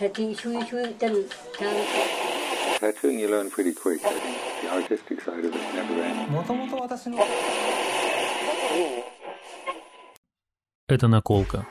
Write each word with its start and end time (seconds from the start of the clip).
Sati 0.00 0.34
Shui 0.34 0.64
Shui, 0.64 0.94
then 0.98 1.28
That's 2.80 3.02
when 3.02 3.18
you 3.18 3.28
learn 3.28 3.50
pretty 3.50 3.74
quick, 3.74 4.00
I 4.02 4.18
think. 4.18 4.38
The 4.62 4.70
artistic 4.72 5.20
side 5.20 5.44
of 5.44 5.54
it 5.54 5.74
never 5.74 5.92
ends. 6.02 6.30
Это 10.88 11.06
«Наколка». 11.06 11.66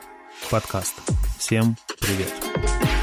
Подкаст. 0.48 0.94
Всем 1.38 1.74
привет. 1.98 2.32
Привет. 2.40 2.99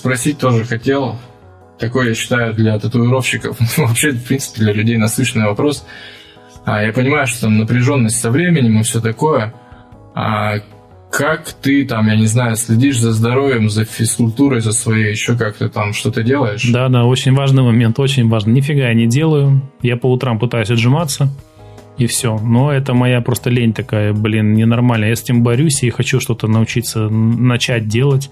Спросить 0.00 0.38
тоже 0.38 0.64
хотел. 0.64 1.16
Такой, 1.78 2.08
я 2.08 2.14
считаю, 2.14 2.54
для 2.54 2.78
татуировщиков, 2.78 3.56
вообще, 3.76 4.12
в 4.12 4.24
принципе, 4.24 4.60
для 4.60 4.72
людей 4.72 4.96
насущный 4.96 5.44
вопрос. 5.44 5.84
А, 6.64 6.82
я 6.82 6.92
понимаю, 6.92 7.26
что 7.26 7.42
там 7.42 7.58
напряженность 7.58 8.18
со 8.18 8.30
временем 8.30 8.80
и 8.80 8.82
все 8.82 9.00
такое. 9.00 9.52
А 10.14 10.56
как 11.10 11.52
ты 11.52 11.84
там, 11.84 12.06
я 12.06 12.16
не 12.16 12.26
знаю, 12.26 12.56
следишь 12.56 12.98
за 12.98 13.12
здоровьем, 13.12 13.68
за 13.68 13.84
физкультурой, 13.84 14.60
за 14.60 14.72
своей, 14.72 15.10
еще 15.10 15.36
как 15.36 15.56
ты 15.56 15.68
там 15.68 15.92
что-то 15.92 16.22
делаешь? 16.22 16.64
Да, 16.70 16.88
да, 16.88 17.04
очень 17.04 17.34
важный 17.34 17.62
момент, 17.62 17.98
очень 17.98 18.28
важный. 18.28 18.54
Нифига 18.54 18.88
я 18.88 18.94
не 18.94 19.06
делаю. 19.06 19.60
Я 19.82 19.96
по 19.96 20.10
утрам 20.10 20.38
пытаюсь 20.38 20.70
отжиматься, 20.70 21.28
и 21.98 22.06
все. 22.06 22.38
Но 22.38 22.72
это 22.72 22.94
моя 22.94 23.20
просто 23.20 23.50
лень 23.50 23.74
такая, 23.74 24.14
блин, 24.14 24.54
ненормальная. 24.54 25.10
Я 25.10 25.16
с 25.16 25.22
этим 25.22 25.42
борюсь 25.42 25.82
и 25.82 25.90
хочу 25.90 26.20
что-то 26.20 26.46
научиться 26.46 27.08
начать 27.08 27.88
делать. 27.88 28.30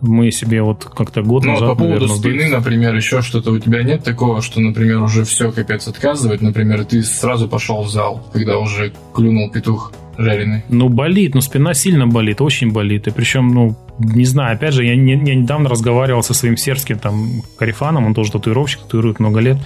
Мы 0.00 0.30
себе 0.30 0.62
вот 0.62 0.84
как-то 0.84 1.22
год 1.22 1.44
Ну, 1.44 1.52
назад, 1.52 1.68
по 1.70 1.74
поводу 1.74 2.06
наверное, 2.06 2.16
спины, 2.16 2.48
например, 2.48 2.94
еще 2.94 3.22
что-то 3.22 3.50
у 3.50 3.58
тебя 3.58 3.82
нет 3.82 4.04
такого, 4.04 4.42
что, 4.42 4.60
например, 4.60 5.02
уже 5.02 5.24
все 5.24 5.50
капец 5.50 5.88
отказывает, 5.88 6.42
например, 6.42 6.84
ты 6.84 7.02
сразу 7.02 7.48
пошел 7.48 7.82
в 7.82 7.88
зал, 7.90 8.28
когда 8.32 8.58
уже 8.58 8.92
клюнул 9.14 9.50
петух 9.50 9.92
жареный. 10.18 10.64
Ну, 10.68 10.88
болит, 10.88 11.34
ну, 11.34 11.40
спина 11.40 11.72
сильно 11.74 12.06
болит, 12.06 12.40
очень 12.40 12.72
болит. 12.72 13.06
И 13.06 13.10
причем, 13.10 13.48
ну, 13.48 13.76
не 13.98 14.24
знаю, 14.26 14.54
опять 14.56 14.74
же, 14.74 14.84
я, 14.84 14.96
не- 14.96 15.12
я 15.26 15.34
недавно 15.34 15.68
разговаривал 15.68 16.22
со 16.22 16.34
своим 16.34 16.56
сербским 16.56 16.98
там 16.98 17.42
карифаном, 17.58 18.04
он 18.06 18.14
тоже 18.14 18.32
татуировщик, 18.32 18.80
татуирует 18.82 19.18
много 19.20 19.40
лет. 19.40 19.58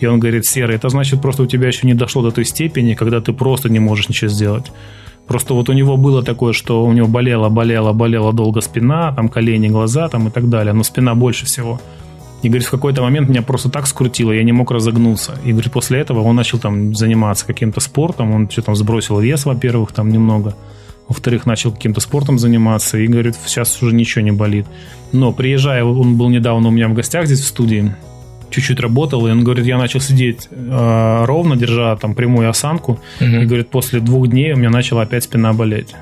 И 0.00 0.06
он 0.06 0.20
говорит, 0.20 0.46
Серый, 0.46 0.76
это 0.76 0.88
значит, 0.90 1.20
просто 1.20 1.42
у 1.42 1.46
тебя 1.46 1.66
еще 1.68 1.86
не 1.86 1.94
дошло 1.94 2.22
до 2.22 2.30
той 2.30 2.44
степени, 2.44 2.94
когда 2.94 3.20
ты 3.20 3.32
просто 3.32 3.68
не 3.68 3.80
можешь 3.80 4.08
ничего 4.08 4.30
сделать. 4.30 4.70
Просто 5.28 5.52
вот 5.52 5.68
у 5.68 5.74
него 5.74 5.98
было 5.98 6.22
такое, 6.22 6.54
что 6.54 6.84
у 6.84 6.92
него 6.92 7.06
болела, 7.06 7.50
болела, 7.50 7.92
болела 7.92 8.32
долго 8.32 8.62
спина, 8.62 9.12
там 9.12 9.28
колени, 9.28 9.68
глаза 9.68 10.08
там 10.08 10.28
и 10.28 10.30
так 10.30 10.48
далее, 10.48 10.72
но 10.72 10.82
спина 10.82 11.14
больше 11.14 11.44
всего. 11.44 11.78
И, 12.42 12.48
говорит, 12.48 12.66
в 12.66 12.70
какой-то 12.70 13.02
момент 13.02 13.28
меня 13.28 13.42
просто 13.42 13.68
так 13.68 13.86
скрутило, 13.86 14.32
я 14.32 14.42
не 14.42 14.52
мог 14.52 14.70
разогнуться. 14.70 15.38
И, 15.44 15.52
говорит, 15.52 15.70
после 15.70 16.00
этого 16.00 16.22
он 16.22 16.34
начал 16.36 16.58
там 16.58 16.94
заниматься 16.94 17.46
каким-то 17.46 17.80
спортом, 17.80 18.32
он 18.32 18.48
что 18.48 18.62
там 18.62 18.76
сбросил 18.76 19.20
вес, 19.20 19.44
во-первых, 19.44 19.92
там 19.92 20.08
немного. 20.08 20.54
Во-вторых, 21.08 21.46
начал 21.46 21.72
каким-то 21.72 22.00
спортом 22.00 22.38
заниматься 22.38 22.96
и, 22.96 23.06
говорит, 23.06 23.34
сейчас 23.44 23.82
уже 23.82 23.94
ничего 23.94 24.22
не 24.24 24.32
болит. 24.32 24.66
Но 25.12 25.32
приезжая, 25.32 25.84
он 25.84 26.16
был 26.16 26.30
недавно 26.30 26.68
у 26.68 26.70
меня 26.70 26.88
в 26.88 26.94
гостях 26.94 27.26
здесь 27.26 27.40
в 27.40 27.46
студии, 27.46 27.94
чуть-чуть 28.50 28.80
работал, 28.80 29.26
и 29.26 29.30
он 29.30 29.44
говорит, 29.44 29.66
я 29.66 29.78
начал 29.78 30.00
сидеть 30.00 30.48
э, 30.50 31.24
ровно, 31.24 31.56
держа 31.56 31.96
там 31.96 32.14
прямую 32.14 32.48
осанку, 32.50 33.00
Мгм. 33.20 33.40
и 33.40 33.44
говорит, 33.46 33.70
после 33.70 34.00
двух 34.00 34.28
дней 34.28 34.52
у 34.52 34.56
меня 34.56 34.70
начала 34.70 35.02
опять 35.02 35.24
спина 35.24 35.52
болеть. 35.52 35.94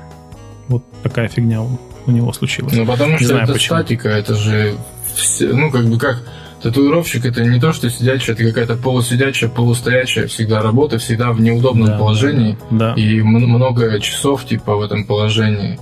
Вот 0.67 0.83
такая 1.03 1.27
фигня 1.27 1.61
у, 1.61 2.11
него 2.11 2.31
случилась. 2.33 2.73
Ну, 2.73 2.85
потому 2.85 3.11
Не 3.13 3.17
что 3.17 3.27
знаю, 3.27 3.43
это 3.43 3.53
почему. 3.53 3.77
статика, 3.79 4.09
это 4.09 4.33
же, 4.35 4.75
все- 5.15 5.47
ну, 5.53 5.69
как 5.71 5.85
бы 5.87 5.97
как 5.99 6.23
татуировщик, 6.61 7.25
это 7.25 7.43
не 7.43 7.59
то, 7.59 7.71
что 7.73 7.89
сидячая, 7.89 8.33
это 8.35 8.43
какая-то 8.45 8.77
полусидячая, 8.77 9.49
полустоячая 9.49 10.27
всегда 10.27 10.61
работа, 10.61 10.97
всегда 10.97 11.31
в 11.31 11.39
неудобном 11.41 11.87
Да, 11.89 11.97
положении. 11.97 12.57
Да. 12.71 12.93
и 12.95 13.19
м- 13.19 13.27
много 13.27 13.99
часов 13.99 14.45
типа 14.45 14.75
в 14.75 14.81
этом 14.81 15.03
положении. 15.05 15.79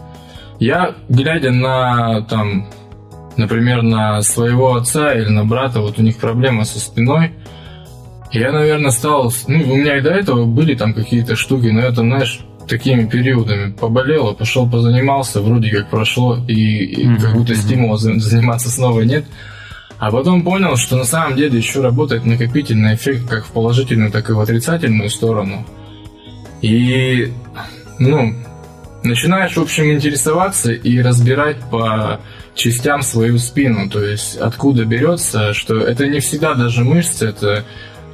Я, 0.60 0.96
глядя 1.10 1.52
на 1.52 2.22
там, 2.24 2.68
например, 3.38 3.82
на 3.82 4.22
своего 4.22 4.76
отца 4.76 5.14
или 5.14 5.30
на 5.30 5.46
брата, 5.46 5.82
вот 5.82 6.00
у 6.00 6.02
них 6.02 6.18
проблема 6.18 6.66
со 6.66 6.80
спиной, 6.80 7.32
я, 8.32 8.52
наверное, 8.52 8.92
стал, 8.92 9.32
ну, 9.48 9.64
у 9.72 9.76
меня 9.78 9.98
и 9.98 10.02
до 10.02 10.10
этого 10.10 10.46
были 10.46 10.76
там 10.76 10.94
какие-то 10.94 11.36
штуки, 11.36 11.68
но 11.68 11.82
это, 11.82 12.02
знаешь, 12.02 12.42
такими 12.68 13.06
периодами 13.06 13.72
поболело, 13.72 14.34
пошел 14.34 14.70
позанимался, 14.70 15.42
вроде 15.42 15.70
как 15.70 15.90
прошло, 15.90 16.38
и, 16.48 16.84
и 16.84 17.08
Мгм, 17.08 17.22
как 17.22 17.34
будто 17.34 17.56
стимула 17.56 17.98
за- 17.98 18.20
заниматься 18.20 18.70
снова 18.70 19.02
нет. 19.02 19.26
А 19.98 20.12
потом 20.12 20.42
понял, 20.42 20.76
что 20.76 20.98
на 20.98 21.06
самом 21.06 21.38
деле 21.38 21.58
еще 21.58 21.82
работает 21.82 22.26
накопительный 22.26 22.96
эффект 22.96 23.30
как 23.30 23.46
в 23.46 23.52
положительную, 23.52 24.12
так 24.12 24.30
и 24.30 24.34
в 24.34 24.40
отрицательную 24.40 25.10
сторону. 25.10 25.66
И, 26.62 27.32
ну, 28.00 28.34
начинаешь, 29.06 29.56
в 29.56 29.62
общем, 29.62 29.92
интересоваться 29.92 30.72
и 30.72 31.02
разбирать 31.02 31.58
по 31.72 32.20
частям 32.54 33.02
свою 33.02 33.38
спину, 33.38 33.90
то 33.90 34.04
есть 34.04 34.38
откуда 34.38 34.86
берется, 34.86 35.54
что 35.54 35.78
это 35.78 36.08
не 36.08 36.20
всегда 36.20 36.54
даже 36.54 36.84
мышцы, 36.84 37.28
это 37.28 37.66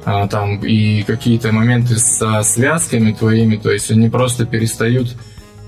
а, 0.04 0.26
там 0.26 0.64
и 0.64 1.02
какие-то 1.02 1.52
моменты 1.52 1.96
со 1.96 2.42
связками 2.42 3.12
твоими, 3.12 3.56
то 3.56 3.70
есть 3.70 3.90
они 3.90 4.08
просто 4.08 4.46
перестают 4.46 5.14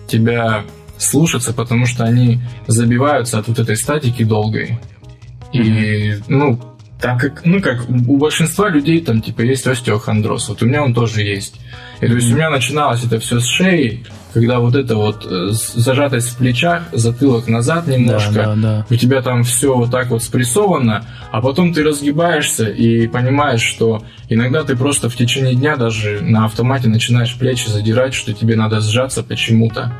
тебя 0.08 0.64
слушаться, 0.98 1.52
потому 1.52 1.86
что 1.86 2.04
они 2.04 2.40
забиваются 2.66 3.38
от 3.38 3.48
вот 3.48 3.58
этой 3.58 3.76
статики 3.76 4.24
долгой. 4.24 4.78
И, 5.52 6.16
ну, 6.26 6.60
так 7.00 7.20
как, 7.20 7.44
ну, 7.44 7.60
как 7.60 7.88
у 7.88 8.16
большинства 8.16 8.68
людей 8.68 9.00
там, 9.00 9.20
типа, 9.22 9.42
есть 9.42 9.66
остеохондроз. 9.66 10.48
Вот 10.48 10.62
у 10.62 10.66
меня 10.66 10.82
он 10.82 10.94
тоже 10.94 11.22
есть. 11.22 11.60
И 12.00 12.06
то 12.06 12.14
есть 12.14 12.32
у 12.32 12.34
меня 12.34 12.50
начиналось 12.50 13.04
это 13.04 13.20
все 13.20 13.38
с 13.38 13.46
шеи, 13.46 14.04
когда 14.34 14.58
вот 14.58 14.74
это 14.74 14.96
вот 14.96 15.24
э, 15.24 15.50
зажатость 15.52 16.30
в 16.30 16.36
плечах, 16.38 16.82
затылок 16.92 17.46
назад 17.46 17.86
немножко, 17.86 18.32
Да, 18.34 18.44
да, 18.46 18.56
да. 18.56 18.86
у 18.90 18.94
тебя 18.96 19.22
там 19.22 19.44
все 19.44 19.74
вот 19.74 19.90
так 19.92 20.08
вот 20.10 20.22
спрессовано, 20.22 21.06
а 21.30 21.40
потом 21.40 21.72
ты 21.72 21.84
разгибаешься 21.84 22.68
и 22.68 23.06
понимаешь, 23.06 23.62
что 23.62 24.02
иногда 24.28 24.64
ты 24.64 24.76
просто 24.76 25.08
в 25.08 25.14
течение 25.16 25.54
дня 25.54 25.76
даже 25.76 26.18
на 26.20 26.44
автомате 26.46 26.88
начинаешь 26.88 27.34
плечи 27.36 27.68
задирать, 27.68 28.12
что 28.12 28.32
тебе 28.32 28.56
надо 28.56 28.80
сжаться 28.80 29.22
почему-то. 29.22 29.92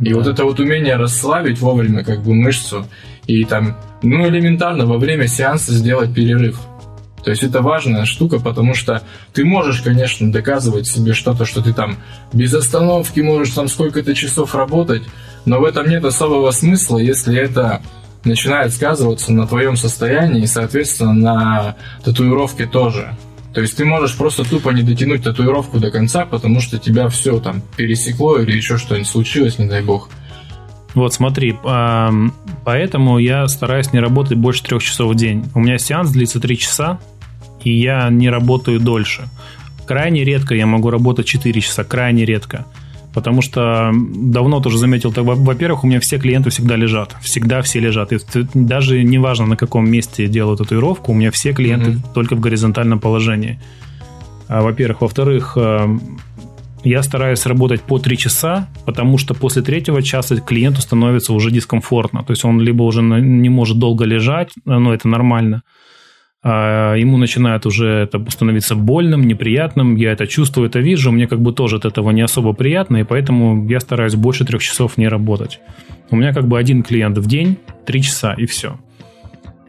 И 0.00 0.08
Да. 0.10 0.16
вот 0.16 0.26
это 0.26 0.44
вот 0.44 0.58
умение 0.58 0.96
расслабить 0.96 1.60
вовремя 1.60 2.02
как 2.02 2.22
бы 2.22 2.34
мышцу 2.34 2.86
и 3.26 3.44
там, 3.44 3.76
ну, 4.02 4.26
элементарно 4.26 4.86
во 4.86 4.98
время 4.98 5.28
сеанса 5.28 5.72
сделать 5.72 6.12
перерыв. 6.14 6.58
То 7.24 7.30
есть 7.30 7.42
это 7.42 7.62
важная 7.62 8.04
штука, 8.04 8.40
потому 8.40 8.74
что 8.74 9.02
ты 9.32 9.44
можешь, 9.44 9.80
конечно, 9.80 10.30
доказывать 10.32 10.86
себе 10.86 11.12
что-то, 11.12 11.44
что 11.44 11.62
ты 11.62 11.72
там 11.72 11.96
без 12.32 12.52
остановки 12.52 13.20
можешь 13.20 13.54
там 13.54 13.68
сколько-то 13.68 14.14
часов 14.14 14.54
работать, 14.54 15.02
но 15.44 15.60
в 15.60 15.64
этом 15.64 15.88
нет 15.88 16.04
особого 16.04 16.50
смысла, 16.50 16.98
если 16.98 17.36
это 17.36 17.82
начинает 18.24 18.72
сказываться 18.72 19.32
на 19.32 19.46
твоем 19.46 19.76
состоянии 19.76 20.42
и, 20.42 20.46
соответственно, 20.46 21.12
на 21.12 21.76
татуировке 22.04 22.66
тоже. 22.66 23.16
То 23.52 23.60
есть 23.60 23.76
ты 23.76 23.84
можешь 23.84 24.16
просто 24.16 24.48
тупо 24.48 24.70
не 24.70 24.82
дотянуть 24.82 25.24
татуировку 25.24 25.78
до 25.78 25.90
конца, 25.90 26.24
потому 26.24 26.60
что 26.60 26.78
тебя 26.78 27.08
все 27.08 27.38
там 27.38 27.62
пересекло 27.76 28.38
или 28.38 28.56
еще 28.56 28.78
что-нибудь 28.78 29.08
случилось, 29.08 29.58
не 29.58 29.66
дай 29.68 29.82
бог. 29.82 30.08
Вот 30.94 31.14
смотри, 31.14 31.56
поэтому 32.64 33.18
я 33.18 33.48
стараюсь 33.48 33.92
не 33.92 33.98
работать 33.98 34.38
больше 34.38 34.62
трех 34.62 34.82
часов 34.82 35.12
в 35.12 35.14
день. 35.14 35.44
У 35.54 35.60
меня 35.60 35.78
сеанс 35.78 36.10
длится 36.10 36.38
три 36.38 36.58
часа, 36.58 36.98
и 37.64 37.72
я 37.72 38.08
не 38.10 38.30
работаю 38.30 38.80
дольше. 38.80 39.28
Крайне 39.86 40.24
редко 40.24 40.54
я 40.54 40.66
могу 40.66 40.90
работать 40.90 41.26
4 41.26 41.60
часа, 41.60 41.84
крайне 41.84 42.24
редко. 42.24 42.66
Потому 43.14 43.42
что 43.42 43.90
давно 43.92 44.60
тоже 44.60 44.78
заметил, 44.78 45.12
во-первых, 45.14 45.84
у 45.84 45.86
меня 45.86 46.00
все 46.00 46.18
клиенты 46.18 46.48
всегда 46.48 46.76
лежат. 46.76 47.14
Всегда 47.20 47.60
все 47.60 47.78
лежат. 47.78 48.12
И 48.12 48.18
даже 48.54 49.02
неважно, 49.02 49.46
на 49.46 49.56
каком 49.56 49.90
месте 49.90 50.22
я 50.22 50.28
делаю 50.30 50.56
татуировку, 50.56 51.12
у 51.12 51.14
меня 51.14 51.30
все 51.30 51.52
клиенты 51.52 51.90
Мгм. 51.90 52.02
только 52.14 52.36
в 52.36 52.40
горизонтальном 52.40 53.00
положении. 53.00 53.60
А, 54.48 54.62
Во-первых. 54.62 55.02
Во-вторых, 55.02 55.56
эм, 55.56 56.00
я 56.84 57.02
стараюсь 57.02 57.44
работать 57.46 57.82
по 57.82 57.98
3 57.98 58.16
часа, 58.16 58.68
потому 58.86 59.18
что 59.18 59.34
после 59.34 59.60
третьего 59.62 60.02
часа 60.02 60.36
клиенту 60.40 60.80
становится 60.80 61.32
уже 61.34 61.50
дискомфортно. 61.50 62.24
То 62.24 62.32
есть 62.32 62.44
он 62.44 62.60
либо 62.60 62.82
уже 62.82 63.02
не 63.02 63.50
может 63.50 63.78
долго 63.78 64.04
лежать, 64.06 64.52
но 64.64 64.92
это 64.94 65.06
нормально, 65.06 65.62
а 66.44 66.94
ему 66.96 67.18
начинает 67.18 67.66
уже 67.66 67.88
это 67.88 68.24
становиться 68.30 68.74
больным, 68.74 69.26
неприятным. 69.26 69.94
Я 69.94 70.12
это 70.12 70.26
чувствую, 70.26 70.68
это 70.68 70.80
вижу. 70.80 71.12
Мне 71.12 71.28
как 71.28 71.40
бы 71.40 71.52
тоже 71.52 71.76
от 71.76 71.84
этого 71.84 72.10
не 72.10 72.22
особо 72.22 72.52
приятно, 72.52 72.98
и 72.98 73.04
поэтому 73.04 73.68
я 73.68 73.78
стараюсь 73.78 74.16
больше 74.16 74.44
трех 74.44 74.60
часов 74.60 74.98
не 74.98 75.06
работать. 75.08 75.60
У 76.10 76.16
меня 76.16 76.32
как 76.32 76.48
бы 76.48 76.58
один 76.58 76.82
клиент 76.82 77.16
в 77.18 77.26
день, 77.26 77.58
три 77.86 78.02
часа, 78.02 78.34
и 78.34 78.46
все. 78.46 78.78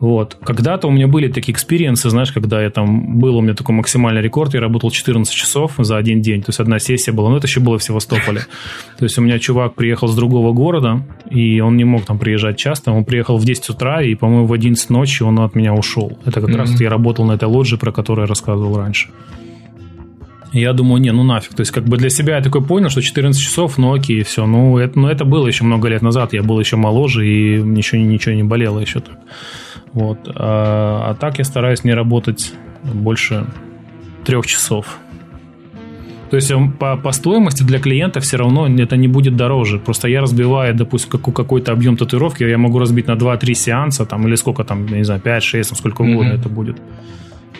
Вот. 0.03 0.35
Когда-то 0.43 0.89
у 0.89 0.91
меня 0.91 1.07
были 1.07 1.29
такие 1.29 1.53
experience 1.53 2.00
ы, 2.00 2.09
знаешь, 2.09 2.33
когда 2.33 2.61
я 2.61 2.69
там 2.69 3.19
был 3.19 3.37
у 3.37 3.41
меня 3.41 3.53
такой 3.53 3.73
максимальный 3.73 4.21
рекорд, 4.21 4.53
я 4.53 4.59
работал 4.59 4.91
14 4.91 5.33
часов 5.33 5.75
за 5.77 5.95
один 5.95 6.21
день, 6.21 6.41
то 6.41 6.49
есть 6.49 6.59
одна 6.59 6.77
сессия 6.79 7.13
была, 7.13 7.29
но 7.29 7.37
это 7.37 7.47
еще 7.47 7.61
было 7.61 7.77
в 7.77 7.83
Севастополе. 7.85 8.41
То 8.99 9.05
есть 9.05 9.17
у 9.17 9.21
меня 9.21 9.39
чувак 9.39 9.75
приехал 9.75 10.09
с 10.09 10.15
другого 10.15 10.51
города, 10.51 11.05
и 11.31 11.61
он 11.61 11.77
не 11.77 11.85
мог 11.85 12.03
там 12.03 12.19
приезжать 12.19 12.57
часто, 12.57 12.91
он 12.91 13.05
приехал 13.05 13.37
в 13.37 13.45
10 13.45 13.69
утра, 13.69 14.01
и, 14.01 14.13
по-моему, 14.15 14.45
в 14.45 14.51
11 14.51 14.89
ночи 14.89 15.23
он 15.23 15.39
от 15.39 15.55
меня 15.55 15.73
ушел. 15.73 16.19
Это 16.25 16.41
как 16.41 16.49
mm-hmm. 16.49 16.57
раз 16.57 16.81
я 16.81 16.89
работал 16.89 17.23
на 17.23 17.31
этой 17.31 17.47
лоджии, 17.47 17.77
про 17.77 17.93
которую 17.93 18.25
я 18.25 18.27
рассказывал 18.27 18.75
раньше. 18.75 19.07
Я 20.51 20.73
думаю, 20.73 21.01
не, 21.01 21.13
ну 21.13 21.23
нафиг. 21.23 21.53
То 21.53 21.61
есть, 21.61 21.71
как 21.71 21.85
бы 21.85 21.95
для 21.95 22.09
себя 22.09 22.35
я 22.35 22.43
такой 22.43 22.61
понял, 22.61 22.89
что 22.89 23.01
14 23.01 23.41
часов, 23.41 23.77
ну 23.77 23.93
окей, 23.93 24.23
все. 24.23 24.45
Ну 24.45 24.77
это, 24.77 24.99
ну, 24.99 25.07
это 25.07 25.23
было 25.23 25.47
еще 25.47 25.63
много 25.63 25.87
лет 25.87 26.01
назад. 26.01 26.33
Я 26.33 26.43
был 26.43 26.59
еще 26.59 26.75
моложе, 26.75 27.25
и 27.25 27.61
ничего, 27.61 28.01
ничего 28.01 28.35
не 28.35 28.43
болело 28.43 28.79
еще 28.79 28.99
так. 28.99 29.17
Вот. 29.93 30.19
А, 30.27 31.11
а 31.11 31.15
так 31.15 31.37
я 31.37 31.43
стараюсь 31.43 31.83
не 31.83 31.93
работать 31.93 32.53
больше 32.83 33.45
трех 34.25 34.45
часов. 34.45 34.99
То 36.29 36.37
есть 36.37 36.51
по, 36.79 36.97
по 36.97 37.11
стоимости 37.11 37.61
для 37.61 37.77
клиента 37.77 38.19
все 38.19 38.37
равно 38.37 38.67
это 38.67 38.97
не 38.97 39.07
будет 39.07 39.35
дороже. 39.35 39.77
Просто 39.77 40.07
я 40.07 40.19
разбиваю, 40.19 40.73
допустим, 40.73 41.19
какой-то 41.19 41.71
объем 41.71 41.95
татуировки, 41.95 42.43
я 42.43 42.57
могу 42.57 42.79
разбить 42.79 43.05
на 43.05 43.11
2-3 43.11 43.53
сеанса, 43.53 44.05
там, 44.05 44.27
или 44.27 44.33
сколько 44.35 44.63
там, 44.63 44.87
не 44.87 45.03
знаю, 45.03 45.21
5-6, 45.23 45.75
сколько 45.75 46.01
угодно 46.01 46.31
mm-hmm. 46.31 46.39
это 46.39 46.49
будет. 46.49 46.81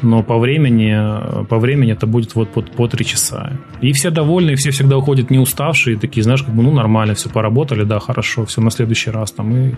Но 0.02 0.24
по 0.24 0.40
времени, 0.40 1.46
по 1.46 1.60
времени 1.60 1.94
это 1.94 2.08
будет 2.08 2.34
вот 2.34 2.50
по, 2.50 2.62
по 2.62 2.88
3 2.88 3.06
часа. 3.06 3.52
И 3.80 3.94
все 3.94 4.10
довольны, 4.10 4.56
все 4.56 4.72
всегда 4.72 4.98
уходят 4.98 5.30
не 5.30 5.38
уставшие, 5.38 5.98
такие, 5.98 6.24
знаешь, 6.24 6.42
как 6.42 6.56
бы, 6.56 6.64
ну, 6.64 6.72
нормально, 6.72 7.14
все 7.14 7.30
поработали, 7.30 7.84
да, 7.84 8.00
хорошо, 8.00 8.44
все 8.46 8.60
на 8.60 8.72
следующий 8.72 9.12
раз 9.12 9.32
там. 9.32 9.56
И 9.56 9.76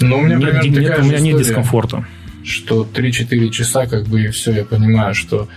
ну, 0.00 0.18
у 0.18 0.22
меня, 0.22 0.36
нет, 0.36 0.62
примерно 0.62 0.78
нет, 0.80 0.98
у 0.98 1.02
меня 1.02 1.20
нет 1.20 1.38
дискомфорта. 1.38 2.04
Что 2.44 2.86
3-4 2.92 3.50
часа, 3.50 3.86
как 3.86 4.06
бы, 4.06 4.24
и 4.24 4.28
все, 4.28 4.52
я 4.52 4.64
понимаю, 4.64 5.14
что... 5.14 5.48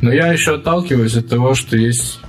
Но 0.00 0.12
я 0.12 0.32
еще 0.32 0.54
отталкиваюсь 0.54 1.16
от 1.16 1.28
того, 1.28 1.54
что 1.54 1.76
есть 1.76 2.20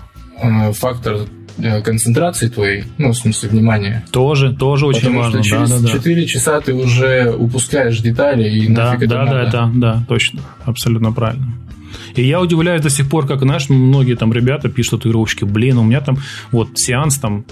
э, 0.41 0.71
фактор 0.73 1.27
э, 1.59 1.81
концентрации 1.81 2.47
твоей, 2.47 2.85
ну, 2.97 3.11
в 3.11 3.15
смысле, 3.15 3.49
внимания. 3.49 4.03
Тоже, 4.11 4.55
тоже 4.55 4.87
очень 4.87 5.01
Потому 5.01 5.19
важно. 5.19 5.43
Что 5.43 5.49
через 5.57 5.69
да, 5.69 5.79
да, 5.79 5.87
4 5.89 6.25
часа 6.25 6.61
ты 6.61 6.73
уже 6.73 7.31
упускаешь 7.31 7.99
детали 7.99 8.49
и 8.49 8.67
да, 8.67 8.93
нафиг 8.93 9.07
да, 9.07 9.23
это 9.23 9.25
да, 9.25 9.35
надо. 9.35 9.51
да, 9.51 9.71
да, 9.73 10.03
точно, 10.07 10.41
абсолютно 10.65 11.11
правильно. 11.11 11.53
И 12.15 12.23
я 12.23 12.41
удивляюсь 12.41 12.81
до 12.81 12.89
сих 12.89 13.09
пор, 13.09 13.27
как, 13.27 13.41
знаешь, 13.41 13.69
многие 13.69 14.15
там 14.15 14.33
ребята 14.33 14.69
пишут 14.69 15.01
татуировщики, 15.01 15.43
блин, 15.43 15.77
у 15.77 15.83
меня 15.83 16.01
там 16.01 16.17
вот 16.51 16.69
сеанс 16.75 17.17
там 17.17 17.45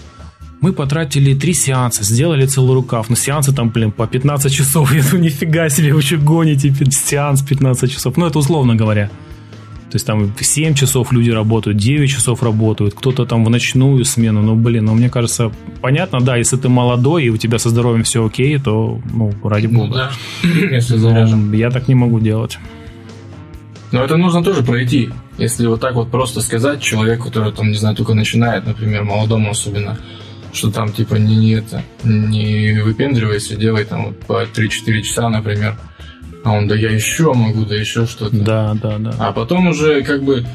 мы 0.60 0.74
потратили 0.74 1.34
три 1.34 1.54
сеанса, 1.54 2.04
сделали 2.04 2.46
целый 2.46 2.74
рукав. 2.74 3.10
Но 3.10 3.16
сеансы 3.16 3.54
там, 3.54 3.70
блин, 3.70 3.92
по 3.92 4.08
15 4.08 4.52
часов. 4.54 4.92
Я 4.94 5.02
думаю, 5.04 5.22
нифига 5.22 5.70
себе, 5.70 5.94
вы 5.94 6.02
что 6.02 6.18
гоните 6.18 6.74
сеанс 6.92 7.42
15 7.42 7.92
часов. 7.92 8.18
Ну, 8.18 8.26
это 8.26 8.40
условно 8.40 8.76
говоря. 8.76 9.10
То 9.90 9.96
есть 9.96 10.06
там 10.06 10.34
7 10.38 10.74
часов 10.74 11.14
люди 11.14 11.30
работают, 11.30 11.78
9 11.78 12.10
часов 12.10 12.44
работают, 12.44 12.94
кто-то 12.94 13.26
там 13.26 13.46
в 13.46 13.50
ночную 13.50 14.04
смену. 14.04 14.42
Ну, 14.42 14.56
блин, 14.56 14.86
ну, 14.86 14.94
мне 14.96 15.10
кажется, 15.10 15.50
понятно, 15.82 16.20
да, 16.20 16.36
если 16.36 16.58
ты 16.58 16.68
молодой 16.68 17.24
и 17.24 17.30
у 17.30 17.38
тебя 17.38 17.58
со 17.58 17.70
здоровьем 17.70 18.04
все 18.04 18.26
окей, 18.26 18.58
то, 18.60 19.00
ну, 19.14 19.32
ради 19.46 19.68
Ну, 19.68 19.86
бога. 19.86 20.12
да, 20.44 20.50
если 20.76 20.98
заряжен. 20.98 21.54
Я 21.54 21.70
так 21.72 21.88
не 21.88 21.96
могу 21.96 22.20
делать. 22.20 22.60
Но 23.94 24.04
это 24.04 24.18
нужно 24.18 24.44
тоже 24.44 24.62
пройти. 24.62 25.10
Если 25.38 25.66
вот 25.68 25.80
так 25.80 25.96
вот 25.96 26.12
просто 26.12 26.42
сказать 26.42 26.82
человеку, 26.82 27.28
который 27.28 27.54
там, 27.54 27.70
не 27.70 27.78
знаю, 27.78 27.96
только 27.96 28.14
начинает, 28.14 28.66
например, 28.66 29.06
молодому 29.06 29.52
особенно, 29.52 29.98
что 30.58 30.72
там 30.72 30.92
типа 30.92 31.16
не, 31.16 31.36
не 31.36 31.52
это, 31.52 31.84
не 32.04 32.82
выпендривайся, 32.82 33.56
делай 33.56 33.86
там 33.86 34.06
вот 34.08 34.20
по 34.22 34.44
3-4 34.44 35.02
часа, 35.02 35.30
например. 35.30 35.78
А 36.44 36.54
он, 36.54 36.68
да 36.68 36.76
я 36.76 36.90
еще 36.90 37.34
могу, 37.34 37.66
да 37.66 37.76
еще 37.76 38.06
что-то. 38.06 38.36
Да, 38.36 38.74
да, 38.82 38.98
да. 38.98 39.14
А 39.20 39.32
потом 39.32 39.68
уже 39.68 40.02
как 40.02 40.24
бы, 40.24 40.46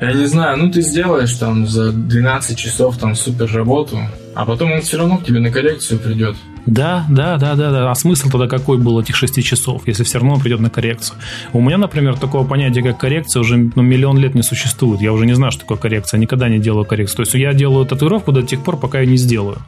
я 0.00 0.12
не 0.12 0.26
знаю, 0.26 0.58
ну 0.58 0.70
ты 0.70 0.82
сделаешь 0.82 1.32
там 1.34 1.66
за 1.66 1.92
12 1.92 2.58
часов 2.58 2.98
там 2.98 3.14
супер 3.14 3.50
работу, 3.52 3.98
а 4.34 4.44
потом 4.44 4.72
он 4.72 4.82
все 4.82 4.98
равно 4.98 5.18
к 5.18 5.24
тебе 5.24 5.40
на 5.40 5.50
коррекцию 5.50 6.00
придет. 6.00 6.36
Да, 6.66 7.04
да, 7.08 7.38
да, 7.38 7.54
да, 7.56 7.70
да. 7.70 7.90
А 7.90 7.94
смысл 7.94 8.30
тогда 8.30 8.46
какой 8.46 8.78
был 8.78 9.00
этих 9.00 9.16
шести 9.16 9.42
часов, 9.42 9.82
если 9.86 10.04
все 10.04 10.18
равно 10.18 10.34
он 10.34 10.40
придет 10.40 10.60
на 10.60 10.70
коррекцию? 10.70 11.18
У 11.52 11.60
меня, 11.60 11.76
например, 11.76 12.16
такого 12.16 12.46
понятия, 12.46 12.82
как 12.82 12.98
коррекция, 12.98 13.40
уже 13.40 13.56
ну, 13.74 13.82
миллион 13.82 14.18
лет 14.18 14.34
не 14.34 14.42
существует. 14.42 15.00
Я 15.00 15.12
уже 15.12 15.26
не 15.26 15.34
знаю, 15.34 15.50
что 15.50 15.62
такое 15.62 15.78
коррекция. 15.78 16.18
Никогда 16.18 16.48
не 16.48 16.58
делаю 16.58 16.84
коррекцию. 16.84 17.16
То 17.16 17.22
есть 17.22 17.34
я 17.34 17.52
делаю 17.52 17.84
татуировку 17.84 18.32
до 18.32 18.42
тех 18.42 18.62
пор, 18.62 18.76
пока 18.76 19.00
я 19.00 19.06
не 19.06 19.16
сделаю. 19.16 19.58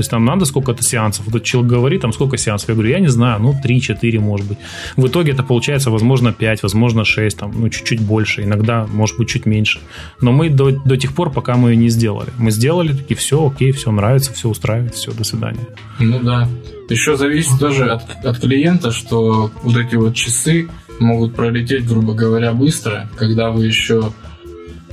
Есть 0.00 0.10
там 0.10 0.24
надо 0.24 0.46
сколько-то 0.46 0.82
сеансов. 0.82 1.26
Вот 1.26 1.34
этот 1.34 1.46
человек 1.46 1.70
говорит, 1.70 2.00
там 2.00 2.12
сколько 2.14 2.38
сеансов. 2.38 2.70
Я 2.70 2.74
говорю, 2.74 2.90
я 2.90 3.00
не 3.00 3.08
знаю, 3.08 3.40
ну 3.40 3.54
3-4 3.62 4.18
может 4.18 4.46
быть. 4.46 4.58
В 4.96 5.06
итоге 5.06 5.32
это 5.32 5.42
получается, 5.42 5.90
возможно, 5.90 6.32
5, 6.32 6.62
возможно, 6.62 7.04
6, 7.04 7.36
там, 7.36 7.52
ну 7.54 7.68
чуть-чуть 7.68 8.00
больше. 8.00 8.42
Иногда, 8.42 8.86
может 8.90 9.18
быть, 9.18 9.28
чуть 9.28 9.44
меньше. 9.44 9.80
Но 10.22 10.32
мы 10.32 10.48
до, 10.48 10.70
до 10.70 10.96
тех 10.96 11.12
пор, 11.12 11.30
пока 11.30 11.56
мы 11.56 11.72
ее 11.72 11.76
не 11.76 11.90
сделали. 11.90 12.30
Мы 12.38 12.50
сделали, 12.50 12.94
такие, 12.94 13.14
все, 13.14 13.46
окей, 13.46 13.72
все 13.72 13.92
нравится, 13.92 14.32
все 14.32 14.48
устраивает, 14.48 14.94
все, 14.94 15.12
до 15.12 15.24
свидания. 15.24 15.66
Ну 15.98 16.18
да. 16.20 16.48
Еще 16.88 17.18
зависит 17.18 17.58
тоже 17.60 17.90
от, 17.90 18.02
от 18.24 18.38
клиента, 18.38 18.92
что 18.92 19.50
вот 19.62 19.76
эти 19.76 19.96
вот 19.96 20.14
часы 20.14 20.68
могут 20.98 21.36
пролететь, 21.36 21.86
грубо 21.86 22.14
говоря, 22.14 22.52
быстро, 22.54 23.10
когда 23.16 23.50
вы 23.50 23.66
еще 23.66 24.12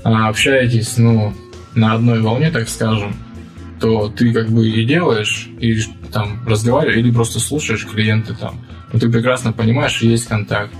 а, 0.03 0.27
общаетесь, 0.27 0.97
ну, 0.97 1.33
на 1.75 1.93
одной 1.93 2.21
волне, 2.21 2.51
так 2.51 2.67
скажем, 2.67 3.15
то 3.79 4.09
ты 4.09 4.33
как 4.33 4.49
бы 4.49 4.67
и 4.67 4.85
делаешь, 4.85 5.49
и 5.59 5.79
там 6.11 6.47
разговариваешь, 6.47 6.97
или 6.97 7.11
просто 7.11 7.39
слушаешь 7.39 7.85
клиенты 7.85 8.33
там. 8.33 8.59
Но 8.91 8.99
ты 8.99 9.09
прекрасно 9.09 9.53
понимаешь, 9.53 10.01
есть 10.01 10.27
контакт. 10.27 10.73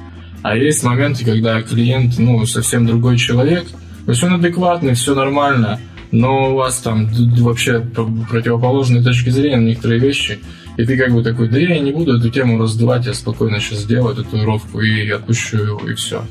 А 0.43 0.55
есть 0.55 0.83
моменты, 0.83 1.25
когда 1.25 1.61
клиент, 1.61 2.17
ну, 2.17 2.45
совсем 2.45 2.85
другой 2.85 3.17
человек, 3.17 3.65
то 4.05 4.11
есть 4.11 4.23
он 4.23 4.35
адекватный, 4.35 4.93
все 4.93 5.13
нормально, 5.13 5.79
но 6.11 6.51
у 6.51 6.55
вас 6.55 6.77
там 6.79 7.09
вообще 7.39 7.81
противоположные 7.81 9.03
точки 9.03 9.29
зрения 9.29 9.57
на 9.57 9.67
некоторые 9.67 9.99
вещи, 9.99 10.39
и 10.77 10.85
ты 10.85 10.95
как 10.95 11.11
бы 11.11 11.23
такой, 11.23 11.49
да 11.49 11.57
я 11.57 11.79
не 11.79 11.91
буду 11.91 12.17
эту 12.17 12.29
тему 12.29 12.59
раздувать, 12.59 13.05
я 13.05 13.13
спокойно 13.13 13.59
сейчас 13.59 13.79
сделаю 13.79 14.15
татуировку 14.15 14.79
и 14.79 15.09
отпущу 15.09 15.57
его, 15.57 15.89
и 15.89 15.93
все. 15.95 16.23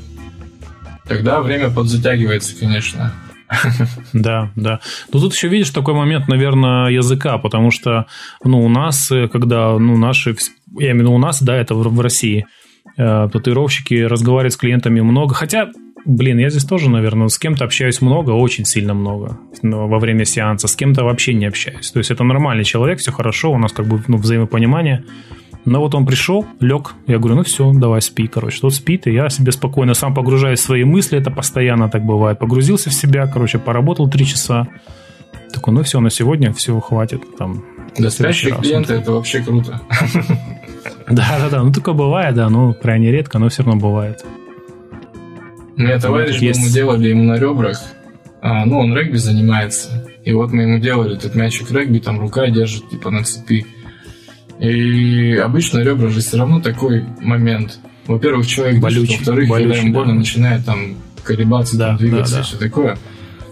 Тогда 1.07 1.41
время 1.41 1.69
подзатягивается, 1.69 2.55
конечно. 2.59 3.13
Да, 4.13 4.51
да. 4.55 4.79
Но 5.11 5.19
тут 5.19 5.33
еще 5.33 5.47
видишь 5.47 5.69
такой 5.69 5.93
момент, 5.93 6.27
наверное, 6.27 6.89
языка, 6.89 7.37
потому 7.37 7.71
что, 7.71 8.05
ну, 8.43 8.63
у 8.63 8.69
нас, 8.69 9.11
э, 9.11 9.27
когда, 9.27 9.77
ну, 9.77 9.97
наши, 9.97 10.35
я 10.79 10.91
имею 10.91 10.95
в 10.95 10.99
виду 10.99 11.13
у 11.13 11.17
нас, 11.17 11.41
да, 11.41 11.55
это 11.55 11.75
в, 11.75 12.01
России, 12.01 12.45
э, 12.97 13.29
татуировщики 13.31 13.95
разговаривают 13.95 14.53
с 14.53 14.57
клиентами 14.57 15.01
много, 15.01 15.33
хотя, 15.33 15.69
блин, 16.05 16.39
я 16.39 16.49
здесь 16.49 16.65
тоже, 16.65 16.89
наверное, 16.89 17.27
с 17.27 17.37
кем-то 17.37 17.65
общаюсь 17.65 18.01
много, 18.01 18.31
очень 18.31 18.65
сильно 18.65 18.93
много 18.93 19.39
во 19.61 19.99
время 19.99 20.25
сеанса, 20.25 20.67
с 20.67 20.75
кем-то 20.75 21.03
вообще 21.03 21.33
не 21.33 21.45
общаюсь. 21.45 21.91
То 21.91 21.99
есть 21.99 22.11
это 22.11 22.23
нормальный 22.23 22.63
человек, 22.63 22.99
все 22.99 23.11
хорошо, 23.11 23.51
у 23.51 23.57
нас 23.57 23.71
как 23.71 23.87
бы 23.87 24.01
ну, 24.07 24.17
взаимопонимание, 24.17 25.03
но 25.67 25.81
вот 25.81 25.93
он 25.95 26.05
пришел, 26.05 26.45
лег, 26.61 26.93
я 27.07 27.19
говорю, 27.19 27.35
ну 27.35 27.43
все, 27.43 27.69
давай 27.73 28.01
спи, 28.01 28.27
короче. 28.27 28.61
Тот 28.61 28.73
спит, 28.73 29.05
и 29.05 29.11
я 29.11 29.27
себе 29.27 29.51
спокойно 29.51 29.95
сам 29.95 30.13
погружаюсь 30.13 30.59
в 30.59 30.63
свои 30.63 30.85
мысли, 30.85 31.19
это 31.19 31.29
постоянно 31.29 31.89
так 31.89 32.05
бывает. 32.05 32.39
Погрузился 32.39 32.89
в 32.89 32.93
себя, 32.93 33.27
короче, 33.27 33.59
поработал 33.59 34.09
три 34.09 34.25
часа. 34.25 34.69
Такой, 35.53 35.73
ну 35.73 35.83
все, 35.83 35.99
на 35.99 36.09
сегодня 36.09 36.53
все, 36.53 36.79
хватит. 36.79 37.21
Там, 37.37 37.65
да, 37.97 38.09
спящие 38.09 38.55
клиенты, 38.55 38.93
это 38.93 39.11
вообще 39.11 39.41
круто. 39.41 39.81
Да-да-да, 41.09 41.63
ну 41.63 41.73
такое 41.73 41.93
бывает, 41.93 42.33
да, 42.33 42.49
ну 42.49 42.73
крайне 42.73 43.11
редко, 43.11 43.37
но 43.37 43.49
все 43.49 43.63
равно 43.63 43.77
бывает. 43.77 44.23
У 45.75 45.81
меня 45.81 45.99
товарищ, 45.99 46.37
есть... 46.37 46.61
мы 46.61 46.69
делали 46.69 47.09
ему 47.09 47.23
на 47.23 47.37
ребрах, 47.37 47.77
а, 48.41 48.65
ну, 48.65 48.79
он 48.79 48.95
регби 48.95 49.17
занимается, 49.17 50.07
и 50.23 50.31
вот 50.31 50.53
мы 50.53 50.61
ему 50.61 50.79
делали 50.79 51.17
этот 51.17 51.35
мячик 51.35 51.69
регби, 51.71 51.99
там 51.99 52.21
рука 52.21 52.47
держит, 52.47 52.89
типа, 52.89 53.11
на 53.11 53.25
цепи. 53.25 53.65
И 54.59 55.35
обычно 55.35 55.79
ребра 55.79 56.09
же 56.09 56.19
все 56.19 56.37
равно 56.37 56.59
такой 56.59 57.05
момент. 57.21 57.79
Во-первых, 58.07 58.47
человек 58.47 58.81
болючий, 58.81 59.17
во-вторых, 59.17 59.49
когда 59.49 59.75
ему 59.75 59.93
больно, 59.93 60.13
да. 60.13 60.19
начинает 60.19 60.65
там 60.65 60.95
колебаться, 61.23 61.77
да, 61.77 61.89
там, 61.89 61.97
двигаться 61.97 62.35
да, 62.35 62.37
да. 62.37 62.43
и 62.43 62.47
все 62.47 62.57
такое. 62.57 62.97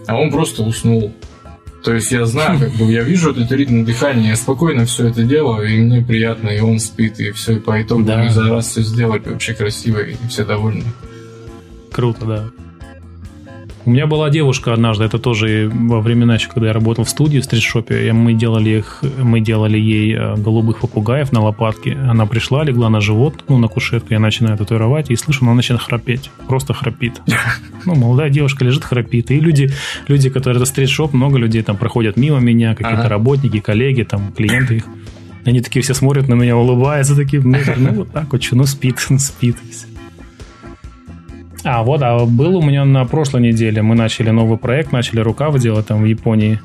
А 0.06 0.16
он 0.16 0.30
просто 0.30 0.62
уснул. 0.62 1.12
То 1.84 1.94
есть 1.94 2.10
я 2.10 2.26
знаю, 2.26 2.58
как 2.58 2.72
бы 2.72 2.90
я 2.90 3.04
вижу 3.04 3.30
этот 3.30 3.52
ритм 3.52 3.84
дыхания, 3.84 4.30
я 4.30 4.36
спокойно 4.36 4.86
все 4.86 5.06
это 5.06 5.22
делаю, 5.22 5.68
и 5.68 5.80
мне 5.80 6.00
приятно, 6.00 6.48
и 6.48 6.58
он 6.58 6.80
спит, 6.80 7.20
и 7.20 7.30
все, 7.30 7.56
и 7.56 7.60
по 7.60 7.80
итогу 7.80 8.02
да. 8.02 8.28
за 8.28 8.48
раз 8.48 8.68
все 8.68 8.82
сделали 8.82 9.22
вообще 9.24 9.54
красиво, 9.54 10.00
и 10.00 10.16
все 10.28 10.44
довольны. 10.44 10.84
Круто, 11.92 12.24
да. 12.24 12.44
У 13.86 13.90
меня 13.90 14.08
была 14.08 14.30
девушка 14.30 14.72
однажды, 14.72 15.04
это 15.04 15.20
тоже 15.20 15.70
во 15.72 16.00
времена 16.00 16.34
еще, 16.34 16.48
когда 16.48 16.66
я 16.66 16.72
работал 16.72 17.04
в 17.04 17.08
студии 17.08 17.38
в 17.38 17.44
стритшопе, 17.44 18.12
мы 18.12 18.34
делали, 18.34 18.78
их, 18.78 19.04
мы 19.16 19.38
делали 19.38 19.78
ей 19.78 20.12
э, 20.12 20.34
голубых 20.34 20.80
попугаев 20.80 21.30
на 21.30 21.40
лопатке. 21.40 21.92
Она 21.92 22.26
пришла, 22.26 22.64
легла 22.64 22.90
на 22.90 23.00
живот, 23.00 23.44
ну, 23.46 23.58
на 23.58 23.68
кушетку, 23.68 24.12
я 24.12 24.18
начинаю 24.18 24.58
татуировать, 24.58 25.08
и 25.10 25.14
слышу, 25.14 25.44
она 25.44 25.54
начинает 25.54 25.84
храпеть. 25.84 26.32
Просто 26.48 26.74
храпит. 26.74 27.22
Ну, 27.84 27.94
молодая 27.94 28.28
девушка 28.28 28.64
лежит, 28.64 28.82
храпит. 28.82 29.30
И 29.30 29.38
люди, 29.38 29.70
люди 30.08 30.30
которые 30.30 30.60
это 30.60 30.66
стритшоп, 30.66 31.12
много 31.12 31.38
людей 31.38 31.62
там 31.62 31.76
проходят 31.76 32.16
мимо 32.16 32.40
меня, 32.40 32.74
какие-то 32.74 33.02
ага. 33.02 33.08
работники, 33.08 33.60
коллеги, 33.60 34.02
там, 34.02 34.32
клиенты 34.32 34.78
их. 34.78 34.84
Они 35.44 35.60
такие 35.60 35.84
все 35.84 35.94
смотрят 35.94 36.26
на 36.26 36.34
меня, 36.34 36.56
улыбаются, 36.56 37.14
такие, 37.14 37.40
ну, 37.40 37.56
вот 37.92 38.10
так 38.10 38.32
вот, 38.32 38.42
ну 38.50 38.66
спит, 38.66 38.98
спит. 39.20 39.56
А, 41.68 41.82
вот, 41.82 42.00
а 42.00 42.24
был 42.24 42.56
у 42.58 42.62
меня 42.62 42.84
на 42.84 43.04
прошлой 43.06 43.42
неделе, 43.42 43.82
мы 43.82 43.96
начали 43.96 44.30
новый 44.30 44.56
проект, 44.56 44.92
начали 44.92 45.18
рукав 45.18 45.58
делать 45.58 45.86
там 45.88 46.00
в 46.00 46.04
Японии. 46.04 46.60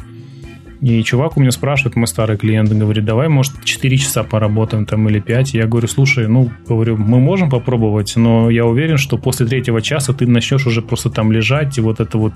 И 0.79 1.01
чувак 1.01 1.37
у 1.37 1.39
меня 1.39 1.49
спрашивает, 1.49 1.95
мой 1.95 2.05
старый 2.05 2.37
клиент, 2.37 2.71
говорит, 2.71 3.03
давай, 3.03 3.27
может, 3.27 3.63
4 3.63 3.97
часа 3.97 4.23
поработаем 4.23 4.85
там 4.85 5.09
или 5.09 5.19
5. 5.19 5.55
Я 5.55 5.65
говорю, 5.65 5.87
слушай, 5.87 6.27
ну, 6.27 6.51
говорю, 6.67 6.97
мы 6.97 7.19
можем 7.19 7.49
попробовать, 7.49 8.13
но 8.15 8.51
я 8.51 8.67
уверен, 8.67 8.97
что 8.97 9.17
после 9.17 9.47
третьего 9.47 9.81
часа 9.81 10.13
ты 10.13 10.27
начнешь 10.27 10.67
уже 10.67 10.83
просто 10.83 11.09
там 11.09 11.31
лежать 11.31 11.79
и 11.79 11.81
вот 11.81 11.99
это 11.99 12.19
вот 12.19 12.33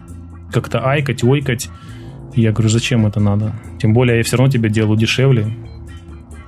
как-то 0.51 0.79
айкать, 0.79 1.23
ойкать. 1.23 1.69
Я 2.33 2.51
говорю, 2.51 2.69
зачем 2.69 3.05
это 3.05 3.19
надо? 3.19 3.53
Тем 3.79 3.93
более 3.93 4.17
я 4.17 4.23
все 4.23 4.37
равно 4.37 4.51
тебе 4.51 4.69
делаю 4.69 4.97
дешевле. 4.97 5.45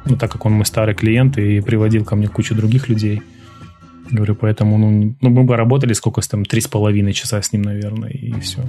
Ну, 0.06 0.16
так 0.16 0.32
как 0.32 0.48
он 0.48 0.54
мой 0.54 0.66
старый 0.66 0.96
клиент 0.96 1.38
и 1.38 1.62
приводил 1.62 2.06
ко 2.06 2.16
мне 2.16 2.28
кучу 2.28 2.56
других 2.56 2.90
людей. 2.90 3.22
Говорю, 4.10 4.36
поэтому, 4.36 4.78
ну, 4.78 5.16
ну 5.20 5.30
мы 5.30 5.44
бы 5.44 5.56
работали 5.56 5.94
сколько 5.94 6.22
там, 6.22 6.46
три 6.46 6.62
с 6.62 6.68
половиной 6.68 7.14
часа 7.14 7.42
с 7.42 7.52
ним, 7.52 7.64
наверное, 7.64 8.10
и 8.10 8.40
все. 8.40 8.62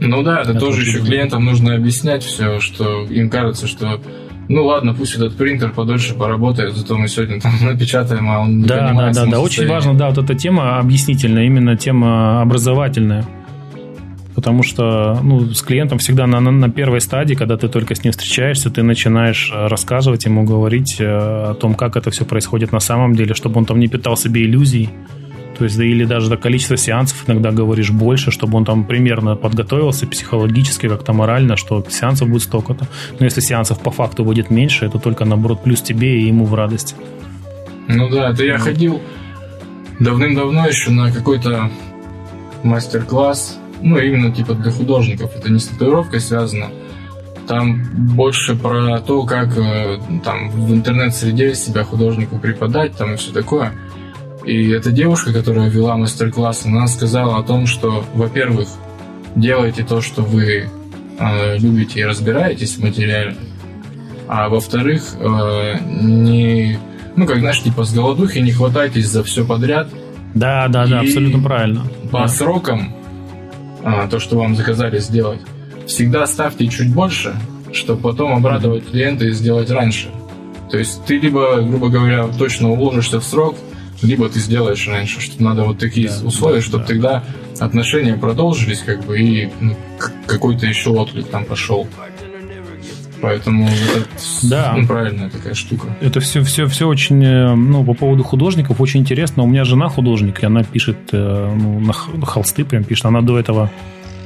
Ну 0.00 0.22
да, 0.22 0.42
это, 0.42 0.50
это 0.50 0.60
тоже 0.60 0.82
еще 0.82 1.00
клиентам 1.00 1.44
нужно 1.44 1.74
объяснять 1.74 2.24
все, 2.24 2.58
что 2.60 3.04
им 3.04 3.30
кажется, 3.30 3.66
что 3.66 4.00
ну 4.48 4.64
ладно, 4.64 4.94
пусть 4.94 5.14
этот 5.14 5.36
принтер 5.36 5.70
подольше 5.70 6.14
поработает, 6.14 6.74
зато 6.74 6.96
мы 6.96 7.08
сегодня 7.08 7.40
там 7.40 7.52
напечатаем, 7.62 8.28
а 8.30 8.40
он 8.40 8.58
не 8.58 8.64
Да, 8.64 8.92
да, 8.92 9.12
да, 9.12 9.26
да, 9.26 9.40
очень 9.40 9.66
важно, 9.66 9.94
да, 9.94 10.08
вот 10.08 10.18
эта 10.18 10.34
тема 10.34 10.78
объяснительная, 10.78 11.44
именно 11.44 11.76
тема 11.76 12.42
образовательная. 12.42 13.24
Потому 14.34 14.62
что 14.62 15.20
ну, 15.22 15.52
с 15.52 15.62
клиентом 15.62 15.98
всегда 15.98 16.26
на, 16.26 16.40
на, 16.40 16.50
на 16.50 16.70
первой 16.70 17.00
стадии, 17.00 17.34
когда 17.34 17.56
ты 17.56 17.68
только 17.68 17.94
с 17.94 18.02
ним 18.02 18.12
встречаешься, 18.12 18.70
ты 18.70 18.82
начинаешь 18.82 19.52
э, 19.54 19.66
рассказывать 19.66 20.24
ему, 20.24 20.44
говорить 20.44 20.96
э, 21.00 21.04
о 21.04 21.54
том, 21.54 21.74
как 21.74 21.96
это 21.96 22.10
все 22.10 22.24
происходит 22.24 22.72
на 22.72 22.80
самом 22.80 23.14
деле, 23.14 23.34
чтобы 23.34 23.58
он 23.58 23.66
там 23.66 23.78
не 23.78 23.88
питал 23.88 24.16
себе 24.16 24.42
иллюзий. 24.42 24.88
То 25.58 25.64
есть, 25.64 25.76
да 25.76 25.84
или 25.84 26.04
даже 26.04 26.30
до 26.30 26.38
количества 26.38 26.78
сеансов 26.78 27.24
иногда 27.26 27.52
говоришь 27.52 27.90
больше, 27.90 28.30
чтобы 28.30 28.56
он 28.56 28.64
там 28.64 28.84
примерно 28.84 29.36
подготовился 29.36 30.06
психологически, 30.06 30.88
как-то 30.88 31.12
морально, 31.12 31.56
что 31.56 31.84
сеансов 31.88 32.28
будет 32.28 32.42
столько-то. 32.42 32.88
Но 33.18 33.26
если 33.26 33.40
сеансов 33.40 33.80
по 33.80 33.90
факту 33.90 34.24
будет 34.24 34.50
меньше, 34.50 34.86
это 34.86 34.98
только 34.98 35.26
наоборот 35.26 35.62
плюс 35.62 35.82
тебе 35.82 36.20
и 36.20 36.26
ему 36.26 36.46
в 36.46 36.54
радости. 36.54 36.94
Ну 37.86 38.08
да, 38.08 38.30
это 38.30 38.44
я 38.44 38.58
ходил 38.58 39.02
давным-давно 40.00 40.66
еще 40.66 40.90
на 40.90 41.12
какой-то 41.12 41.70
мастер-класс 42.62 43.58
ну, 43.82 43.98
именно 43.98 44.32
типа 44.32 44.54
для 44.54 44.70
художников. 44.70 45.36
Это 45.36 45.50
не 45.50 45.58
с 45.58 45.66
татуировкой 45.66 46.20
связано. 46.20 46.68
Там 47.46 47.82
больше 48.14 48.54
про 48.54 49.00
то, 49.00 49.24
как 49.24 49.56
э, 49.58 49.98
там 50.24 50.50
в 50.50 50.72
интернет-среде 50.72 51.54
себя 51.54 51.82
художнику 51.84 52.38
преподать, 52.38 52.96
там 52.96 53.14
и 53.14 53.16
все 53.16 53.32
такое. 53.32 53.72
И 54.44 54.70
эта 54.70 54.90
девушка, 54.90 55.32
которая 55.32 55.68
вела 55.68 55.96
мастер-класс, 55.96 56.66
она 56.66 56.86
сказала 56.86 57.38
о 57.38 57.42
том, 57.42 57.66
что, 57.66 58.04
во-первых, 58.14 58.68
делайте 59.34 59.82
то, 59.82 60.00
что 60.00 60.22
вы 60.22 60.68
э, 61.18 61.58
любите 61.58 62.00
и 62.00 62.04
разбираетесь 62.04 62.76
в 62.76 62.82
материале, 62.82 63.36
а 64.28 64.48
во-вторых, 64.48 65.14
э, 65.18 65.74
не, 65.90 66.78
ну, 67.16 67.26
как 67.26 67.40
знаешь, 67.40 67.62
типа 67.62 67.84
с 67.84 67.92
голодухи 67.92 68.38
не 68.38 68.52
хватайтесь 68.52 69.08
за 69.08 69.24
все 69.24 69.44
подряд. 69.44 69.88
Да, 70.34 70.68
да, 70.68 70.86
да, 70.86 71.00
абсолютно 71.00 71.42
правильно. 71.42 71.82
По 72.10 72.20
да. 72.20 72.28
срокам 72.28 72.94
а, 73.84 74.08
то, 74.08 74.18
что 74.18 74.36
вам 74.36 74.56
заказали 74.56 74.98
сделать, 74.98 75.40
всегда 75.86 76.26
ставьте 76.26 76.66
чуть 76.68 76.92
больше, 76.92 77.34
чтобы 77.72 78.02
потом 78.02 78.32
обрадовать 78.34 78.90
клиента 78.90 79.24
и 79.24 79.32
сделать 79.32 79.70
раньше. 79.70 80.08
То 80.70 80.78
есть 80.78 81.04
ты 81.04 81.18
либо, 81.18 81.60
грубо 81.62 81.88
говоря, 81.88 82.28
точно 82.28 82.70
уложишься 82.70 83.20
в 83.20 83.24
срок, 83.24 83.56
либо 84.02 84.28
ты 84.28 84.40
сделаешь 84.40 84.88
раньше, 84.88 85.20
что 85.20 85.42
надо 85.42 85.64
вот 85.64 85.78
такие 85.78 86.08
да, 86.08 86.26
условия, 86.26 86.60
да, 86.60 86.62
чтобы 86.62 86.84
да. 86.84 86.88
тогда 86.88 87.24
отношения 87.60 88.14
продолжились, 88.14 88.80
как 88.80 89.04
бы, 89.04 89.20
и 89.20 89.50
ну, 89.60 89.76
какой-то 90.26 90.66
еще 90.66 90.90
отклик 90.90 91.28
там 91.28 91.44
пошел. 91.44 91.86
Поэтому 93.22 93.68
это 93.68 94.04
да. 94.42 94.76
правильная 94.86 95.30
такая 95.30 95.54
штука. 95.54 95.86
Это 96.00 96.18
все, 96.18 96.42
все, 96.42 96.66
все 96.66 96.88
очень, 96.88 97.24
э, 97.24 97.54
ну, 97.54 97.84
по 97.84 97.94
поводу 97.94 98.24
художников 98.24 98.80
очень 98.80 99.00
интересно. 99.00 99.44
У 99.44 99.46
меня 99.46 99.64
жена 99.64 99.88
художник, 99.88 100.42
и 100.42 100.46
она 100.46 100.64
пишет 100.64 100.96
э, 101.12 101.54
ну, 101.56 101.78
на 101.78 101.92
холсты 102.26 102.64
прям 102.64 102.82
пишет. 102.82 103.06
Она 103.06 103.20
до 103.20 103.38
этого 103.38 103.70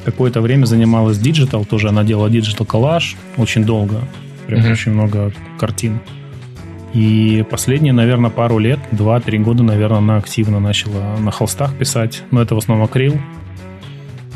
какое-то 0.07 0.41
время 0.41 0.65
занималась 0.65 1.19
digital, 1.19 1.67
тоже 1.67 1.91
она 1.91 2.05
делала 2.05 2.31
digital 2.31 2.65
коллаж 2.65 3.17
очень 3.37 3.65
долго, 3.65 4.01
прям 4.47 4.61
mm-hmm. 4.61 4.73
очень 4.73 4.93
много 4.93 5.33
картин. 5.59 6.01
И 6.95 7.45
последние, 7.51 7.93
наверное, 7.93 8.31
пару 8.31 8.59
лет, 8.59 8.79
два-три 8.93 9.39
года, 9.39 9.63
наверное, 9.63 9.99
она 9.99 10.17
активно 10.17 10.59
начала 10.61 11.19
на 11.19 11.31
холстах 11.31 11.75
писать. 11.75 12.23
Но 12.31 12.41
это 12.41 12.55
в 12.55 12.59
основном 12.59 12.87
акрил, 12.87 13.21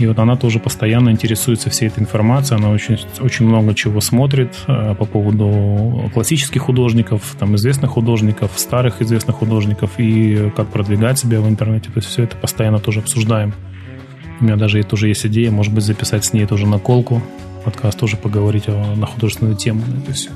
и 0.01 0.07
вот 0.07 0.19
она 0.19 0.35
тоже 0.35 0.59
постоянно 0.59 1.11
интересуется 1.11 1.69
всей 1.69 1.89
этой 1.89 2.01
информацией, 2.01 2.59
она 2.59 2.71
очень, 2.71 2.99
очень 3.21 3.47
много 3.47 3.75
чего 3.75 4.01
смотрит 4.01 4.57
э, 4.67 4.95
по 4.95 5.05
поводу 5.05 6.11
классических 6.15 6.63
художников, 6.63 7.37
там, 7.39 7.55
известных 7.57 7.91
художников, 7.91 8.53
старых 8.57 9.03
известных 9.03 9.37
художников 9.37 9.91
и 9.99 10.51
как 10.57 10.69
продвигать 10.69 11.19
себя 11.19 11.41
в 11.41 11.49
интернете. 11.49 11.91
То 11.91 11.99
есть 11.99 12.09
все 12.09 12.23
это 12.23 12.35
постоянно 12.35 12.79
тоже 12.79 13.01
обсуждаем. 13.01 13.53
У 14.41 14.45
меня 14.45 14.57
даже 14.57 14.83
тоже 14.85 15.09
есть 15.09 15.27
идея, 15.27 15.51
может 15.51 15.75
быть, 15.75 15.85
записать 15.85 16.25
с 16.25 16.33
ней 16.33 16.47
тоже 16.47 16.67
наколку, 16.67 17.23
подкаст 17.67 17.99
тоже 17.99 18.17
поговорить 18.17 18.65
о, 18.69 18.95
на 18.97 19.05
художественную 19.05 19.55
тему. 19.55 19.83
Это 20.03 20.15
все. 20.15 20.31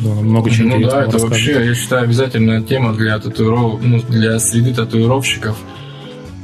Много 0.00 0.50
чего 0.50 0.76
ну 0.76 0.90
да, 0.90 1.04
это 1.04 1.16
вообще, 1.16 1.52
я 1.64 1.74
считаю, 1.74 2.04
обязательная 2.04 2.60
тема 2.60 2.92
для 2.92 3.18
татуиров... 3.18 3.82
ну, 3.82 4.02
для 4.02 4.38
среды 4.38 4.74
татуировщиков– 4.74 5.56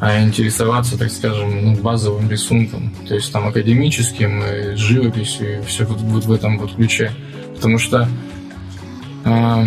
а 0.02 0.20
интересоваться, 0.20 0.98
так 0.98 1.12
скажем, 1.12 1.64
ну, 1.64 1.76
базовым 1.76 2.28
рисунком, 2.28 2.92
то 3.06 3.14
есть 3.14 3.32
там 3.32 3.46
академическим, 3.46 4.42
и 4.42 4.74
живописью, 4.74 5.60
и 5.60 5.64
все 5.64 5.84
вот, 5.84 5.98
вот 5.98 6.24
в 6.24 6.32
этом 6.32 6.58
вот 6.58 6.74
ключе. 6.74 7.12
Потому 7.54 7.78
что, 7.78 8.08
э, 9.24 9.64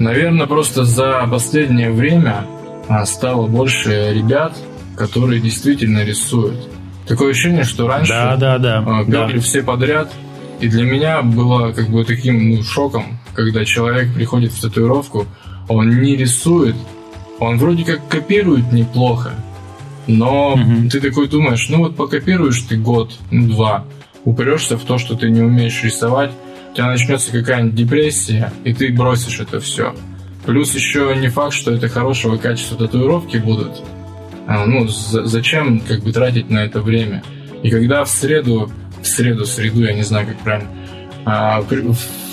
наверное, 0.00 0.48
просто 0.48 0.84
за 0.84 1.24
последнее 1.30 1.92
время 1.92 2.44
а, 2.88 3.06
стало 3.06 3.46
больше 3.46 4.12
ребят, 4.12 4.56
которые 4.96 5.40
действительно 5.40 6.02
рисуют. 6.02 6.68
Такое 7.06 7.30
ощущение, 7.30 7.62
что 7.62 7.86
раньше 7.86 8.10
да, 8.10 8.36
да, 8.36 8.58
да, 8.58 8.84
э, 8.84 9.04
делали 9.08 9.36
да. 9.36 9.40
все 9.42 9.62
подряд, 9.62 10.12
и 10.58 10.66
для 10.66 10.82
меня 10.82 11.22
было 11.22 11.70
как 11.70 11.88
бы 11.88 12.04
таким 12.04 12.50
ну, 12.50 12.64
шоком, 12.64 13.20
когда 13.32 13.64
человек 13.64 14.12
приходит 14.12 14.50
в 14.50 14.60
татуировку, 14.60 15.24
он 15.68 16.02
не 16.02 16.16
рисует, 16.16 16.74
он 17.38 17.58
вроде 17.58 17.84
как 17.84 18.06
копирует 18.08 18.72
неплохо, 18.72 19.34
но 20.06 20.54
угу. 20.54 20.88
ты 20.90 21.00
такой 21.00 21.28
думаешь, 21.28 21.68
ну 21.68 21.78
вот 21.78 21.96
покопируешь 21.96 22.60
ты 22.62 22.76
год, 22.76 23.12
два, 23.30 23.84
упрешься 24.24 24.76
в 24.76 24.84
то, 24.84 24.98
что 24.98 25.16
ты 25.16 25.30
не 25.30 25.42
умеешь 25.42 25.82
рисовать, 25.82 26.32
у 26.72 26.74
тебя 26.74 26.86
начнется 26.86 27.32
какая-нибудь 27.32 27.74
депрессия, 27.74 28.52
и 28.64 28.72
ты 28.72 28.92
бросишь 28.92 29.40
это 29.40 29.60
все. 29.60 29.94
Плюс 30.44 30.74
еще 30.74 31.14
не 31.16 31.28
факт, 31.28 31.54
что 31.54 31.72
это 31.72 31.88
хорошего 31.88 32.36
качества 32.36 32.76
татуировки 32.76 33.38
будут. 33.38 33.82
А, 34.46 34.64
ну, 34.64 34.86
зачем 34.86 35.80
как 35.80 36.02
бы 36.02 36.12
тратить 36.12 36.50
на 36.50 36.58
это 36.64 36.80
время? 36.80 37.24
И 37.62 37.70
когда 37.70 38.04
в 38.04 38.08
среду, 38.08 38.70
в 39.02 39.06
среду, 39.06 39.44
в 39.44 39.48
среду, 39.48 39.82
я 39.82 39.92
не 39.92 40.02
знаю, 40.02 40.28
как 40.28 40.38
правильно, 40.38 40.70
а, 41.24 41.60
в, 41.62 41.68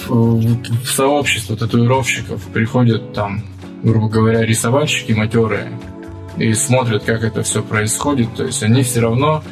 в, 0.08 0.84
в 0.84 0.88
сообщество 0.88 1.58
татуировщиков 1.58 2.44
приходят 2.54 3.14
там 3.14 3.44
грубо 3.84 4.10
говоря, 4.10 4.46
рисовальщики 4.46 5.12
матерые 5.12 5.68
и 6.38 6.54
смотрят, 6.54 7.04
как 7.04 7.24
это 7.24 7.44
все 7.44 7.62
происходит, 7.62 8.34
то 8.36 8.46
есть 8.46 8.64
они 8.64 8.82
все 8.82 9.02
равно 9.02 9.44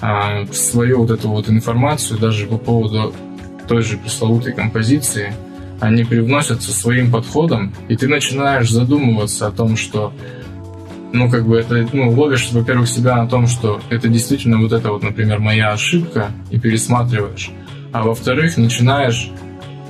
а, 0.00 0.46
свою 0.52 1.00
вот 1.00 1.10
эту 1.10 1.28
вот 1.28 1.48
информацию, 1.48 2.20
даже 2.20 2.46
по 2.46 2.58
поводу 2.58 3.12
той 3.66 3.82
же 3.82 3.96
пресловутой 3.96 4.52
композиции, 4.52 5.34
они 5.80 6.04
привносят 6.04 6.62
со 6.62 6.72
своим 6.72 7.10
подходом, 7.10 7.74
и 7.88 7.96
ты 7.96 8.06
начинаешь 8.06 8.70
задумываться 8.70 9.48
о 9.48 9.50
том, 9.50 9.76
что 9.76 10.12
ну, 11.12 11.30
как 11.30 11.46
бы 11.46 11.56
это, 11.56 11.88
ну, 11.92 12.10
ловишь, 12.10 12.50
во-первых, 12.50 12.88
себя 12.88 13.16
на 13.16 13.28
том, 13.28 13.46
что 13.46 13.80
это 13.88 14.08
действительно 14.08 14.58
вот 14.58 14.72
это 14.72 14.90
вот, 14.90 15.04
например, 15.04 15.38
моя 15.38 15.72
ошибка, 15.72 16.32
и 16.50 16.58
пересматриваешь. 16.58 17.52
А 17.92 18.02
во-вторых, 18.02 18.56
начинаешь 18.56 19.30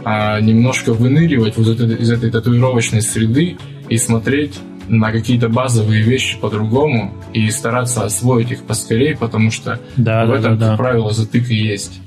а, 0.04 0.40
немножко 0.40 0.92
выныривать 0.92 1.56
вот 1.56 1.68
из, 1.68 2.00
из 2.00 2.11
этой 2.11 2.30
татуировочной 2.30 3.02
среды 3.02 3.56
и 3.88 3.96
смотреть 3.96 4.58
на 4.88 5.11
какие-то 5.11 5.49
базовые 5.49 6.02
вещи 6.02 6.38
по-другому 6.38 7.14
и 7.32 7.50
стараться 7.50 8.04
освоить 8.04 8.50
их 8.50 8.64
поскорее, 8.64 9.16
потому 9.16 9.50
что 9.50 9.80
да, 9.96 10.26
в 10.26 10.28
да, 10.28 10.38
этом, 10.38 10.42
да, 10.42 10.49
как 10.50 10.58
да. 10.58 10.76
правило, 10.76 11.11
затык 11.11 11.50
и 11.50 11.56
есть. 11.56 12.00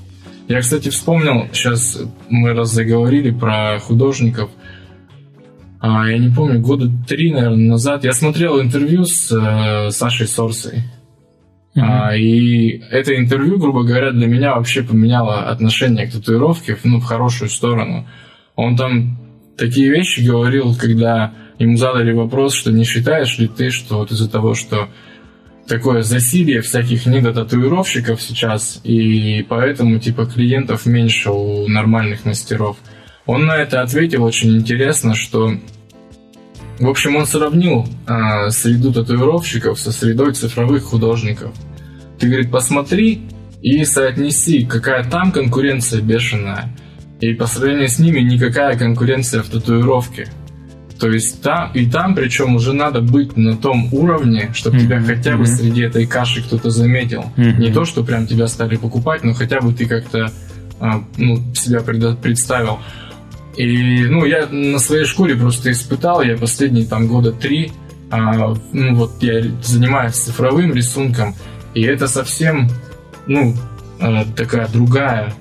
Я, 0.46 0.60
кстати, 0.60 0.88
вспомнил, 0.88 1.48
сейчас 1.52 2.00
мы 2.28 2.54
раз 2.54 2.72
заговорили 2.72 3.30
про 3.30 3.78
художников, 3.80 4.50
а, 5.80 6.08
я 6.08 6.18
не 6.18 6.34
помню, 6.34 6.60
года 6.60 6.90
три, 7.06 7.32
наверное, 7.32 7.68
назад 7.68 8.04
я 8.04 8.12
смотрел 8.12 8.60
интервью 8.60 9.04
с 9.04 9.30
э, 9.30 9.90
Сашей 9.90 10.26
Сорсой. 10.26 10.82
Mm-hmm. 11.74 11.80
А, 11.82 12.16
и 12.16 12.80
это 12.90 13.16
интервью, 13.16 13.58
грубо 13.58 13.84
говоря, 13.84 14.10
для 14.10 14.26
меня 14.26 14.56
вообще 14.56 14.82
поменяло 14.82 15.48
отношение 15.48 16.06
к 16.06 16.12
татуировке 16.12 16.76
ну, 16.84 16.98
в 16.98 17.04
хорошую 17.04 17.50
сторону. 17.50 18.06
Он 18.56 18.76
там 18.76 19.18
такие 19.56 19.90
вещи 19.90 20.20
говорил, 20.20 20.74
когда 20.74 21.34
ему 21.58 21.76
задали 21.76 22.12
вопрос, 22.12 22.54
что 22.54 22.72
не 22.72 22.84
считаешь 22.84 23.38
ли 23.38 23.48
ты, 23.48 23.70
что 23.70 23.98
вот 23.98 24.10
из-за 24.10 24.30
того, 24.30 24.54
что 24.54 24.88
такое 25.68 26.02
засилие 26.02 26.62
всяких 26.62 27.06
недотатуировщиков 27.06 28.20
сейчас, 28.20 28.80
и 28.84 29.44
поэтому 29.48 29.98
типа 29.98 30.26
клиентов 30.26 30.86
меньше 30.86 31.30
у 31.30 31.68
нормальных 31.68 32.24
мастеров. 32.24 32.78
Он 33.26 33.44
на 33.46 33.56
это 33.56 33.82
ответил 33.82 34.24
очень 34.24 34.56
интересно, 34.56 35.14
что 35.14 35.52
в 36.78 36.88
общем, 36.88 37.16
он 37.16 37.26
сравнил 37.26 37.86
а, 38.06 38.50
среду 38.50 38.92
татуировщиков 38.92 39.78
со 39.78 39.92
средой 39.92 40.32
цифровых 40.32 40.84
художников. 40.84 41.52
Ты, 42.18 42.28
говорит, 42.28 42.50
посмотри 42.50 43.22
и 43.62 43.84
соотнеси, 43.84 44.64
какая 44.64 45.04
там 45.04 45.32
конкуренция 45.32 46.00
бешеная, 46.00 46.76
и 47.20 47.34
по 47.34 47.46
сравнению 47.46 47.88
с 47.88 47.98
ними 47.98 48.20
никакая 48.20 48.76
конкуренция 48.78 49.42
в 49.42 49.48
татуировке. 49.48 50.28
То 50.98 51.10
есть 51.10 51.42
там 51.42 51.70
и 51.74 51.86
там, 51.86 52.14
причем 52.14 52.56
уже 52.56 52.72
надо 52.72 53.00
быть 53.00 53.36
на 53.36 53.56
том 53.56 53.92
уровне, 53.92 54.50
чтобы 54.52 54.78
mm-hmm. 54.78 54.80
тебя 54.80 55.00
хотя 55.00 55.36
бы 55.36 55.44
mm-hmm. 55.44 55.46
среди 55.46 55.82
этой 55.82 56.06
каши 56.06 56.42
кто-то 56.42 56.70
заметил. 56.70 57.24
Mm-hmm. 57.36 57.58
Не 57.58 57.72
то, 57.72 57.84
что 57.84 58.02
прям 58.02 58.26
тебя 58.26 58.48
стали 58.48 58.76
покупать, 58.76 59.22
но 59.22 59.32
хотя 59.32 59.60
бы 59.60 59.72
ты 59.72 59.86
как-то 59.86 60.32
а, 60.80 61.04
ну, 61.16 61.38
себя 61.54 61.80
представил. 61.80 62.78
И 63.58 64.04
ну, 64.04 64.24
я 64.24 64.46
на 64.46 64.78
своей 64.78 65.04
шкуре 65.04 65.34
просто 65.34 65.72
испытал, 65.72 66.22
я 66.22 66.36
последние 66.36 66.86
там 66.86 67.08
года 67.08 67.32
три, 67.32 67.72
а, 68.08 68.54
ну 68.72 68.94
вот 68.94 69.20
я 69.20 69.42
занимаюсь 69.60 70.14
цифровым 70.14 70.72
рисунком, 70.74 71.34
и 71.74 71.82
это 71.82 72.06
совсем, 72.06 72.70
ну, 73.26 73.56
а, 74.00 74.24
такая 74.36 74.68
другая 74.68 75.34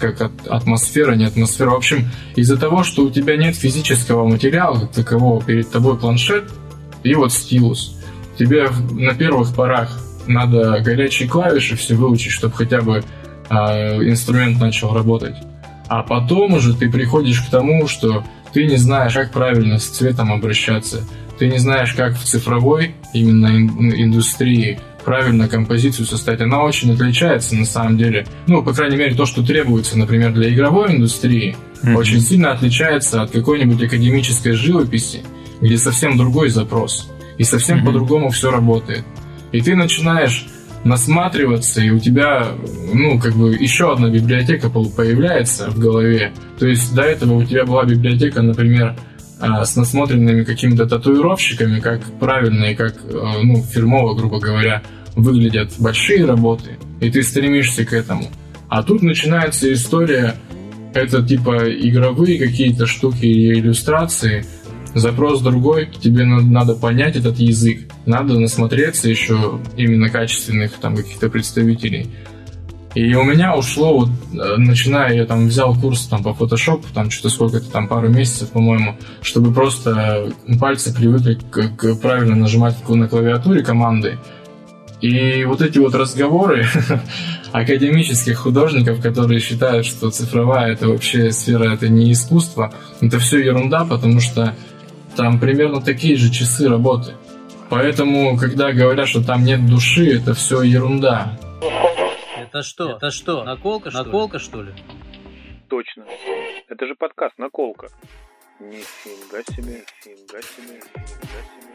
как 0.00 0.32
атмосфера, 0.48 1.14
не 1.14 1.24
атмосфера. 1.24 1.70
В 1.70 1.76
общем, 1.76 2.10
из-за 2.34 2.56
того, 2.56 2.82
что 2.82 3.04
у 3.04 3.10
тебя 3.10 3.36
нет 3.36 3.54
физического 3.54 4.26
материала 4.26 4.88
такового, 4.88 5.40
перед 5.40 5.70
тобой 5.70 5.96
планшет 5.96 6.50
и 7.04 7.14
вот 7.14 7.32
стилус. 7.32 7.96
Тебе 8.36 8.68
на 8.90 9.14
первых 9.14 9.54
порах 9.54 10.00
надо 10.26 10.80
горячие 10.80 11.28
клавиши 11.28 11.76
все 11.76 11.94
выучить, 11.94 12.32
чтобы 12.32 12.54
хотя 12.54 12.80
бы 12.80 13.04
э, 13.50 13.54
инструмент 14.02 14.58
начал 14.60 14.92
работать. 14.92 15.36
А 15.88 16.02
потом 16.02 16.54
уже 16.54 16.74
ты 16.74 16.90
приходишь 16.90 17.40
к 17.40 17.50
тому, 17.50 17.86
что 17.86 18.24
ты 18.52 18.66
не 18.66 18.76
знаешь, 18.76 19.14
как 19.14 19.32
правильно 19.32 19.78
с 19.78 19.84
цветом 19.84 20.32
обращаться. 20.32 21.06
Ты 21.38 21.48
не 21.48 21.58
знаешь, 21.58 21.92
как 21.94 22.16
в 22.16 22.24
цифровой 22.24 22.94
именно 23.12 23.48
индустрии 23.48 24.78
правильно 25.04 25.48
композицию 25.48 26.06
составить, 26.06 26.40
она 26.40 26.62
очень 26.62 26.92
отличается 26.92 27.54
на 27.54 27.66
самом 27.66 27.98
деле. 27.98 28.26
Ну, 28.46 28.62
по 28.62 28.72
крайней 28.72 28.96
мере, 28.96 29.14
то, 29.14 29.26
что 29.26 29.44
требуется, 29.44 29.98
например, 29.98 30.32
для 30.32 30.52
игровой 30.52 30.92
индустрии, 30.92 31.56
mm-hmm. 31.82 31.94
очень 31.94 32.20
сильно 32.20 32.52
отличается 32.52 33.22
от 33.22 33.30
какой-нибудь 33.30 33.82
академической 33.82 34.52
живописи, 34.52 35.22
где 35.60 35.76
совсем 35.76 36.16
другой 36.16 36.48
запрос. 36.48 37.10
И 37.36 37.44
совсем 37.44 37.80
mm-hmm. 37.80 37.84
по-другому 37.84 38.30
все 38.30 38.50
работает. 38.50 39.04
И 39.52 39.60
ты 39.60 39.76
начинаешь 39.76 40.46
насматриваться, 40.84 41.80
и 41.80 41.90
у 41.90 41.98
тебя, 41.98 42.48
ну, 42.92 43.18
как 43.18 43.34
бы 43.34 43.54
еще 43.54 43.92
одна 43.92 44.10
библиотека 44.10 44.68
появляется 44.68 45.70
в 45.70 45.78
голове. 45.78 46.32
То 46.58 46.66
есть 46.66 46.94
до 46.94 47.02
этого 47.02 47.34
у 47.34 47.44
тебя 47.44 47.64
была 47.64 47.84
библиотека, 47.84 48.42
например, 48.42 48.94
а, 49.40 49.64
с 49.64 49.76
насмотренными 49.76 50.44
какими-то 50.44 50.86
татуировщиками, 50.86 51.80
как 51.80 52.02
правильно 52.20 52.66
и 52.66 52.74
как, 52.74 52.94
а, 53.12 53.42
ну, 53.42 53.62
фирмово, 53.62 54.14
грубо 54.14 54.38
говоря, 54.38 54.82
выглядят 55.16 55.72
большие 55.78 56.24
работы, 56.24 56.78
и 57.00 57.10
ты 57.10 57.22
стремишься 57.22 57.84
к 57.84 57.92
этому. 57.92 58.28
А 58.68 58.82
тут 58.82 59.02
начинается 59.02 59.72
история, 59.72 60.36
это 60.94 61.22
типа 61.22 61.70
игровые 61.70 62.38
какие-то 62.38 62.86
штуки 62.86 63.26
и 63.26 63.52
иллюстрации, 63.54 64.44
запрос 64.94 65.40
другой, 65.40 65.88
тебе 66.00 66.24
надо 66.24 66.74
понять 66.74 67.16
этот 67.16 67.38
язык, 67.38 67.90
надо 68.06 68.38
насмотреться 68.38 69.08
еще 69.08 69.60
именно 69.76 70.08
качественных 70.08 70.72
там 70.74 70.96
каких-то 70.96 71.28
представителей. 71.28 72.10
И 72.94 73.12
у 73.16 73.24
меня 73.24 73.56
ушло, 73.56 73.98
вот, 73.98 74.08
э, 74.08 74.56
начиная, 74.56 75.14
я 75.14 75.26
там 75.26 75.48
взял 75.48 75.74
курс 75.74 76.06
там 76.06 76.22
по 76.22 76.28
Photoshop, 76.28 76.84
там 76.94 77.10
что-то 77.10 77.28
сколько-то, 77.34 77.68
там 77.68 77.88
пару 77.88 78.08
месяцев, 78.08 78.50
по-моему, 78.50 78.96
чтобы 79.20 79.52
просто 79.52 80.32
пальцы 80.60 80.94
привыкли 80.94 81.34
к, 81.34 81.76
к 81.76 81.96
правильно 81.96 82.36
нажимать 82.36 82.76
на 82.88 83.08
клавиатуре 83.08 83.64
команды. 83.64 84.18
И 85.00 85.44
вот 85.44 85.60
эти 85.60 85.78
вот 85.78 85.94
разговоры 85.96 86.66
академических 87.52 88.38
художников, 88.38 89.02
которые 89.02 89.40
считают, 89.40 89.86
что 89.86 90.10
цифровая 90.10 90.72
это 90.72 90.88
вообще 90.88 91.32
сфера, 91.32 91.74
это 91.74 91.88
не 91.88 92.12
искусство, 92.12 92.72
это 93.00 93.18
все 93.18 93.40
ерунда, 93.40 93.84
потому 93.84 94.20
что 94.20 94.54
там 95.16 95.38
примерно 95.40 95.80
такие 95.80 96.16
же 96.16 96.30
часы 96.32 96.68
работы. 96.68 97.14
Поэтому, 97.70 98.36
когда 98.36 98.72
говорят, 98.72 99.08
что 99.08 99.24
там 99.24 99.44
нет 99.44 99.66
души, 99.66 100.18
это 100.18 100.34
все 100.34 100.62
ерунда. 100.62 101.38
Это 102.38 102.62
что? 102.62 102.90
Это 102.96 103.10
что? 103.10 103.44
Наколка, 103.44 103.90
что 103.90 104.04
Наколка, 104.04 104.36
ли? 104.38 104.44
что 104.44 104.62
ли? 104.62 104.72
Точно. 105.68 106.04
Это 106.68 106.86
же 106.86 106.94
подкаст 106.94 107.36
«Наколка». 107.38 107.88
Нифига 108.60 109.42
себе, 109.42 109.84
нифига 110.06 110.40
себе, 110.40 110.80
нифига 110.94 111.40
себе. 111.50 111.74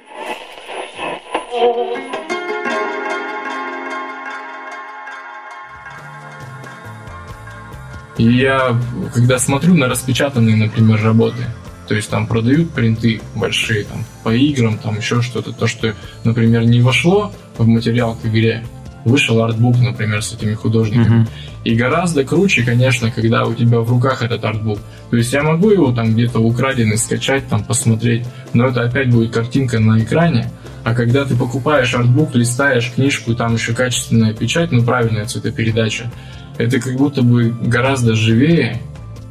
Я, 8.18 8.76
когда 9.14 9.40
смотрю 9.40 9.76
на 9.76 9.88
распечатанные, 9.88 10.56
например, 10.56 11.02
работы, 11.04 11.46
то 11.90 11.96
есть 11.96 12.08
там 12.12 12.28
продают 12.28 12.70
принты 12.70 13.20
большие 13.36 13.84
там 13.84 14.06
по 14.24 14.30
играм, 14.30 14.78
там 14.78 14.98
еще 14.98 15.24
что-то, 15.24 15.52
то, 15.52 15.66
что, 15.66 15.96
например, 16.24 16.64
не 16.66 16.82
вошло 16.82 17.34
в 17.58 17.68
материал 17.68 18.16
к 18.16 18.28
игре, 18.28 18.64
вышел 19.06 19.42
артбук, 19.42 19.76
например, 19.80 20.22
с 20.24 20.32
этими 20.32 20.54
художниками. 20.54 21.24
Uh-huh. 21.24 21.30
И 21.64 21.74
гораздо 21.74 22.24
круче, 22.24 22.64
конечно, 22.64 23.10
когда 23.10 23.44
у 23.46 23.56
тебя 23.56 23.80
в 23.80 23.90
руках 23.90 24.22
этот 24.22 24.46
артбук. 24.46 24.78
То 25.10 25.18
есть 25.18 25.34
я 25.34 25.42
могу 25.42 25.72
его 25.72 25.92
там 25.92 26.14
где-то 26.14 26.40
украденный 26.40 27.00
скачать, 27.00 27.48
там 27.48 27.64
посмотреть, 27.64 28.24
но 28.54 28.68
это 28.68 28.84
опять 28.84 29.10
будет 29.10 29.34
картинка 29.34 29.80
на 29.80 30.00
экране. 30.00 30.52
А 30.84 30.94
когда 30.94 31.26
ты 31.26 31.36
покупаешь 31.36 31.96
артбук, 31.96 32.36
листаешь 32.36 32.92
книжку, 32.94 33.34
там 33.34 33.56
еще 33.56 33.74
качественная 33.74 34.36
печать, 34.36 34.72
ну 34.72 34.84
правильная 34.84 35.26
цветопередача, 35.26 36.12
это 36.60 36.80
как 36.80 36.94
будто 36.98 37.24
бы 37.24 37.50
гораздо 37.50 38.14
живее, 38.14 38.80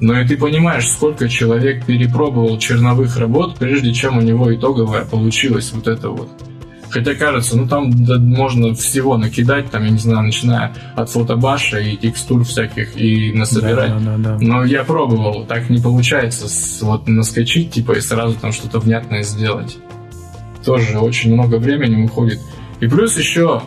но 0.00 0.20
и 0.20 0.26
ты 0.26 0.36
понимаешь, 0.36 0.86
сколько 0.86 1.28
человек 1.28 1.84
перепробовал 1.84 2.58
черновых 2.58 3.16
работ, 3.16 3.56
прежде 3.58 3.92
чем 3.92 4.18
у 4.18 4.20
него 4.20 4.54
итоговая 4.54 5.04
получилась 5.04 5.72
вот 5.72 5.88
это 5.88 6.10
вот. 6.10 6.28
Хотя 6.90 7.14
кажется, 7.14 7.56
ну 7.56 7.68
там 7.68 7.90
да, 8.04 8.18
можно 8.18 8.74
всего 8.74 9.18
накидать, 9.18 9.70
там, 9.70 9.84
я 9.84 9.90
не 9.90 9.98
знаю, 9.98 10.22
начиная 10.24 10.72
от 10.96 11.10
фотобаша 11.10 11.78
и 11.80 11.96
текстур 11.96 12.44
всяких 12.44 12.98
и 12.98 13.32
насобирать. 13.32 13.90
Да, 13.90 13.98
да, 13.98 14.16
да, 14.16 14.36
да. 14.36 14.38
Но 14.40 14.64
я 14.64 14.84
пробовал, 14.84 15.44
так 15.44 15.68
не 15.68 15.80
получается 15.80 16.48
с, 16.48 16.80
вот 16.80 17.06
наскочить, 17.06 17.72
типа, 17.72 17.92
и 17.92 18.00
сразу 18.00 18.36
там 18.36 18.52
что-то 18.52 18.78
внятное 18.78 19.22
сделать. 19.22 19.76
Тоже 20.64 20.98
очень 20.98 21.34
много 21.34 21.56
времени 21.56 22.04
уходит. 22.04 22.40
И 22.80 22.86
плюс 22.86 23.18
еще, 23.18 23.62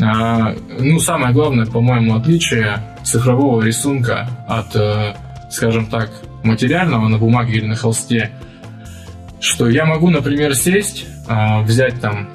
а, 0.00 0.54
ну, 0.78 1.00
самое 1.00 1.34
главное, 1.34 1.66
по-моему, 1.66 2.14
отличие 2.14 2.96
цифрового 3.04 3.62
рисунка 3.62 4.28
от, 4.48 4.76
э, 4.76 5.14
скажем 5.54 5.86
так, 5.86 6.10
материального 6.42 7.08
на 7.08 7.18
бумаге 7.18 7.54
или 7.54 7.66
на 7.66 7.76
холсте, 7.76 8.30
что 9.40 9.68
я 9.68 9.84
могу, 9.84 10.10
например, 10.10 10.54
сесть, 10.54 11.06
а, 11.28 11.62
взять 11.62 12.00
там 12.00 12.28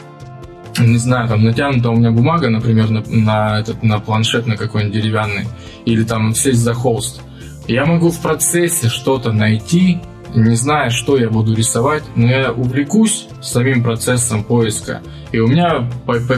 не 0.77 0.97
знаю, 0.97 1.27
там 1.27 1.43
натянута 1.43 1.89
у 1.89 1.95
меня 1.97 2.11
бумага, 2.11 2.49
например, 2.49 2.89
на, 2.89 3.03
на, 3.05 3.59
этот, 3.59 3.83
на 3.83 3.99
планшет 3.99 4.47
на 4.47 4.55
какой-нибудь 4.55 4.95
деревянный, 4.95 5.45
или 5.83 6.03
там 6.03 6.33
сесть 6.33 6.59
за 6.59 6.73
холст. 6.73 7.21
Я 7.67 7.85
могу 7.85 8.11
в 8.11 8.19
процессе 8.21 8.87
что-то 8.87 9.33
найти, 9.33 9.99
не 10.33 10.55
зная, 10.55 10.89
что 10.89 11.17
я 11.17 11.29
буду 11.29 11.53
рисовать, 11.53 12.03
но 12.15 12.27
я 12.27 12.53
увлекусь 12.53 13.27
самим 13.41 13.83
процессом 13.83 14.43
поиска, 14.43 15.01
и 15.33 15.39
у 15.39 15.47
меня 15.47 15.89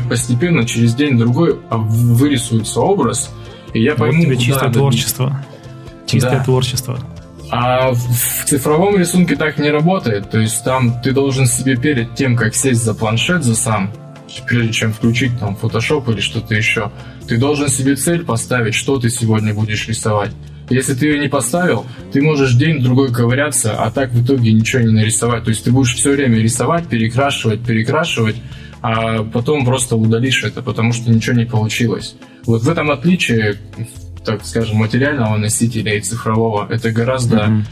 постепенно 0.09 0.65
через 0.65 0.95
день-другой 0.95 1.59
вырисуется 1.69 2.79
образ, 2.79 3.31
и 3.73 3.83
я 3.83 3.95
пойму, 3.95 4.17
вот 4.17 4.25
тебе 4.25 4.37
чистое 4.37 4.69
добить. 4.69 4.77
творчество. 4.77 5.45
Чистое 6.11 6.39
да. 6.39 6.43
творчество. 6.43 6.99
А 7.49 7.91
в 7.91 8.45
цифровом 8.45 8.97
рисунке 8.97 9.35
так 9.35 9.57
не 9.57 9.69
работает. 9.69 10.29
То 10.29 10.39
есть 10.39 10.63
там 10.63 11.01
ты 11.01 11.11
должен 11.11 11.47
себе 11.47 11.75
перед 11.75 12.15
тем, 12.15 12.35
как 12.35 12.55
сесть 12.55 12.83
за 12.83 12.93
планшет 12.93 13.43
за 13.43 13.55
сам, 13.55 13.91
прежде 14.47 14.71
чем 14.71 14.93
включить 14.93 15.37
там 15.39 15.57
Photoshop 15.61 16.11
или 16.13 16.21
что-то 16.21 16.55
еще, 16.55 16.91
ты 17.27 17.37
должен 17.37 17.67
себе 17.67 17.95
цель 17.95 18.23
поставить, 18.23 18.73
что 18.73 18.97
ты 18.99 19.09
сегодня 19.09 19.53
будешь 19.53 19.87
рисовать. 19.87 20.31
Если 20.69 20.93
ты 20.93 21.07
ее 21.07 21.19
не 21.19 21.27
поставил, 21.27 21.85
ты 22.13 22.21
можешь 22.21 22.53
день-другой 22.53 23.11
ковыряться, 23.11 23.73
а 23.73 23.91
так 23.91 24.11
в 24.11 24.25
итоге 24.25 24.53
ничего 24.53 24.81
не 24.81 24.93
нарисовать. 24.93 25.43
То 25.43 25.49
есть 25.49 25.65
ты 25.65 25.71
будешь 25.71 25.93
все 25.93 26.11
время 26.11 26.37
рисовать, 26.37 26.87
перекрашивать, 26.87 27.59
перекрашивать, 27.61 28.37
а 28.81 29.23
потом 29.23 29.65
просто 29.65 29.97
удалишь 29.97 30.45
это, 30.45 30.61
потому 30.61 30.93
что 30.93 31.11
ничего 31.11 31.35
не 31.35 31.45
получилось. 31.45 32.15
Вот 32.45 32.63
в 32.63 32.69
этом 32.69 32.89
отличие, 32.89 33.57
так 34.25 34.45
скажем, 34.45 34.77
материального 34.77 35.37
носителя 35.37 35.95
и 35.95 36.01
цифрового. 36.01 36.67
Это 36.69 36.91
гораздо 36.91 37.37
mm-hmm. 37.37 37.63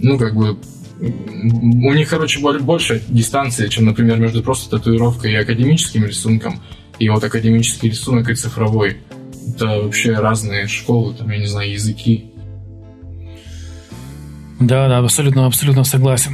ну, 0.00 0.18
как 0.18 0.34
бы, 0.34 0.58
у 1.00 1.92
них, 1.92 2.08
короче, 2.08 2.40
больше 2.40 3.02
дистанции, 3.08 3.68
чем, 3.68 3.86
например, 3.86 4.18
между 4.18 4.42
просто 4.42 4.70
татуировкой 4.76 5.32
и 5.32 5.36
академическим 5.36 6.04
рисунком. 6.04 6.60
И 6.98 7.08
вот 7.08 7.22
академический 7.22 7.90
рисунок 7.90 8.28
и 8.28 8.34
цифровой. 8.34 8.98
Это 9.54 9.66
вообще 9.66 10.14
разные 10.14 10.66
школы, 10.66 11.14
там, 11.14 11.30
я 11.30 11.38
не 11.38 11.46
знаю, 11.46 11.72
языки. 11.72 12.32
Да, 14.60 14.88
да, 14.88 14.98
абсолютно, 14.98 15.46
абсолютно 15.46 15.84
согласен. 15.84 16.32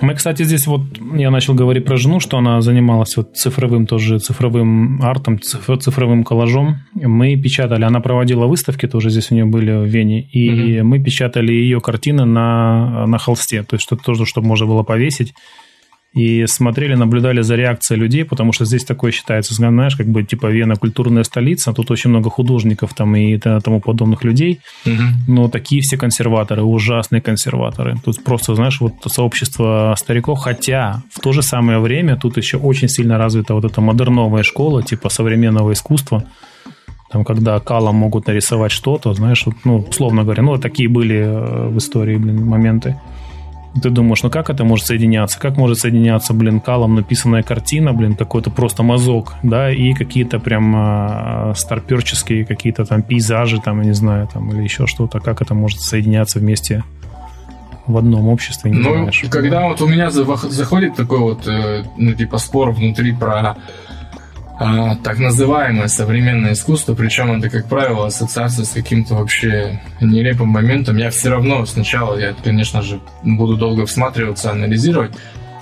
Мы, 0.00 0.14
кстати, 0.14 0.42
здесь 0.44 0.66
вот 0.66 0.82
я 1.14 1.30
начал 1.30 1.54
говорить 1.54 1.84
про 1.84 1.96
жену, 1.96 2.20
что 2.20 2.38
она 2.38 2.60
занималась 2.60 3.16
вот 3.16 3.36
цифровым 3.36 3.86
тоже 3.86 4.18
цифровым 4.18 5.02
артом, 5.02 5.40
цифровым 5.40 6.24
коллажом. 6.24 6.78
Мы 6.94 7.36
печатали, 7.36 7.84
она 7.84 8.00
проводила 8.00 8.46
выставки 8.46 8.86
тоже 8.86 9.10
здесь 9.10 9.30
у 9.30 9.34
нее 9.34 9.44
были 9.44 9.72
в 9.72 9.84
Вене, 9.84 10.22
и 10.22 10.80
угу. 10.80 10.88
мы 10.88 11.02
печатали 11.02 11.52
ее 11.52 11.80
картины 11.80 12.24
на, 12.24 13.06
на 13.06 13.18
холсте, 13.18 13.62
то 13.62 13.74
есть 13.74 13.84
что-то 13.84 14.02
тоже, 14.02 14.24
чтобы 14.24 14.46
можно 14.46 14.66
было 14.66 14.82
повесить 14.82 15.34
и 16.12 16.44
смотрели, 16.46 16.94
наблюдали 16.94 17.40
за 17.40 17.54
реакцией 17.54 18.00
людей, 18.00 18.24
потому 18.24 18.52
что 18.52 18.64
здесь 18.64 18.84
такое 18.84 19.12
считается, 19.12 19.54
знаешь, 19.54 19.94
как 19.94 20.08
бы 20.08 20.24
типа 20.24 20.48
Вена 20.48 20.74
культурная 20.74 21.22
столица, 21.22 21.72
тут 21.72 21.90
очень 21.90 22.10
много 22.10 22.30
художников 22.30 22.94
там 22.94 23.14
и 23.14 23.38
тому 23.38 23.80
подобных 23.80 24.24
людей, 24.24 24.60
угу. 24.84 25.02
но 25.28 25.48
такие 25.48 25.82
все 25.82 25.96
консерваторы, 25.96 26.62
ужасные 26.62 27.22
консерваторы. 27.22 27.96
Тут 28.04 28.24
просто, 28.24 28.56
знаешь, 28.56 28.80
вот 28.80 28.94
сообщество 29.06 29.94
стариков, 29.96 30.40
хотя 30.40 31.02
в 31.12 31.20
то 31.20 31.32
же 31.32 31.42
самое 31.42 31.78
время 31.78 32.16
тут 32.16 32.36
еще 32.36 32.56
очень 32.56 32.88
сильно 32.88 33.16
развита 33.16 33.54
вот 33.54 33.64
эта 33.64 33.80
модерновая 33.80 34.42
школа, 34.42 34.82
типа 34.82 35.10
современного 35.10 35.72
искусства, 35.72 36.24
там, 37.10 37.24
когда 37.24 37.58
калом 37.60 37.96
могут 37.96 38.26
нарисовать 38.26 38.72
что-то, 38.72 39.14
знаешь, 39.14 39.44
вот, 39.46 39.56
ну, 39.64 39.78
условно 39.78 40.22
говоря, 40.22 40.42
ну, 40.42 40.58
такие 40.58 40.88
были 40.88 41.18
э, 41.18 41.68
в 41.68 41.78
истории, 41.78 42.16
блин, 42.16 42.44
моменты. 42.44 42.96
Ты 43.80 43.90
думаешь, 43.90 44.22
ну 44.22 44.30
как 44.30 44.50
это 44.50 44.64
может 44.64 44.86
соединяться? 44.86 45.38
Как 45.38 45.56
может 45.56 45.78
соединяться, 45.78 46.34
блин, 46.34 46.60
калом 46.60 46.96
написанная 46.96 47.42
картина, 47.42 47.92
блин, 47.92 48.16
какой-то 48.16 48.50
просто 48.50 48.82
мазок, 48.82 49.34
да, 49.44 49.70
и 49.70 49.92
какие-то 49.92 50.40
прям 50.40 50.74
э, 51.50 51.54
старперческие 51.54 52.44
какие-то 52.44 52.84
там 52.84 53.02
пейзажи, 53.02 53.60
там, 53.60 53.80
я 53.80 53.86
не 53.86 53.94
знаю, 53.94 54.28
там, 54.32 54.50
или 54.50 54.62
еще 54.62 54.86
что-то. 54.86 55.20
Как 55.20 55.40
это 55.40 55.54
может 55.54 55.80
соединяться 55.80 56.40
вместе 56.40 56.82
в 57.86 57.96
одном 57.96 58.28
обществе, 58.28 58.70
не 58.70 58.78
ну, 58.78 58.92
знаешь. 58.92 59.24
Когда 59.30 59.68
вот 59.68 59.80
у 59.80 59.86
меня 59.86 60.10
заходит 60.10 60.96
такой 60.96 61.18
вот, 61.18 61.46
э, 61.46 61.84
ну, 61.96 62.14
типа, 62.14 62.38
спор 62.38 62.72
внутри 62.72 63.12
про 63.12 63.56
а, 64.62 64.94
так 64.96 65.18
называемое 65.18 65.88
современное 65.88 66.52
искусство, 66.52 66.94
причем 66.94 67.32
это, 67.32 67.48
как 67.48 67.66
правило, 67.66 68.06
ассоциация 68.06 68.66
с 68.66 68.72
каким-то 68.72 69.14
вообще 69.14 69.80
нелепым 70.02 70.48
моментом. 70.48 70.98
Я 70.98 71.08
все 71.08 71.30
равно 71.30 71.64
сначала, 71.64 72.18
я, 72.20 72.34
конечно 72.34 72.82
же, 72.82 73.00
буду 73.22 73.56
долго 73.56 73.86
всматриваться, 73.86 74.50
анализировать. 74.52 75.12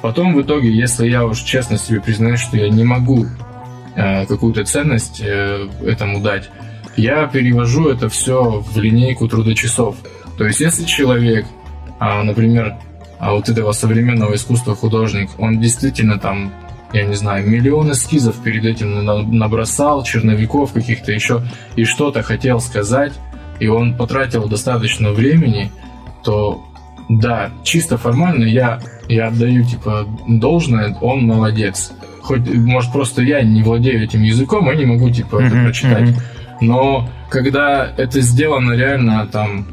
Потом, 0.03 0.35
в 0.35 0.43
итоге, 0.43 0.73
если 0.73 1.09
я 1.09 1.25
уж 1.25 1.43
честно 1.43 1.79
себе 1.79 2.01
признаюсь, 2.01 2.41
что 2.41 2.57
я 2.57 2.69
не 2.71 2.83
могу 2.83 3.27
э, 3.95 4.27
какую-то 4.27 4.65
ценность 4.65 5.23
э, 5.25 5.69
этому 5.87 6.21
дать, 6.21 6.51
я 6.97 7.29
перевожу 7.29 7.91
это 7.91 8.09
все 8.09 8.65
в 8.69 8.77
линейку 8.81 9.29
трудочасов. 9.29 9.95
То 10.37 10.45
есть, 10.45 10.59
если 10.59 10.83
человек, 10.83 11.47
э, 12.01 12.23
например, 12.25 12.75
а 13.21 13.35
вот 13.35 13.49
этого 13.49 13.71
современного 13.71 14.35
искусства 14.35 14.75
художник, 14.75 15.31
он 15.39 15.61
действительно 15.61 16.19
там 16.19 16.53
я 16.93 17.05
не 17.05 17.15
знаю, 17.15 17.49
миллион 17.49 17.93
эскизов 17.93 18.37
перед 18.43 18.65
этим 18.65 19.05
набросал, 19.05 20.03
черновиков 20.05 20.73
каких-то 20.73 21.13
еще, 21.13 21.43
и 21.77 21.85
что-то 21.85 22.23
хотел 22.23 22.61
сказать, 22.61 23.13
и 23.61 23.67
он 23.69 23.95
потратил 23.95 24.49
достаточно 24.49 25.11
времени, 25.13 25.71
то 26.25 26.65
да, 27.09 27.51
чисто 27.63 27.97
формально 27.97 28.45
я, 28.45 28.81
я 29.09 29.29
отдаю, 29.29 29.65
типа, 29.65 30.07
должное, 30.27 30.95
он 31.01 31.25
молодец. 31.27 31.93
Хоть, 32.23 32.49
может, 32.55 32.93
просто 32.93 33.23
я 33.23 33.43
не 33.43 33.63
владею 33.63 34.05
этим 34.05 34.23
языком, 34.23 34.71
и 34.71 34.77
не 34.77 34.85
могу, 34.85 35.11
типа, 35.11 35.43
это 35.43 35.57
прочитать. 35.57 36.15
Но 36.61 37.09
когда 37.31 37.91
это 37.97 38.21
сделано 38.21 38.73
реально, 38.73 39.27
там, 39.27 39.67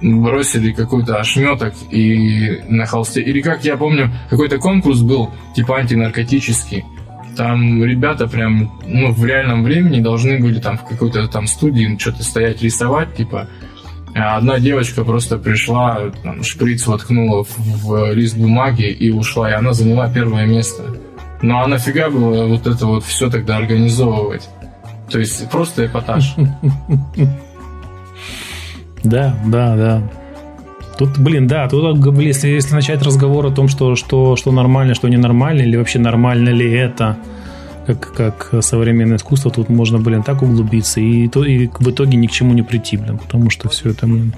бросили 0.00 0.72
какой-то 0.72 1.18
ошметок 1.18 1.74
и 1.90 2.62
на 2.68 2.86
холсте. 2.86 3.20
Или 3.20 3.40
как 3.40 3.64
я 3.64 3.76
помню, 3.76 4.10
какой-то 4.28 4.58
конкурс 4.58 5.00
был, 5.00 5.30
типа 5.54 5.78
антинаркотический. 5.78 6.84
Там 7.36 7.82
ребята 7.84 8.26
прям, 8.26 8.72
ну, 8.86 9.12
в 9.12 9.24
реальном 9.24 9.62
времени 9.62 10.00
должны 10.00 10.38
были 10.38 10.60
там 10.60 10.78
в 10.78 10.84
какой-то 10.84 11.28
там 11.28 11.46
студии 11.46 11.96
что-то 11.98 12.24
стоять, 12.24 12.62
рисовать, 12.62 13.14
типа. 13.14 13.48
А 14.14 14.36
одна 14.36 14.58
девочка 14.58 15.04
просто 15.04 15.38
пришла, 15.38 16.10
там, 16.24 16.42
шприц 16.42 16.86
воткнула 16.86 17.44
в, 17.44 17.56
в 17.84 18.12
лист 18.12 18.36
бумаги 18.36 18.90
и 18.90 19.10
ушла, 19.10 19.50
и 19.50 19.54
она 19.54 19.72
заняла 19.72 20.12
первое 20.12 20.46
место. 20.46 20.82
Ну 21.42 21.58
а 21.58 21.66
нафига 21.68 22.10
было 22.10 22.46
вот 22.46 22.66
это 22.66 22.86
вот 22.86 23.04
все 23.04 23.30
тогда 23.30 23.56
организовывать? 23.56 24.48
То 25.08 25.18
есть 25.18 25.48
просто 25.50 25.86
эпатаж. 25.86 26.34
Да, 29.04 29.36
да, 29.46 29.76
да. 29.76 30.02
Тут, 30.98 31.18
блин, 31.18 31.46
да, 31.46 31.68
тут, 31.68 32.04
если, 32.18 32.48
если 32.48 32.74
начать 32.74 33.02
разговор 33.02 33.46
о 33.46 33.50
том, 33.50 33.68
что, 33.68 33.96
что, 33.96 34.36
что 34.36 34.52
нормально, 34.52 34.94
что 34.94 35.08
ненормально, 35.08 35.62
или 35.62 35.76
вообще 35.76 35.98
нормально 35.98 36.50
ли 36.50 36.70
это, 36.70 37.16
как, 37.86 38.12
как 38.12 38.62
современное 38.62 39.16
искусство, 39.16 39.50
тут 39.50 39.70
можно, 39.70 39.98
блин, 39.98 40.22
так 40.22 40.42
углубиться, 40.42 41.00
и, 41.00 41.26
то, 41.28 41.44
и 41.44 41.68
в 41.68 41.90
итоге 41.90 42.18
ни 42.18 42.26
к 42.26 42.30
чему 42.30 42.52
не 42.52 42.62
прийти, 42.62 42.98
блин, 42.98 43.16
потому 43.18 43.48
что 43.48 43.68
все 43.70 43.90
это, 43.90 44.06
блин... 44.06 44.34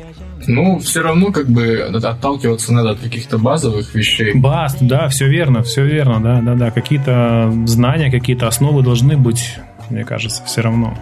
Ну, 0.46 0.78
все 0.80 1.02
равно 1.02 1.30
как 1.32 1.48
бы 1.48 1.78
отталкиваться 1.78 2.72
надо 2.72 2.90
от 2.90 2.98
каких-то 2.98 3.38
базовых 3.38 3.94
вещей. 3.94 4.34
Баст, 4.34 4.78
да, 4.80 5.08
все 5.08 5.28
верно, 5.28 5.62
все 5.62 5.84
верно, 5.84 6.20
да, 6.20 6.40
да, 6.40 6.54
да. 6.54 6.70
Какие-то 6.70 7.52
знания, 7.66 8.10
какие-то 8.10 8.48
основы 8.48 8.82
должны 8.82 9.16
быть, 9.16 9.58
мне 9.88 10.04
кажется, 10.04 10.42
все 10.44 10.62
равно. 10.62 10.98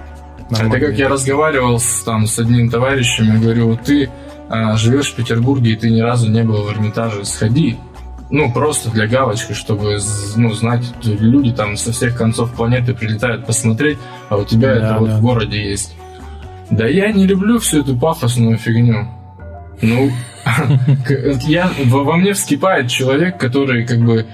Это 0.51 0.81
как 0.81 0.99
я 0.99 1.09
разговаривал 1.09 1.79
с, 1.79 2.03
там, 2.03 2.27
с 2.27 2.39
одним 2.39 2.71
товарищем, 2.71 3.35
я 3.35 3.41
говорю, 3.41 3.69
вот 3.69 3.83
ты 3.83 4.11
а, 4.49 4.77
живешь 4.77 5.13
в 5.13 5.15
Петербурге, 5.15 5.73
и 5.73 5.77
ты 5.77 5.91
ни 5.91 6.01
разу 6.01 6.29
не 6.29 6.43
был 6.43 6.63
в 6.63 6.73
Эрмитаже, 6.73 7.25
сходи. 7.25 7.77
Ну, 8.31 8.53
просто 8.53 8.91
для 8.91 9.07
галочки, 9.07 9.53
чтобы 9.53 9.99
ну, 10.37 10.53
знать, 10.53 10.85
люди 11.03 11.53
там 11.53 11.77
со 11.77 11.93
всех 11.93 12.17
концов 12.17 12.53
планеты 12.53 12.95
прилетают 12.95 13.47
посмотреть, 13.47 13.99
а 14.29 14.37
у 14.37 14.45
тебя 14.45 14.69
да, 14.69 14.75
это 14.75 14.89
да. 14.89 14.99
вот 14.99 15.11
в 15.11 15.21
городе 15.21 15.71
есть. 15.71 15.95
Да 16.71 16.87
я 16.87 17.11
не 17.13 17.27
люблю 17.27 17.59
всю 17.59 17.81
эту 17.81 17.97
пафосную 17.97 18.57
фигню. 18.57 19.09
Ну, 19.83 20.11
я, 21.47 21.71
во 21.87 22.17
мне 22.17 22.33
вскипает 22.33 22.89
человек, 22.89 23.39
который 23.39 23.85
как 23.85 23.99
бы 23.99 24.27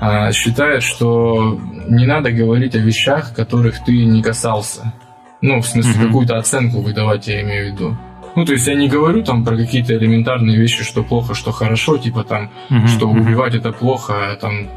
а, 0.00 0.32
считает, 0.32 0.82
что 0.82 1.58
не 1.88 2.06
надо 2.06 2.30
говорить 2.30 2.74
о 2.74 2.78
вещах, 2.78 3.34
которых 3.34 3.84
ты 3.84 4.04
не 4.04 4.22
касался. 4.22 4.92
Ну, 5.40 5.60
в 5.60 5.66
смысле, 5.66 5.92
угу. 5.92 6.06
какую-то 6.06 6.38
оценку 6.38 6.80
выдавать, 6.80 7.26
я 7.28 7.42
имею 7.42 7.70
в 7.70 7.74
виду. 7.74 7.96
Ну, 8.34 8.44
то 8.44 8.52
есть 8.52 8.66
я 8.66 8.74
не 8.74 8.88
говорю 8.88 9.22
там 9.22 9.44
про 9.44 9.56
какие-то 9.56 9.94
элементарные 9.96 10.56
вещи, 10.56 10.84
что 10.84 11.02
плохо, 11.02 11.34
что 11.34 11.52
хорошо, 11.52 11.96
типа 11.96 12.24
там, 12.24 12.50
угу, 12.70 12.86
что 12.86 13.08
угу. 13.08 13.20
убивать 13.20 13.54
это 13.54 13.72
плохо, 13.72 14.32
а 14.32 14.36
там, 14.36 14.68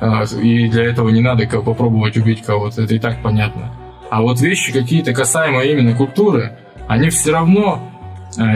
э, 0.00 0.24
и 0.40 0.68
для 0.68 0.84
этого 0.84 1.08
не 1.08 1.20
надо 1.20 1.46
попробовать 1.46 2.16
убить 2.16 2.42
кого-то, 2.42 2.82
это 2.82 2.94
и 2.94 2.98
так 2.98 3.22
понятно. 3.22 3.72
А 4.10 4.22
вот 4.22 4.40
вещи 4.40 4.72
какие-то 4.72 5.12
касаемые 5.12 5.72
именно 5.72 5.94
культуры, 5.94 6.58
они 6.86 7.10
все 7.10 7.32
равно 7.32 7.82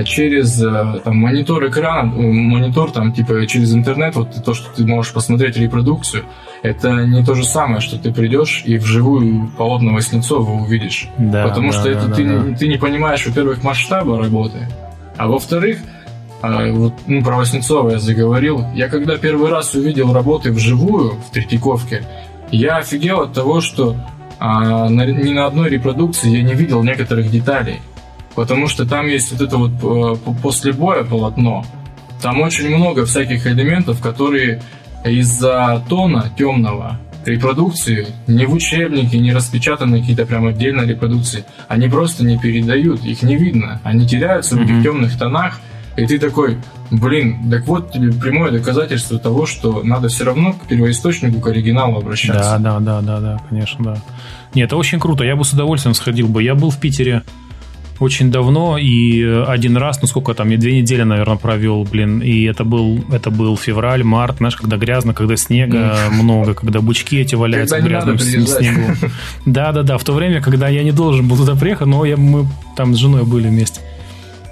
через 0.05 0.63
э, 0.63 1.01
там, 1.05 1.17
монитор 1.17 1.69
экрана, 1.69 2.13
монитор 2.13 2.91
там 2.91 3.13
типа 3.13 3.47
через 3.47 3.75
интернет, 3.75 4.15
вот 4.15 4.45
то, 4.45 4.55
что 4.55 4.75
ты 4.75 4.87
можешь 4.87 5.13
посмотреть 5.13 5.57
репродукцию, 5.57 6.25
это 6.63 7.05
не 7.05 7.25
то 7.25 7.35
же 7.35 7.45
самое, 7.45 7.81
что 7.81 7.99
ты 7.99 8.13
придешь 8.13 8.63
и 8.65 8.79
вживую 8.79 9.51
полотно 9.59 9.95
Васнецова 9.95 10.51
увидишь. 10.51 11.09
Да, 11.19 11.49
Потому 11.49 11.73
да, 11.73 11.79
что 11.79 11.85
да, 11.85 11.91
это 11.91 12.09
да, 12.09 12.15
ты, 12.15 12.25
да. 12.25 12.57
ты 12.57 12.69
не 12.69 12.77
понимаешь, 12.77 13.27
во-первых, 13.27 13.63
масштаба 13.65 14.19
работы, 14.19 14.69
а 15.17 15.27
во-вторых, 15.27 15.79
вот, 16.43 16.95
ну, 17.07 17.23
про 17.23 17.37
Васнецова 17.37 17.91
я 17.91 17.99
заговорил. 17.99 18.65
Я 18.75 18.89
когда 18.89 19.17
первый 19.17 19.51
раз 19.51 19.75
увидел 19.75 20.13
работы 20.13 20.51
вживую 20.51 21.13
в 21.13 21.31
Третьяковке, 21.33 22.03
я 22.51 22.79
офигел 22.79 23.21
от 23.21 23.33
того, 23.33 23.61
что 23.61 23.97
а, 24.39 24.89
на, 24.89 25.07
ни 25.07 25.33
на 25.33 25.47
одной 25.47 25.71
репродукции 25.71 26.31
я 26.31 26.43
не 26.43 26.55
видел 26.55 26.83
некоторых 26.83 27.31
деталей. 27.31 27.81
Потому 28.35 28.69
что 28.69 28.87
там 28.87 29.07
есть 29.07 29.33
вот 29.33 29.41
это 29.41 29.57
вот 29.57 29.73
э, 29.83 30.33
после 30.43 30.73
боя 30.73 31.05
полотно. 31.05 31.65
Там 32.21 32.41
очень 32.41 32.75
много 32.75 33.05
всяких 33.05 33.47
элементов, 33.47 34.01
которые 34.01 34.63
из-за 35.05 35.85
тона 35.89 36.31
темного 36.37 36.99
репродукции 37.25 38.07
не 38.27 38.47
в 38.47 38.53
учебнике, 38.53 39.19
не 39.19 39.33
распечатаны 39.33 40.01
какие-то 40.01 40.27
прям 40.27 40.47
отдельные 40.47 40.87
репродукции. 40.87 41.45
Они 41.69 41.89
просто 41.89 42.25
не 42.25 42.39
передают, 42.39 43.05
их 43.05 43.23
не 43.23 43.37
видно. 43.37 43.81
Они 43.85 44.07
теряются 44.07 44.57
mm-hmm. 44.57 44.59
в 44.59 44.65
этих 44.65 44.83
темных 44.83 45.19
тонах, 45.19 45.61
и 45.97 46.07
ты 46.07 46.19
такой, 46.19 46.59
блин, 46.91 47.51
так 47.51 47.67
вот 47.67 47.93
тебе 47.93 48.13
прямое 48.13 48.51
доказательство 48.51 49.19
того, 49.19 49.47
что 49.47 49.83
надо 49.83 50.09
все 50.09 50.25
равно 50.25 50.55
к 50.55 50.67
первоисточнику, 50.67 51.41
к 51.41 51.47
оригиналу 51.47 51.99
обращаться. 51.99 52.59
Да, 52.59 52.79
да, 52.79 52.81
да, 52.81 53.01
да, 53.03 53.21
да, 53.21 53.41
конечно, 53.49 53.85
да. 53.85 53.97
Нет, 54.55 54.67
это 54.67 54.77
очень 54.77 54.99
круто. 55.01 55.25
Я 55.25 55.37
бы 55.37 55.45
с 55.45 55.53
удовольствием 55.53 55.95
сходил 55.95 56.29
бы. 56.29 56.43
Я 56.43 56.55
был 56.55 56.71
в 56.71 56.79
Питере 56.79 57.23
очень 58.03 58.31
давно, 58.31 58.79
и 58.79 59.23
один 59.47 59.77
раз, 59.77 60.01
ну 60.03 60.09
сколько 60.09 60.35
там, 60.35 60.51
я 60.51 60.59
две 60.59 60.81
недели, 60.81 61.03
наверное, 61.03 61.37
провел, 61.37 61.85
блин, 61.85 62.21
и 62.21 62.43
это 62.45 62.65
был, 62.65 63.05
это 63.11 63.31
был 63.31 63.57
февраль, 63.57 64.03
март, 64.03 64.39
знаешь, 64.39 64.57
когда 64.57 64.77
грязно, 64.77 65.15
когда 65.15 65.37
снега 65.37 65.95
много, 66.11 66.55
когда 66.55 66.81
бычки 66.81 67.21
эти 67.21 67.35
валяются 67.35 67.79
в 67.79 67.85
грязном 67.85 68.19
снегу. 68.19 68.97
Да-да-да, 69.47 69.99
в 69.99 70.05
то 70.05 70.13
время, 70.13 70.41
когда 70.41 70.69
я 70.69 70.83
не 70.83 70.93
должен 70.93 71.29
был 71.29 71.37
туда 71.37 71.55
приехать, 71.55 71.87
но 71.87 72.05
я, 72.05 72.17
мы 72.17 72.47
там 72.77 72.95
с 72.95 72.99
женой 72.99 73.25
были 73.25 73.49
вместе. 73.49 73.81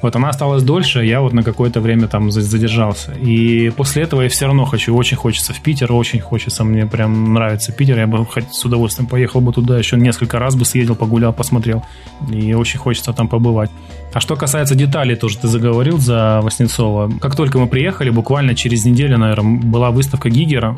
Вот 0.02 0.16
она 0.16 0.30
осталась 0.30 0.62
дольше, 0.62 1.04
я 1.04 1.20
вот 1.20 1.32
на 1.32 1.42
какое-то 1.42 1.80
время 1.80 2.08
там 2.08 2.30
задержался. 2.30 3.12
И 3.12 3.70
после 3.70 4.02
этого 4.02 4.22
я 4.22 4.28
все 4.28 4.46
равно 4.46 4.64
хочу, 4.64 4.94
очень 4.96 5.16
хочется 5.16 5.52
в 5.52 5.60
Питер, 5.60 5.92
очень 5.92 6.20
хочется, 6.20 6.64
мне 6.64 6.86
прям 6.86 7.34
нравится 7.34 7.72
Питер, 7.72 7.98
я 7.98 8.06
бы 8.06 8.26
с 8.50 8.64
удовольствием 8.64 9.08
поехал 9.08 9.40
бы 9.40 9.52
туда, 9.52 9.78
еще 9.78 9.96
несколько 9.96 10.38
раз 10.38 10.56
бы 10.56 10.64
съездил, 10.64 10.94
погулял, 10.94 11.32
посмотрел. 11.32 11.84
И 12.30 12.54
очень 12.54 12.78
хочется 12.78 13.12
там 13.12 13.28
побывать. 13.28 13.70
А 14.12 14.20
что 14.20 14.36
касается 14.36 14.74
деталей, 14.74 15.16
тоже 15.16 15.38
ты 15.38 15.48
заговорил 15.48 15.98
за 15.98 16.40
Васнецова. 16.42 17.10
Как 17.20 17.36
только 17.36 17.58
мы 17.58 17.66
приехали, 17.66 18.10
буквально 18.10 18.54
через 18.54 18.84
неделю, 18.84 19.18
наверное, 19.18 19.60
была 19.60 19.90
выставка 19.90 20.30
Гигера, 20.30 20.76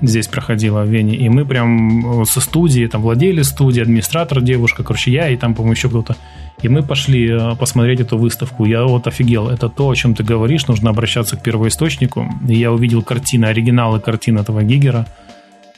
здесь 0.00 0.28
проходила 0.28 0.82
в 0.82 0.88
Вене, 0.88 1.16
и 1.16 1.28
мы 1.28 1.44
прям 1.44 2.24
со 2.24 2.40
студии, 2.40 2.86
там 2.86 3.02
владели 3.02 3.42
студией, 3.42 3.82
администратор 3.82 4.40
девушка, 4.40 4.82
короче, 4.82 5.10
я 5.10 5.28
и 5.28 5.36
там, 5.36 5.54
по-моему, 5.54 5.74
еще 5.74 5.88
кто-то. 5.88 6.16
И 6.62 6.68
мы 6.68 6.82
пошли 6.82 7.30
э, 7.30 7.56
посмотреть 7.56 8.00
эту 8.00 8.18
выставку. 8.18 8.66
Я 8.66 8.84
вот 8.84 9.06
офигел. 9.06 9.48
Это 9.48 9.68
то, 9.68 9.88
о 9.88 9.94
чем 9.94 10.14
ты 10.14 10.22
говоришь. 10.22 10.66
Нужно 10.68 10.90
обращаться 10.90 11.36
к 11.36 11.42
первоисточнику. 11.42 12.28
И 12.46 12.54
я 12.54 12.70
увидел 12.70 13.02
картины, 13.02 13.46
оригиналы 13.46 13.98
картин 14.00 14.38
этого 14.38 14.62
Гигера. 14.62 15.06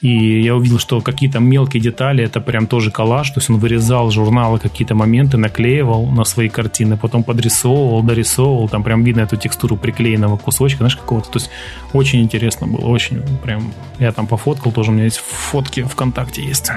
И 0.02 0.42
я 0.42 0.56
увидел, 0.56 0.80
что 0.80 1.00
какие-то 1.00 1.38
мелкие 1.38 1.80
детали, 1.80 2.24
это 2.24 2.40
прям 2.40 2.66
тоже 2.66 2.90
коллаж, 2.90 3.30
то 3.30 3.38
есть 3.38 3.48
он 3.48 3.58
вырезал 3.58 4.10
журналы 4.10 4.58
какие-то 4.58 4.96
моменты, 4.96 5.36
наклеивал 5.36 6.06
на 6.06 6.24
свои 6.24 6.48
картины, 6.48 6.96
потом 6.96 7.22
подрисовывал, 7.22 8.02
дорисовывал, 8.02 8.68
там 8.68 8.82
прям 8.82 9.04
видно 9.04 9.20
эту 9.20 9.36
текстуру 9.36 9.76
приклеенного 9.76 10.36
кусочка, 10.36 10.78
знаешь, 10.78 10.96
какого-то. 10.96 11.30
То 11.30 11.38
есть 11.38 11.50
очень 11.92 12.20
интересно 12.20 12.66
было, 12.66 12.86
очень 12.86 13.22
прям. 13.44 13.72
Я 14.00 14.10
там 14.10 14.26
пофоткал, 14.26 14.72
тоже 14.72 14.90
у 14.90 14.94
меня 14.94 15.04
есть 15.04 15.18
фотки 15.18 15.84
ВКонтакте 15.84 16.42
есть 16.42 16.72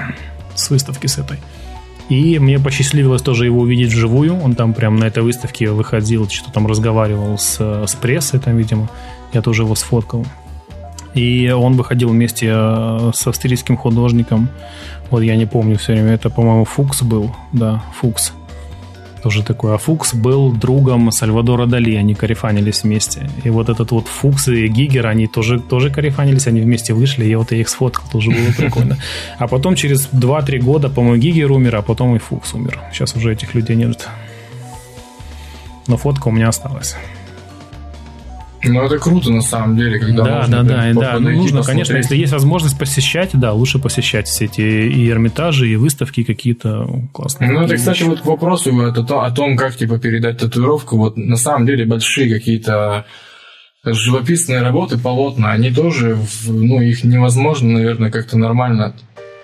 с 0.54 0.70
выставки 0.70 1.08
с 1.08 1.18
этой. 1.18 1.38
И 2.08 2.38
мне 2.38 2.60
посчастливилось 2.60 3.22
тоже 3.22 3.46
его 3.46 3.62
увидеть 3.62 3.92
вживую. 3.92 4.40
Он 4.40 4.54
там 4.54 4.72
прям 4.72 4.96
на 4.96 5.04
этой 5.04 5.24
выставке 5.24 5.70
выходил, 5.72 6.28
что-то 6.28 6.52
там 6.52 6.68
разговаривал 6.68 7.36
с, 7.36 7.58
с 7.58 7.94
прессой 7.96 8.38
там, 8.38 8.56
видимо. 8.56 8.88
Я 9.32 9.42
тоже 9.42 9.62
его 9.62 9.74
сфоткал. 9.74 10.24
И 11.16 11.50
он 11.50 11.76
выходил 11.76 12.10
вместе 12.10 12.52
э, 12.54 13.10
с 13.14 13.26
австрийским 13.26 13.76
художником. 13.76 14.48
Вот 15.10 15.22
я 15.22 15.36
не 15.36 15.46
помню 15.46 15.76
все 15.78 15.92
время. 15.92 16.12
Это, 16.12 16.30
по-моему, 16.30 16.64
Фукс 16.64 17.02
был. 17.02 17.34
Да, 17.52 17.82
Фукс 18.00 18.32
тоже 19.22 19.42
такой. 19.42 19.74
А 19.74 19.78
Фукс 19.78 20.14
был 20.14 20.52
другом 20.52 21.10
Сальвадора 21.10 21.66
Дали, 21.66 21.96
они 21.96 22.14
карифанились 22.14 22.84
вместе. 22.84 23.28
И 23.44 23.50
вот 23.50 23.68
этот 23.68 23.90
вот 23.92 24.08
Фукс 24.08 24.48
и 24.48 24.68
Гигер, 24.68 25.06
они 25.06 25.26
тоже, 25.26 25.58
тоже 25.58 25.90
карифанились, 25.90 26.46
они 26.46 26.60
вместе 26.60 26.92
вышли, 26.92 27.24
и 27.24 27.34
вот 27.34 27.50
я 27.50 27.58
их 27.58 27.68
сфоткал, 27.68 28.04
тоже 28.12 28.30
было 28.30 28.52
прикольно. 28.56 28.98
А 29.38 29.48
потом 29.48 29.74
через 29.74 30.08
2-3 30.12 30.58
года, 30.58 30.88
по-моему, 30.90 31.16
Гигер 31.16 31.50
умер, 31.50 31.76
а 31.76 31.82
потом 31.82 32.14
и 32.14 32.18
Фукс 32.18 32.54
умер. 32.54 32.78
Сейчас 32.92 33.16
уже 33.16 33.32
этих 33.32 33.54
людей 33.54 33.74
нет. 33.74 34.08
Но 35.88 35.96
фотка 35.96 36.28
у 36.28 36.30
меня 36.30 36.48
осталась. 36.48 36.96
Ну, 38.62 38.82
это 38.82 38.98
круто, 38.98 39.30
на 39.30 39.42
самом 39.42 39.76
деле, 39.76 39.98
когда 39.98 40.24
да, 40.24 40.36
можно, 40.38 40.64
да, 40.64 40.92
да, 40.92 41.00
да. 41.00 41.18
Ну, 41.20 41.30
нужно, 41.30 41.62
конечно, 41.62 41.96
если 41.96 42.16
есть 42.16 42.32
возможность 42.32 42.78
посещать, 42.78 43.30
да, 43.34 43.52
лучше 43.52 43.78
посещать 43.78 44.26
все 44.28 44.46
эти 44.46 44.60
и 44.60 45.08
Эрмитажи, 45.08 45.68
и 45.68 45.76
выставки 45.76 46.24
какие-то 46.24 46.86
классные. 47.12 47.50
Ну, 47.50 47.62
это, 47.62 47.76
кстати, 47.76 48.02
вот 48.02 48.20
к 48.20 48.26
вопросу 48.26 48.76
это 48.80 49.04
то, 49.04 49.22
о 49.22 49.30
том, 49.30 49.56
как, 49.56 49.76
типа, 49.76 49.98
передать 49.98 50.38
татуировку. 50.38 50.96
Вот, 50.96 51.16
на 51.16 51.36
самом 51.36 51.66
деле, 51.66 51.84
большие 51.86 52.32
какие-то 52.32 53.06
живописные 53.84 54.62
работы, 54.62 54.98
полотна, 54.98 55.52
они 55.52 55.70
тоже, 55.70 56.18
ну, 56.46 56.80
их 56.80 57.04
невозможно, 57.04 57.74
наверное, 57.74 58.10
как-то 58.10 58.36
нормально 58.36 58.94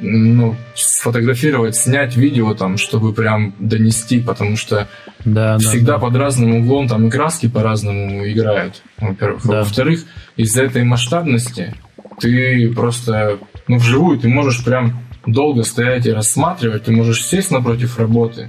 ну, 0.03 0.57
сфотографировать, 0.75 1.77
снять 1.77 2.17
видео 2.17 2.55
там, 2.55 2.77
чтобы 2.77 3.13
прям 3.13 3.55
донести, 3.59 4.21
потому 4.21 4.57
что 4.57 4.89
да, 5.25 5.59
всегда 5.59 5.95
да, 5.95 5.99
под 5.99 6.17
разным 6.17 6.57
углом 6.57 6.89
там 6.89 7.07
и 7.07 7.11
краски 7.11 7.49
по-разному 7.49 8.29
играют, 8.29 8.83
во-первых. 8.99 9.47
Да. 9.47 9.59
во-вторых, 9.61 10.05
из-за 10.37 10.65
этой 10.65 10.85
масштабности 10.85 11.75
ты 12.21 12.71
просто, 12.75 13.39
ну, 13.69 13.77
вживую 13.77 14.19
ты 14.19 14.29
можешь 14.29 14.65
прям 14.65 15.05
долго 15.25 15.63
стоять 15.63 16.07
и 16.07 16.13
рассматривать, 16.13 16.85
ты 16.85 16.93
можешь 16.93 17.25
сесть 17.25 17.53
напротив 17.53 17.99
работы, 17.99 18.49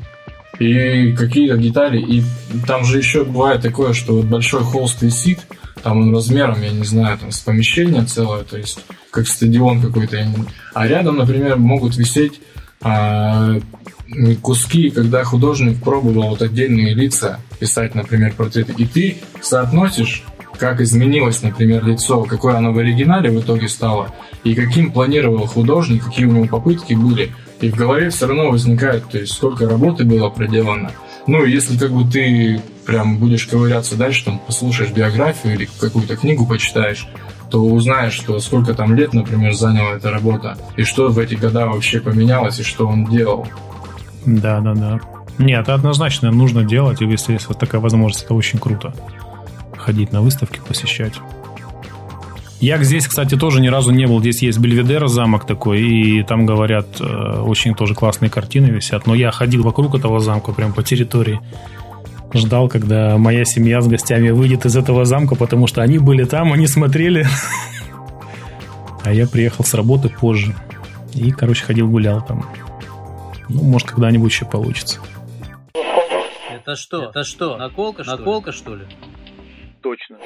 и 0.60 1.14
какие-то 1.14 1.58
детали, 1.58 2.00
и 2.00 2.24
там 2.68 2.84
же 2.84 2.98
еще 2.98 3.24
бывает 3.24 3.62
такое, 3.62 3.94
что 3.94 4.16
вот 4.16 4.26
большой 4.26 4.64
холст 4.64 5.02
висит, 5.02 5.40
там 5.84 6.00
он 6.00 6.16
размером, 6.16 6.62
я 6.62 6.72
не 6.72 6.84
знаю, 6.84 7.18
там 7.18 7.32
с 7.32 7.40
помещения 7.40 8.04
целое, 8.06 8.44
то 8.44 8.58
есть 8.58 8.80
как 9.14 9.28
стадион 9.28 9.80
какой-то. 9.80 10.26
А 10.74 10.88
рядом, 10.88 11.18
например, 11.18 11.58
могут 11.58 11.96
висеть 11.96 12.42
а, 12.82 13.60
куски, 14.42 14.90
когда 14.90 15.24
художник 15.24 15.82
пробовал 15.82 16.30
вот 16.30 16.42
отдельные 16.42 16.96
лица 16.96 17.40
писать, 17.60 17.94
например, 17.94 18.34
портреты, 18.36 18.74
и 18.76 18.86
ты 18.86 19.18
соотносишь, 19.40 20.24
как 20.58 20.82
изменилось, 20.82 21.44
например, 21.44 21.86
лицо, 21.86 22.24
какое 22.24 22.56
оно 22.56 22.74
в 22.74 22.78
оригинале 22.80 23.30
в 23.30 23.40
итоге 23.40 23.70
стало, 23.70 24.14
и 24.44 24.56
каким 24.56 24.92
планировал 24.92 25.46
художник, 25.46 26.04
какие 26.06 26.26
у 26.26 26.32
него 26.32 26.48
попытки 26.48 26.94
были, 26.94 27.32
и 27.62 27.70
в 27.70 27.76
голове 27.76 28.10
все 28.10 28.28
равно 28.28 28.50
возникает, 28.50 29.08
то 29.10 29.20
есть 29.20 29.34
сколько 29.34 29.70
работы 29.70 30.06
было 30.06 30.30
проделано. 30.30 30.92
Ну, 31.28 31.46
если 31.46 31.78
как 31.78 31.92
бы 31.92 32.10
ты 32.10 32.62
прям 32.86 33.18
будешь 33.18 33.46
ковыряться 33.46 33.96
дальше, 33.96 34.26
там, 34.26 34.40
послушаешь 34.40 34.92
биографию 34.92 35.54
или 35.54 35.70
какую-то 35.80 36.18
книгу 36.18 36.46
почитаешь, 36.46 37.08
то 37.54 37.64
узнаешь, 37.64 38.14
что 38.14 38.40
сколько 38.40 38.74
там 38.74 38.96
лет, 38.96 39.14
например, 39.14 39.54
заняла 39.54 39.92
эта 39.92 40.10
работа, 40.10 40.58
и 40.76 40.82
что 40.82 41.10
в 41.10 41.20
эти 41.20 41.36
года 41.36 41.68
вообще 41.68 42.00
поменялось, 42.00 42.60
и 42.60 42.64
что 42.64 42.88
он 42.88 43.06
делал. 43.06 43.48
Да, 44.26 44.60
да, 44.60 44.74
да. 44.74 45.00
Нет, 45.38 45.70
однозначно 45.70 46.32
нужно 46.32 46.64
делать, 46.64 47.04
и 47.04 47.06
если 47.06 47.34
есть 47.34 47.48
вот 47.48 47.60
такая 47.60 47.80
возможность, 47.80 48.26
это 48.26 48.34
очень 48.34 48.58
круто. 48.58 48.96
Ходить 49.78 50.12
на 50.12 50.22
выставки, 50.22 50.62
посещать. 50.68 51.14
Я 52.60 52.82
здесь, 52.82 53.06
кстати, 53.06 53.36
тоже 53.36 53.62
ни 53.62 53.68
разу 53.68 53.92
не 53.92 54.08
был. 54.08 54.20
Здесь 54.20 54.42
есть 54.42 54.58
Бельведер 54.58 55.08
замок 55.08 55.46
такой, 55.46 55.80
и 55.80 56.24
там, 56.24 56.48
говорят, 56.48 56.88
э, 57.00 57.40
очень 57.42 57.76
тоже 57.76 57.94
классные 57.94 58.32
картины 58.32 58.68
висят. 58.68 59.06
Но 59.06 59.14
я 59.14 59.30
ходил 59.30 59.62
вокруг 59.62 59.94
этого 59.94 60.20
замка, 60.20 60.54
прям 60.54 60.74
по 60.74 60.82
территории. 60.82 61.40
Ждал, 62.34 62.68
когда 62.68 63.18
моя 63.18 63.46
семья 63.46 63.80
с 63.82 63.88
гостями 63.88 64.32
выйдет 64.32 64.66
из 64.66 64.76
этого 64.76 65.06
замка, 65.06 65.36
потому 65.36 65.68
что 65.68 65.82
они 65.82 66.00
были 66.00 66.24
там, 66.24 66.52
они 66.52 66.68
смотрели. 66.68 67.26
А 69.04 69.14
я 69.14 69.28
приехал 69.28 69.64
с 69.64 69.74
работы 69.74 70.10
позже. 70.10 70.56
И, 71.14 71.32
короче, 71.32 71.64
ходил 71.64 71.90
гулял 71.90 72.26
там. 72.26 72.46
Ну, 73.50 73.64
может, 73.64 73.90
когда-нибудь 73.90 74.32
еще 74.32 74.46
получится. 74.46 75.00
Это 76.50 76.76
что? 76.76 77.10
Это 77.10 77.24
что? 77.24 77.58
Наколка, 77.58 78.04
что 78.04 78.18
Наколка, 78.18 78.52
что 78.52 78.76
ли? 78.76 78.86
Точно. 79.82 80.18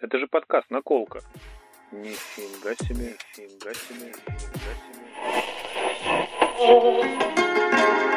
Это 0.00 0.18
же 0.18 0.26
подкаст 0.30 0.70
«Наколка». 0.70 1.20
Нифига 1.90 2.74
себе, 2.86 3.16
нифига 3.36 3.74
себе, 3.74 4.12
нифига 4.26 4.72
себе. 7.98 8.11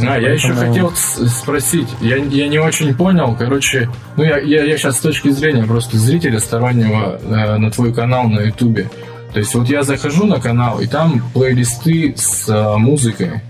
А, 0.00 0.18
я 0.18 0.32
еще 0.32 0.52
хотел 0.54 0.92
спросить, 0.94 1.88
я, 2.00 2.16
я 2.16 2.48
не 2.48 2.58
очень 2.58 2.94
понял, 2.94 3.36
короче, 3.38 3.88
ну 4.16 4.24
я, 4.24 4.38
я, 4.38 4.64
я 4.64 4.76
сейчас 4.76 4.96
с 4.96 5.00
точки 5.00 5.30
зрения 5.30 5.64
просто 5.64 5.98
зрителя 5.98 6.40
стороннего 6.40 7.18
э, 7.22 7.56
на 7.58 7.70
твой 7.70 7.94
канал 7.94 8.28
на 8.28 8.40
ютубе. 8.40 8.90
То 9.32 9.40
есть 9.40 9.54
вот 9.54 9.68
я 9.68 9.82
захожу 9.82 10.26
на 10.26 10.40
канал, 10.40 10.80
и 10.80 10.86
там 10.86 11.22
плейлисты 11.32 12.14
с 12.16 12.48
э, 12.48 12.76
музыкой. 12.76 13.42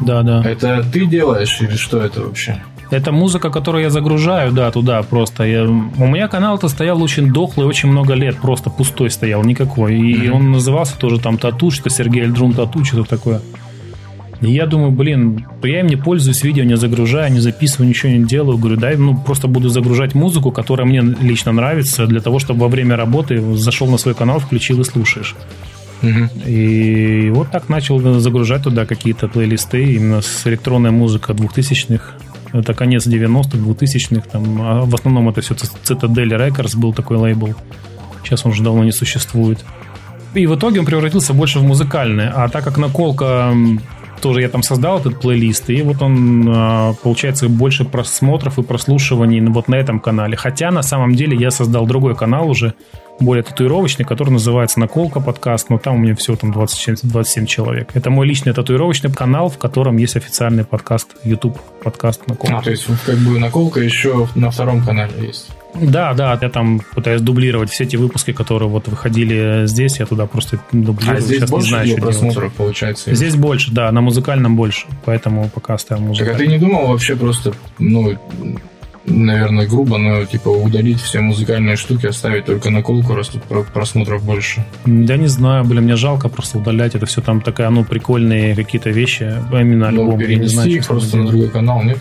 Да, 0.00 0.22
да. 0.22 0.42
Это 0.44 0.84
ты 0.92 1.06
делаешь 1.06 1.60
или 1.60 1.76
что 1.76 2.00
это 2.00 2.22
вообще? 2.22 2.62
Это 2.90 3.10
музыка, 3.10 3.50
которую 3.50 3.82
я 3.82 3.90
загружаю, 3.90 4.52
да, 4.52 4.70
туда 4.70 5.02
просто. 5.02 5.44
Я... 5.44 5.64
У 5.64 6.06
меня 6.06 6.28
канал-то 6.28 6.68
стоял 6.68 7.02
очень 7.02 7.32
дохлый, 7.32 7.66
очень 7.66 7.88
много 7.88 8.14
лет, 8.14 8.36
просто 8.36 8.70
пустой 8.70 9.10
стоял, 9.10 9.42
никакой. 9.42 9.98
И 9.98 10.14
mm-hmm. 10.14 10.30
он 10.30 10.52
назывался 10.52 10.96
тоже 10.96 11.18
там 11.18 11.38
Тату, 11.38 11.70
что 11.70 11.90
Сергей 11.90 12.24
Альдрун 12.24 12.52
Тату, 12.52 12.84
что-то 12.84 13.08
такое. 13.08 13.40
И 14.40 14.50
я 14.50 14.66
думаю, 14.66 14.90
блин, 14.90 15.46
я 15.62 15.80
им 15.80 15.86
не 15.86 15.96
пользуюсь, 15.96 16.42
видео 16.42 16.64
не 16.64 16.76
загружаю, 16.76 17.32
не 17.32 17.40
записываю, 17.40 17.88
ничего 17.88 18.12
не 18.12 18.24
делаю. 18.24 18.58
Говорю, 18.58 18.76
дай, 18.76 18.96
ну, 18.96 19.16
просто 19.16 19.48
буду 19.48 19.68
загружать 19.68 20.14
музыку, 20.14 20.50
которая 20.50 20.86
мне 20.86 21.00
лично 21.00 21.52
нравится, 21.52 22.06
для 22.06 22.20
того, 22.20 22.38
чтобы 22.38 22.60
во 22.60 22.68
время 22.68 22.96
работы 22.96 23.40
зашел 23.56 23.86
на 23.88 23.98
свой 23.98 24.14
канал, 24.14 24.38
включил 24.38 24.80
и 24.80 24.84
слушаешь. 24.84 25.34
Угу. 26.02 26.48
И 26.48 27.30
вот 27.30 27.50
так 27.50 27.68
начал 27.68 27.98
загружать 28.20 28.64
туда 28.64 28.84
какие-то 28.84 29.28
плейлисты 29.28 29.94
именно 29.94 30.20
с 30.20 30.46
электронной 30.46 30.90
музыкой 30.90 31.34
2000-х. 31.34 32.14
Это 32.52 32.74
конец 32.74 33.06
90-х, 33.06 33.58
2000-х. 33.58 34.28
Там, 34.30 34.62
а 34.62 34.84
в 34.84 34.94
основном 34.94 35.28
это 35.28 35.40
все 35.40 35.54
Citadel 35.54 36.28
Records 36.28 36.76
был 36.76 36.92
такой 36.92 37.16
лейбл. 37.16 37.54
Сейчас 38.22 38.44
он 38.44 38.52
уже 38.52 38.62
давно 38.62 38.84
не 38.84 38.92
существует. 38.92 39.64
И 40.34 40.46
в 40.46 40.56
итоге 40.56 40.80
он 40.80 40.86
превратился 40.86 41.32
больше 41.32 41.58
в 41.58 41.64
музыкальный. 41.64 42.28
А 42.28 42.48
так 42.48 42.64
как 42.64 42.78
наколка 42.78 43.54
тоже 44.24 44.40
я 44.40 44.48
там 44.48 44.62
создал 44.62 45.00
этот 45.00 45.20
плейлист, 45.20 45.68
и 45.68 45.82
вот 45.82 46.00
он, 46.00 46.48
а, 46.48 46.94
получается, 47.02 47.46
больше 47.50 47.84
просмотров 47.84 48.58
и 48.58 48.62
прослушиваний 48.62 49.40
вот 49.40 49.68
на 49.68 49.74
этом 49.74 50.00
канале. 50.00 50.34
Хотя, 50.34 50.70
на 50.70 50.82
самом 50.82 51.14
деле, 51.14 51.36
я 51.36 51.50
создал 51.50 51.86
другой 51.86 52.16
канал 52.16 52.48
уже, 52.48 52.72
более 53.20 53.42
татуировочный, 53.42 54.04
который 54.04 54.30
называется 54.30 54.80
«Наколка 54.80 55.20
подкаст», 55.20 55.70
но 55.70 55.78
там 55.78 55.96
у 55.96 55.98
меня 55.98 56.14
всего 56.14 56.36
там 56.36 56.52
27, 56.52 56.96
27 57.02 57.46
человек. 57.46 57.90
Это 57.94 58.10
мой 58.10 58.26
личный 58.26 58.52
татуировочный 58.52 59.12
канал, 59.12 59.48
в 59.48 59.58
котором 59.58 59.96
есть 59.96 60.16
официальный 60.16 60.64
подкаст, 60.64 61.08
YouTube 61.24 61.58
подкаст 61.82 62.26
«Наколка». 62.26 62.58
А, 62.58 62.62
то 62.62 62.70
есть 62.70 62.86
как 63.04 63.16
бы 63.18 63.38
«Наколка» 63.38 63.80
еще 63.80 64.28
на 64.34 64.50
втором 64.50 64.84
канале 64.84 65.26
есть? 65.26 65.50
Да, 65.74 66.14
да, 66.14 66.38
я 66.40 66.48
там 66.50 66.82
пытаюсь 66.94 67.20
дублировать 67.20 67.70
все 67.70 67.84
эти 67.84 67.96
выпуски, 67.96 68.32
которые 68.32 68.68
вот 68.68 68.86
выходили 68.86 69.66
здесь, 69.66 69.98
я 69.98 70.06
туда 70.06 70.26
просто 70.26 70.60
дублирую. 70.70 71.18
А 71.18 71.20
здесь 71.20 71.38
Сейчас 71.38 71.50
больше 71.50 71.66
не 71.66 71.70
знаю, 71.70 71.86
что 71.88 71.96
просмотров 71.96 72.34
делать. 72.34 72.54
получается? 72.54 73.14
Здесь 73.14 73.34
больше, 73.34 73.72
да, 73.72 73.90
на 73.90 74.00
музыкальном 74.00 74.54
больше, 74.54 74.86
поэтому 75.04 75.48
пока 75.48 75.74
оставим 75.74 76.04
музыку. 76.04 76.26
Так 76.26 76.36
а 76.36 76.38
ты 76.38 76.46
не 76.46 76.58
думал 76.58 76.86
вообще 76.88 77.16
просто, 77.16 77.54
ну, 77.78 78.16
наверное, 79.06 79.66
грубо, 79.66 79.98
но 79.98 80.24
типа 80.24 80.48
удалить 80.48 81.00
все 81.00 81.20
музыкальные 81.20 81.76
штуки, 81.76 82.06
оставить 82.06 82.46
только 82.46 82.70
наколку, 82.70 83.14
раз 83.14 83.28
тут 83.28 83.42
просмотров 83.72 84.24
больше. 84.24 84.64
Я 84.86 85.16
не 85.16 85.26
знаю, 85.26 85.64
блин, 85.64 85.84
мне 85.84 85.96
жалко 85.96 86.28
просто 86.28 86.58
удалять 86.58 86.94
это 86.94 87.06
все 87.06 87.20
там 87.20 87.40
такая, 87.40 87.70
ну, 87.70 87.84
прикольные 87.84 88.54
какие-то 88.54 88.90
вещи, 88.90 89.34
именно 89.52 89.88
альбом. 89.88 90.10
Ну, 90.10 90.18
перенести 90.18 90.54
знаю, 90.54 90.70
их 90.70 90.86
просто 90.86 91.16
на 91.16 91.26
другой 91.26 91.50
канал, 91.50 91.82
нет? 91.82 91.98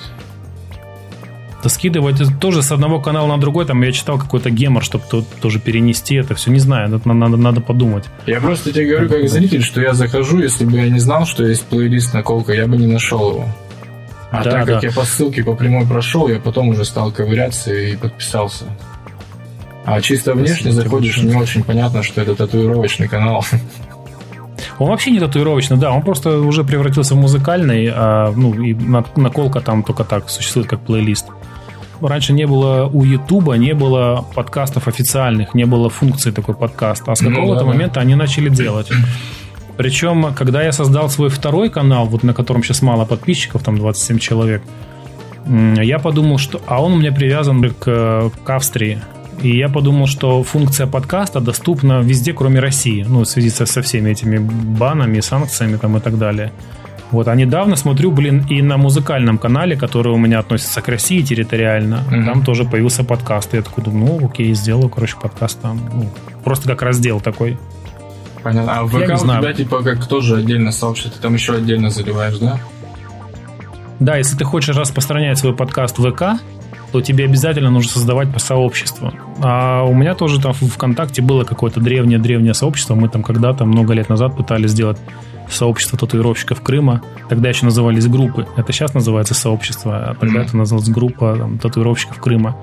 Да 1.63 1.69
скидывать 1.69 2.21
тоже 2.41 2.61
с 2.61 2.73
одного 2.73 2.99
канала 2.99 3.25
на 3.27 3.37
другой, 3.37 3.65
там 3.65 3.81
я 3.83 3.93
читал 3.93 4.19
какой-то 4.19 4.49
гемор, 4.49 4.83
чтобы 4.83 5.05
тут 5.09 5.25
тоже 5.41 5.61
перенести 5.61 6.15
это 6.15 6.35
все, 6.35 6.51
не 6.51 6.59
знаю, 6.59 6.89
надо, 6.89 7.13
надо, 7.13 7.37
надо 7.37 7.61
подумать. 7.61 8.03
Я 8.25 8.41
просто 8.41 8.73
тебе 8.73 8.89
говорю 8.89 9.09
как 9.09 9.29
зритель, 9.29 9.63
что 9.63 9.79
я 9.79 9.93
захожу, 9.93 10.39
если 10.39 10.65
бы 10.65 10.77
я 10.77 10.89
не 10.89 10.99
знал, 10.99 11.25
что 11.25 11.45
есть 11.45 11.63
плейлист 11.63 12.13
наколка, 12.13 12.51
я 12.51 12.67
бы 12.67 12.75
не 12.75 12.87
нашел 12.87 13.31
его. 13.31 13.47
А 14.33 14.43
да, 14.43 14.49
так 14.49 14.65
как 14.65 14.81
да. 14.81 14.87
я 14.87 14.91
по 14.91 15.03
ссылке 15.03 15.43
по 15.43 15.53
прямой 15.53 15.85
прошел, 15.85 16.27
я 16.27 16.39
потом 16.39 16.69
уже 16.69 16.85
стал 16.85 17.11
ковыряться 17.11 17.71
и 17.71 17.95
подписался. 17.95 18.65
А 19.85 20.01
чисто 20.01 20.33
внешне 20.33 20.71
Спасибо 20.71 20.83
заходишь, 20.83 21.17
не 21.21 21.35
очень 21.35 21.63
понятно, 21.63 22.01
что 22.01 22.19
это 22.21 22.33
татуировочный 22.33 23.07
канал. 23.07 23.45
Он 24.79 24.89
вообще 24.89 25.11
не 25.11 25.19
татуировочный, 25.19 25.77
да, 25.77 25.91
он 25.91 26.01
просто 26.01 26.39
уже 26.39 26.63
превратился 26.63 27.13
в 27.13 27.17
музыкальный, 27.17 27.91
а, 27.93 28.33
ну, 28.35 28.55
и 28.55 28.73
наколка 28.73 29.61
там 29.61 29.83
только 29.83 30.03
так 30.03 30.31
существует 30.31 30.67
как 30.67 30.81
плейлист. 30.81 31.27
Раньше 32.01 32.33
не 32.33 32.47
было 32.47 32.89
у 32.91 33.03
Ютуба, 33.03 33.53
не 33.53 33.73
было 33.73 34.25
подкастов 34.33 34.87
официальных, 34.87 35.53
не 35.53 35.65
было 35.65 35.91
функции 35.91 36.31
такой 36.31 36.55
подкаста, 36.55 37.11
а 37.11 37.15
с 37.15 37.19
какого-то 37.19 37.53
ну, 37.53 37.59
да, 37.59 37.65
момента 37.65 37.95
да. 37.95 38.01
они 38.01 38.15
начали 38.15 38.49
делать. 38.49 38.89
Причем, 39.77 40.33
когда 40.35 40.63
я 40.63 40.71
создал 40.71 41.09
свой 41.09 41.29
второй 41.29 41.69
канал, 41.69 42.05
вот 42.05 42.23
на 42.23 42.33
котором 42.33 42.63
сейчас 42.63 42.81
мало 42.81 43.05
подписчиков, 43.05 43.63
там 43.63 43.77
27 43.77 44.19
человек, 44.19 44.61
я 45.47 45.99
подумал, 45.99 46.37
что... 46.37 46.61
А 46.67 46.81
он 46.81 46.93
у 46.93 46.95
меня 46.97 47.11
привязан 47.11 47.69
к, 47.71 48.31
к 48.43 48.49
Австрии. 48.49 49.01
И 49.41 49.57
я 49.57 49.67
подумал, 49.67 50.07
что 50.07 50.41
функция 50.43 50.87
подкаста 50.87 51.41
доступна 51.41 52.01
везде, 52.01 52.33
кроме 52.33 52.59
России. 52.59 53.05
Ну, 53.07 53.21
в 53.21 53.25
связи 53.25 53.49
со, 53.49 53.65
со 53.65 53.81
всеми 53.81 54.11
этими 54.11 54.37
банами, 54.37 55.19
санкциями 55.19 55.77
там 55.77 55.97
и 55.97 55.99
так 55.99 56.17
далее. 56.17 56.51
Вот, 57.11 57.27
а 57.27 57.35
недавно 57.35 57.75
смотрю, 57.75 58.11
блин, 58.11 58.45
и 58.49 58.61
на 58.61 58.77
музыкальном 58.77 59.37
канале, 59.37 59.75
который 59.75 60.11
у 60.11 60.17
меня 60.17 60.39
относится 60.39 60.81
к 60.81 60.87
России 60.87 61.21
территориально, 61.21 62.03
mm-hmm. 62.09 62.25
там 62.25 62.43
тоже 62.43 62.65
появился 62.65 63.03
подкаст. 63.03 63.53
И 63.53 63.57
я 63.57 63.63
такой 63.63 63.83
думаю, 63.83 64.19
ну, 64.19 64.25
окей, 64.27 64.53
сделаю, 64.53 64.89
короче, 64.89 65.15
подкаст 65.21 65.61
там. 65.61 65.79
Ну, 65.93 66.09
просто 66.43 66.67
как 66.67 66.81
раздел 66.81 67.19
такой. 67.19 67.57
Понятно. 68.43 68.79
А 68.79 68.83
в 68.83 68.89
ВК 68.89 69.21
у 69.23 69.25
тебя 69.25 69.53
типа 69.53 69.81
как 69.83 70.05
тоже 70.05 70.37
отдельно 70.37 70.71
сообщество, 70.71 71.13
ты 71.13 71.19
там 71.19 71.33
еще 71.33 71.55
отдельно 71.55 71.89
заливаешь, 71.89 72.37
да? 72.37 72.59
Да, 73.99 74.17
если 74.17 74.35
ты 74.35 74.43
хочешь 74.43 74.75
распространять 74.75 75.37
свой 75.37 75.55
подкаст 75.55 75.97
в 75.97 76.11
ВК, 76.11 76.41
то 76.91 77.01
тебе 77.01 77.25
обязательно 77.25 77.71
нужно 77.71 77.91
создавать 77.91 78.31
по 78.31 78.39
сообществу. 78.39 79.13
А 79.41 79.83
у 79.83 79.93
меня 79.93 80.13
тоже 80.13 80.39
там 80.41 80.53
в 80.53 80.61
ВКонтакте 80.61 81.21
было 81.21 81.43
какое-то 81.43 81.79
древнее-древнее 81.79 82.53
сообщество. 82.53 82.95
Мы 82.95 83.09
там 83.09 83.23
когда-то, 83.23 83.65
много 83.65 83.93
лет 83.93 84.09
назад 84.09 84.35
пытались 84.35 84.71
сделать 84.71 84.99
сообщество 85.49 85.97
татуировщиков 85.97 86.61
Крыма. 86.61 87.01
Тогда 87.29 87.49
еще 87.49 87.65
назывались 87.65 88.07
группы. 88.07 88.45
Это 88.57 88.71
сейчас 88.71 88.93
называется 88.93 89.33
сообщество, 89.33 90.09
а 90.09 90.15
тогда 90.15 90.39
mm-hmm. 90.39 90.45
это 90.45 90.57
называлась 90.57 90.89
группа 90.89 91.35
там, 91.37 91.57
татуировщиков 91.57 92.19
Крыма. 92.19 92.55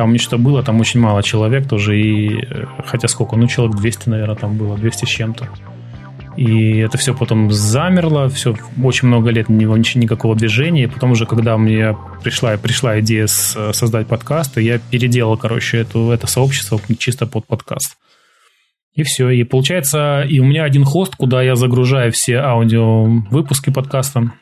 Там 0.00 0.14
нечто 0.14 0.38
было, 0.38 0.62
там 0.62 0.80
очень 0.80 0.98
мало 0.98 1.22
человек 1.22 1.68
тоже, 1.68 2.00
и 2.00 2.42
э, 2.42 2.64
хотя 2.86 3.06
сколько, 3.06 3.36
ну 3.36 3.46
человек 3.48 3.76
200, 3.76 4.08
наверное, 4.08 4.34
там 4.34 4.56
было, 4.56 4.78
200 4.78 5.04
с 5.04 5.08
чем-то. 5.08 5.46
И 6.38 6.78
это 6.78 6.96
все 6.96 7.14
потом 7.14 7.50
замерло, 7.52 8.30
все 8.30 8.56
очень 8.82 9.08
много 9.08 9.28
лет 9.28 9.50
не 9.50 9.66
ничего, 9.66 10.00
никакого 10.00 10.34
движения. 10.34 10.84
И 10.84 10.86
потом 10.86 11.10
уже, 11.10 11.26
когда 11.26 11.58
мне 11.58 11.94
пришла, 12.24 12.56
пришла 12.56 12.98
идея 13.00 13.26
с, 13.26 13.74
создать 13.74 14.06
подкаст, 14.06 14.56
я 14.56 14.78
переделал, 14.78 15.36
короче, 15.36 15.76
эту, 15.76 16.10
это 16.12 16.26
сообщество 16.26 16.80
чисто 16.98 17.26
под 17.26 17.46
подкаст. 17.46 17.98
И 18.94 19.02
все. 19.02 19.28
И 19.28 19.44
получается, 19.44 20.22
и 20.22 20.40
у 20.40 20.46
меня 20.46 20.64
один 20.64 20.86
хост, 20.86 21.14
куда 21.14 21.42
я 21.42 21.56
загружаю 21.56 22.10
все 22.10 22.38
аудио 22.38 23.04
выпуски 23.04 23.68
подкаста. 23.68 24.32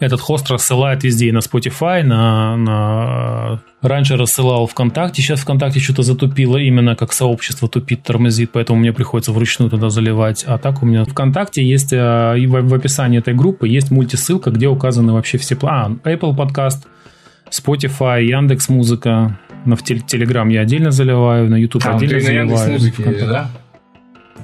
Этот 0.00 0.20
хост 0.20 0.50
рассылает 0.50 1.04
везде, 1.04 1.28
и 1.28 1.32
на 1.32 1.38
Spotify, 1.38 2.02
на, 2.02 2.56
на... 2.56 3.60
Раньше 3.80 4.16
рассылал 4.16 4.66
ВКонтакте, 4.66 5.22
сейчас 5.22 5.40
ВКонтакте 5.40 5.78
что-то 5.78 6.02
затупило, 6.02 6.56
именно 6.56 6.96
как 6.96 7.12
сообщество 7.12 7.68
тупит, 7.68 8.02
тормозит, 8.02 8.50
поэтому 8.52 8.80
мне 8.80 8.92
приходится 8.92 9.30
вручную 9.30 9.70
туда 9.70 9.90
заливать. 9.90 10.44
А 10.46 10.58
так 10.58 10.82
у 10.82 10.86
меня 10.86 11.04
ВКонтакте 11.04 11.64
есть, 11.64 11.92
и 11.92 11.96
в, 11.96 12.74
описании 12.74 13.20
этой 13.20 13.34
группы 13.34 13.68
есть 13.68 13.90
мультисылка, 13.90 14.50
где 14.50 14.66
указаны 14.66 15.12
вообще 15.12 15.38
все 15.38 15.54
планы. 15.54 15.98
А, 16.02 16.10
Apple 16.10 16.34
подкаст, 16.34 16.86
Spotify, 17.50 18.24
Яндекс 18.24 18.68
Музыка. 18.68 19.38
На 19.64 19.76
в 19.76 19.82
Телеграм 19.82 20.48
я 20.48 20.62
отдельно 20.62 20.90
заливаю, 20.90 21.48
на 21.48 21.56
YouTube 21.56 21.86
а, 21.86 21.94
отдельно 21.96 22.18
ты 22.18 22.20
заливаю. 22.20 22.48
На 22.48 22.52
Яндекс 22.52 22.98
Музыке, 22.98 23.26
да? 23.26 23.50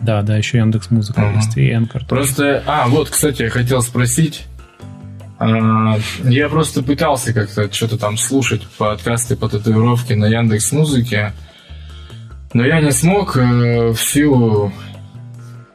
Да, 0.03 0.23
да, 0.23 0.37
еще 0.37 0.59
Яндекс 0.59 0.91
Музыка 0.91 1.21
uh-huh. 1.21 1.37
есть 1.37 1.57
и 1.57 1.71
Anchor. 1.71 2.07
Просто, 2.09 2.63
а, 2.67 2.89
вот, 2.89 3.11
кстати, 3.11 3.43
я 3.43 3.51
хотел 3.51 3.83
спросить, 3.83 4.47
а, 4.47 4.60
я 5.41 6.49
просто 6.49 6.83
пытался 6.83 7.33
как-то 7.33 7.73
что-то 7.73 7.97
там 7.97 8.19
слушать 8.19 8.67
подкасты 8.77 9.37
по 9.37 9.49
татуировке 9.49 10.15
на 10.15 10.27
Яндекс 10.27 10.73
Музыке, 10.73 11.33
но 12.53 12.65
я 12.65 12.81
не 12.81 12.91
смог 12.91 13.37
э, 13.37 13.91
в 13.91 13.97
силу 13.97 14.73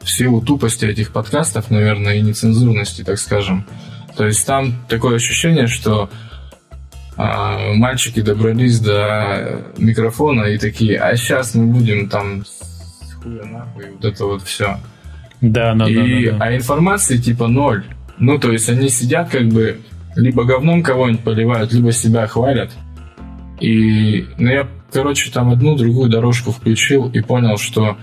в 0.00 0.10
силу 0.10 0.40
тупости 0.40 0.84
этих 0.84 1.12
подкастов, 1.12 1.68
наверное, 1.70 2.14
и 2.14 2.22
нецензурности, 2.22 3.02
так 3.02 3.18
скажем. 3.18 3.66
То 4.16 4.24
есть 4.24 4.46
там 4.46 4.72
такое 4.88 5.16
ощущение, 5.16 5.66
что 5.66 6.08
а, 7.16 7.72
мальчики 7.74 8.20
добрались 8.20 8.78
до 8.78 9.64
микрофона 9.78 10.44
и 10.44 10.58
такие, 10.58 11.00
а 11.00 11.16
сейчас 11.16 11.56
мы 11.56 11.66
будем 11.66 12.08
там 12.08 12.44
с 12.44 13.14
хуя 13.14 13.44
нахуй, 13.44 13.90
вот 13.90 14.04
это 14.04 14.24
вот 14.26 14.42
все. 14.42 14.78
Да, 15.40 15.74
да, 15.74 15.88
и, 15.88 15.94
да, 15.94 16.30
да, 16.30 16.38
да. 16.38 16.44
А 16.44 16.56
информации 16.56 17.16
типа 17.16 17.48
ноль. 17.48 17.84
Ну, 18.18 18.38
то 18.38 18.52
есть 18.52 18.68
они 18.68 18.88
сидят 18.88 19.30
как 19.30 19.48
бы 19.48 19.80
либо 20.16 20.44
говном 20.44 20.82
кого-нибудь 20.82 21.22
поливают, 21.22 21.72
либо 21.72 21.92
себя 21.92 22.26
хвалят. 22.26 22.72
И, 23.60 24.26
ну, 24.38 24.50
я, 24.50 24.68
короче, 24.92 25.30
там 25.30 25.50
одну, 25.50 25.76
другую 25.76 26.10
дорожку 26.10 26.52
включил 26.52 27.08
и 27.08 27.20
понял, 27.20 27.58
что, 27.58 27.96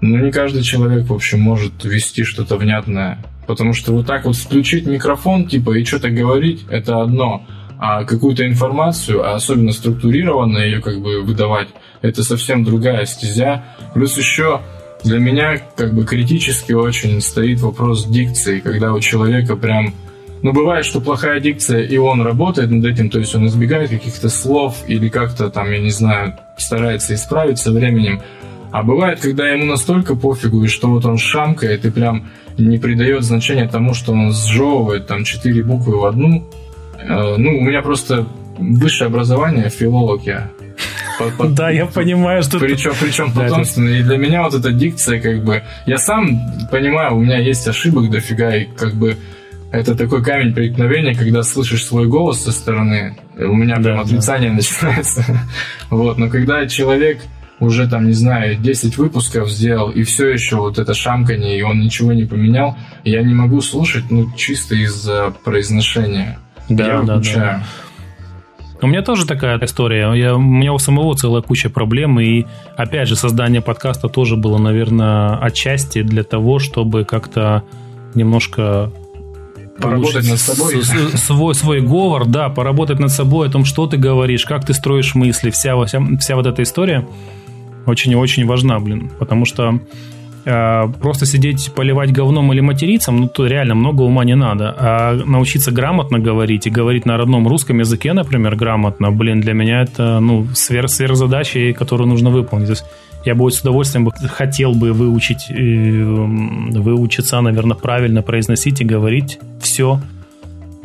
ну, 0.00 0.18
не 0.18 0.32
каждый 0.32 0.62
человек, 0.62 1.08
в 1.08 1.12
общем, 1.12 1.40
может 1.40 1.84
вести 1.84 2.24
что-то 2.24 2.56
внятное. 2.56 3.18
Потому 3.46 3.72
что 3.72 3.92
вот 3.92 4.06
так 4.06 4.26
вот 4.26 4.36
включить 4.36 4.86
микрофон, 4.86 5.46
типа, 5.46 5.72
и 5.72 5.84
что-то 5.84 6.10
говорить, 6.10 6.64
это 6.70 7.02
одно. 7.02 7.46
А 7.78 8.04
какую-то 8.04 8.46
информацию, 8.46 9.24
а 9.24 9.34
особенно 9.34 9.72
структурированно 9.72 10.58
ее 10.58 10.82
как 10.82 11.00
бы 11.00 11.22
выдавать, 11.22 11.68
это 12.02 12.22
совсем 12.22 12.62
другая 12.62 13.06
стезя. 13.06 13.64
Плюс 13.94 14.16
еще 14.18 14.60
для 15.04 15.18
меня 15.18 15.60
как 15.76 15.94
бы 15.94 16.04
критически 16.04 16.72
очень 16.72 17.20
стоит 17.20 17.60
вопрос 17.60 18.06
дикции, 18.06 18.60
когда 18.60 18.92
у 18.92 19.00
человека 19.00 19.56
прям... 19.56 19.94
Ну, 20.42 20.52
бывает, 20.52 20.86
что 20.86 21.00
плохая 21.00 21.38
дикция, 21.38 21.82
и 21.82 21.98
он 21.98 22.22
работает 22.22 22.70
над 22.70 22.84
этим, 22.86 23.10
то 23.10 23.18
есть 23.18 23.34
он 23.34 23.46
избегает 23.46 23.90
каких-то 23.90 24.30
слов 24.30 24.84
или 24.86 25.10
как-то 25.10 25.50
там, 25.50 25.70
я 25.70 25.80
не 25.80 25.90
знаю, 25.90 26.34
старается 26.56 27.14
исправить 27.14 27.58
со 27.58 27.72
временем. 27.72 28.22
А 28.72 28.82
бывает, 28.82 29.20
когда 29.20 29.48
ему 29.48 29.66
настолько 29.66 30.14
пофигу, 30.14 30.64
и 30.64 30.68
что 30.68 30.88
вот 30.88 31.04
он 31.04 31.18
шамкает 31.18 31.84
и 31.84 31.90
прям 31.90 32.30
не 32.56 32.78
придает 32.78 33.22
значения 33.22 33.68
тому, 33.68 33.94
что 33.94 34.12
он 34.12 34.32
сжевывает 34.32 35.06
там 35.06 35.24
четыре 35.24 35.62
буквы 35.62 35.98
в 35.98 36.04
одну. 36.04 36.48
Э, 36.98 37.36
ну, 37.36 37.58
у 37.58 37.60
меня 37.60 37.82
просто 37.82 38.26
высшее 38.58 39.08
образование, 39.08 39.68
филолог 39.70 40.22
я. 40.24 40.50
Да, 41.50 41.70
я 41.70 41.86
понимаю, 41.86 42.42
что... 42.42 42.58
Причем, 42.58 42.92
причем 43.00 43.32
потомственный. 43.32 44.00
И 44.00 44.02
для 44.02 44.16
меня 44.16 44.42
вот 44.42 44.54
эта 44.54 44.72
дикция, 44.72 45.20
как 45.20 45.44
бы... 45.44 45.62
Я 45.86 45.98
сам 45.98 46.40
понимаю, 46.70 47.16
у 47.16 47.20
меня 47.20 47.38
есть 47.38 47.66
ошибок 47.68 48.10
дофига, 48.10 48.54
и 48.54 48.64
как 48.64 48.94
бы 48.94 49.16
это 49.72 49.94
такой 49.94 50.22
камень 50.22 50.52
преткновения, 50.52 51.14
когда 51.14 51.42
слышишь 51.42 51.84
свой 51.84 52.06
голос 52.06 52.42
со 52.42 52.52
стороны, 52.52 53.16
у 53.36 53.54
меня 53.54 53.76
прям 53.76 54.00
отрицание 54.00 54.50
начинается. 54.52 55.24
Вот, 55.90 56.18
но 56.18 56.28
когда 56.28 56.66
человек 56.66 57.20
уже 57.60 57.88
там, 57.88 58.06
не 58.06 58.14
знаю, 58.14 58.56
10 58.56 58.96
выпусков 58.96 59.50
сделал, 59.50 59.90
и 59.90 60.02
все 60.02 60.28
еще 60.28 60.56
вот 60.56 60.78
это 60.78 60.94
шамканье, 60.94 61.58
и 61.58 61.62
он 61.62 61.80
ничего 61.80 62.12
не 62.12 62.24
поменял, 62.24 62.76
я 63.04 63.22
не 63.22 63.34
могу 63.34 63.60
слушать, 63.60 64.04
ну, 64.10 64.32
чисто 64.34 64.74
из-за 64.74 65.32
произношения. 65.44 66.38
Да, 66.68 66.86
я 66.86 67.02
да, 67.02 67.14
выключаю. 67.14 67.40
да. 67.40 67.62
У 68.82 68.86
меня 68.86 69.02
тоже 69.02 69.26
такая 69.26 69.58
история. 69.62 70.12
Я, 70.14 70.36
у 70.36 70.40
меня 70.40 70.72
у 70.72 70.78
самого 70.78 71.14
целая 71.14 71.42
куча 71.42 71.68
проблем. 71.68 72.18
И, 72.20 72.46
опять 72.76 73.08
же, 73.08 73.16
создание 73.16 73.60
подкаста 73.60 74.08
тоже 74.08 74.36
было, 74.36 74.58
наверное, 74.58 75.36
отчасти 75.36 76.02
для 76.02 76.24
того, 76.24 76.58
чтобы 76.58 77.04
как-то 77.04 77.62
немножко 78.14 78.90
Поработать 79.78 80.28
над 80.28 80.38
собой. 80.38 80.82
свой, 80.82 81.54
свой 81.54 81.80
говор, 81.80 82.26
да, 82.26 82.48
поработать 82.48 82.98
над 82.98 83.10
собой, 83.10 83.48
о 83.48 83.50
том, 83.50 83.64
что 83.64 83.86
ты 83.86 83.96
говоришь, 83.96 84.44
как 84.44 84.64
ты 84.64 84.74
строишь 84.74 85.14
мысли. 85.14 85.50
Вся, 85.50 85.82
вся, 85.84 86.02
вся 86.18 86.36
вот 86.36 86.46
эта 86.46 86.62
история 86.62 87.06
очень 87.86 88.12
и 88.12 88.16
очень 88.16 88.46
важна, 88.46 88.78
блин. 88.78 89.10
Потому 89.18 89.44
что 89.46 89.80
просто 90.44 91.26
сидеть, 91.26 91.72
поливать 91.74 92.12
говном 92.12 92.52
или 92.52 92.60
материться, 92.60 93.12
ну, 93.12 93.28
то 93.28 93.46
реально 93.46 93.74
много 93.74 94.02
ума 94.02 94.24
не 94.24 94.36
надо. 94.36 94.74
А 94.78 95.14
научиться 95.26 95.70
грамотно 95.70 96.18
говорить 96.18 96.66
и 96.66 96.70
говорить 96.70 97.06
на 97.06 97.16
родном 97.16 97.46
русском 97.48 97.78
языке, 97.78 98.12
например, 98.12 98.56
грамотно, 98.56 99.10
блин, 99.10 99.40
для 99.40 99.52
меня 99.52 99.82
это, 99.82 100.20
ну, 100.20 100.46
сверх, 100.54 100.90
сверхзадача, 100.90 101.72
которую 101.72 102.08
нужно 102.08 102.30
выполнить. 102.30 102.66
То 102.66 102.72
есть 102.72 102.84
я 103.24 103.34
бы 103.34 103.50
с 103.50 103.60
удовольствием 103.60 104.10
хотел 104.10 104.72
бы 104.72 104.92
выучить, 104.92 105.50
э, 105.50 106.02
выучиться, 106.80 107.40
наверное, 107.40 107.76
правильно 107.76 108.22
произносить 108.22 108.80
и 108.80 108.84
говорить 108.84 109.38
все. 109.60 110.00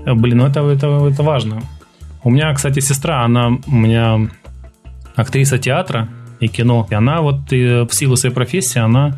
Блин, 0.05 0.37
ну 0.37 0.45
это, 0.45 0.59
это, 0.61 1.07
это 1.07 1.23
важно. 1.23 1.61
У 2.23 2.29
меня, 2.29 2.53
кстати, 2.53 2.79
сестра, 2.81 3.23
она 3.23 3.57
у 3.67 3.75
меня 3.75 4.29
актриса 5.15 5.57
театра 5.57 6.09
и 6.39 6.47
кино. 6.47 6.87
И 6.89 6.93
она 6.93 7.21
вот 7.21 7.51
э, 7.53 7.83
в 7.83 7.93
силу 7.93 8.15
своей 8.17 8.35
профессии, 8.35 8.79
она 8.79 9.17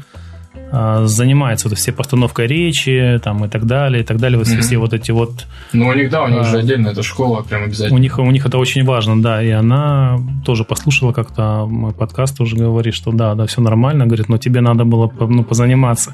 занимается 0.71 1.69
вот 1.69 1.77
все 1.77 1.91
постановкой 1.91 2.47
речи 2.47 3.19
там 3.23 3.45
и 3.45 3.47
так 3.47 3.65
далее, 3.65 4.03
и 4.03 4.05
так 4.05 4.17
далее. 4.17 4.37
Вот 4.37 4.47
Мгм. 4.47 4.61
все 4.61 4.77
вот 4.77 4.93
эти 4.93 5.11
вот 5.11 5.45
Ну, 5.73 5.87
у 5.87 5.93
них, 5.93 6.09
да, 6.09 6.23
у 6.23 6.27
них 6.27 6.41
А. 6.41 6.43
же 6.43 6.57
отдельно 6.59 6.89
эта 6.89 7.03
школа 7.03 7.41
прям 7.41 7.61
у 7.61 7.65
обязательно. 7.65 7.97
них, 7.99 8.19
у 8.19 8.29
них 8.31 8.45
это 8.45 8.57
очень 8.57 8.83
важно, 8.83 9.21
да. 9.21 9.41
И 9.41 9.49
она 9.49 10.17
тоже 10.45 10.63
послушала 10.63 11.13
как-то 11.13 11.65
мой 11.67 11.93
подкаст, 11.93 12.37
тоже 12.37 12.55
говорит, 12.57 12.93
что 12.93 13.11
да, 13.11 13.33
да, 13.35 13.45
все 13.45 13.61
нормально. 13.61 14.05
Говорит, 14.05 14.29
но 14.29 14.37
тебе 14.37 14.61
надо 14.61 14.83
было 14.83 15.11
ну, 15.19 15.43
позаниматься. 15.43 16.13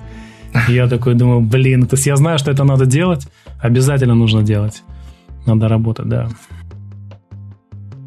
И 0.69 0.73
я 0.73 0.87
такой 0.87 1.15
думаю, 1.15 1.41
блин, 1.41 1.87
то 1.87 1.95
есть 1.95 2.05
я 2.05 2.15
знаю, 2.15 2.37
что 2.37 2.51
это 2.51 2.63
надо 2.63 2.85
делать, 2.85 3.27
обязательно 3.59 4.13
нужно 4.15 4.43
делать. 4.43 4.83
Надо 5.47 5.67
работать, 5.67 6.07
да. 6.07 6.29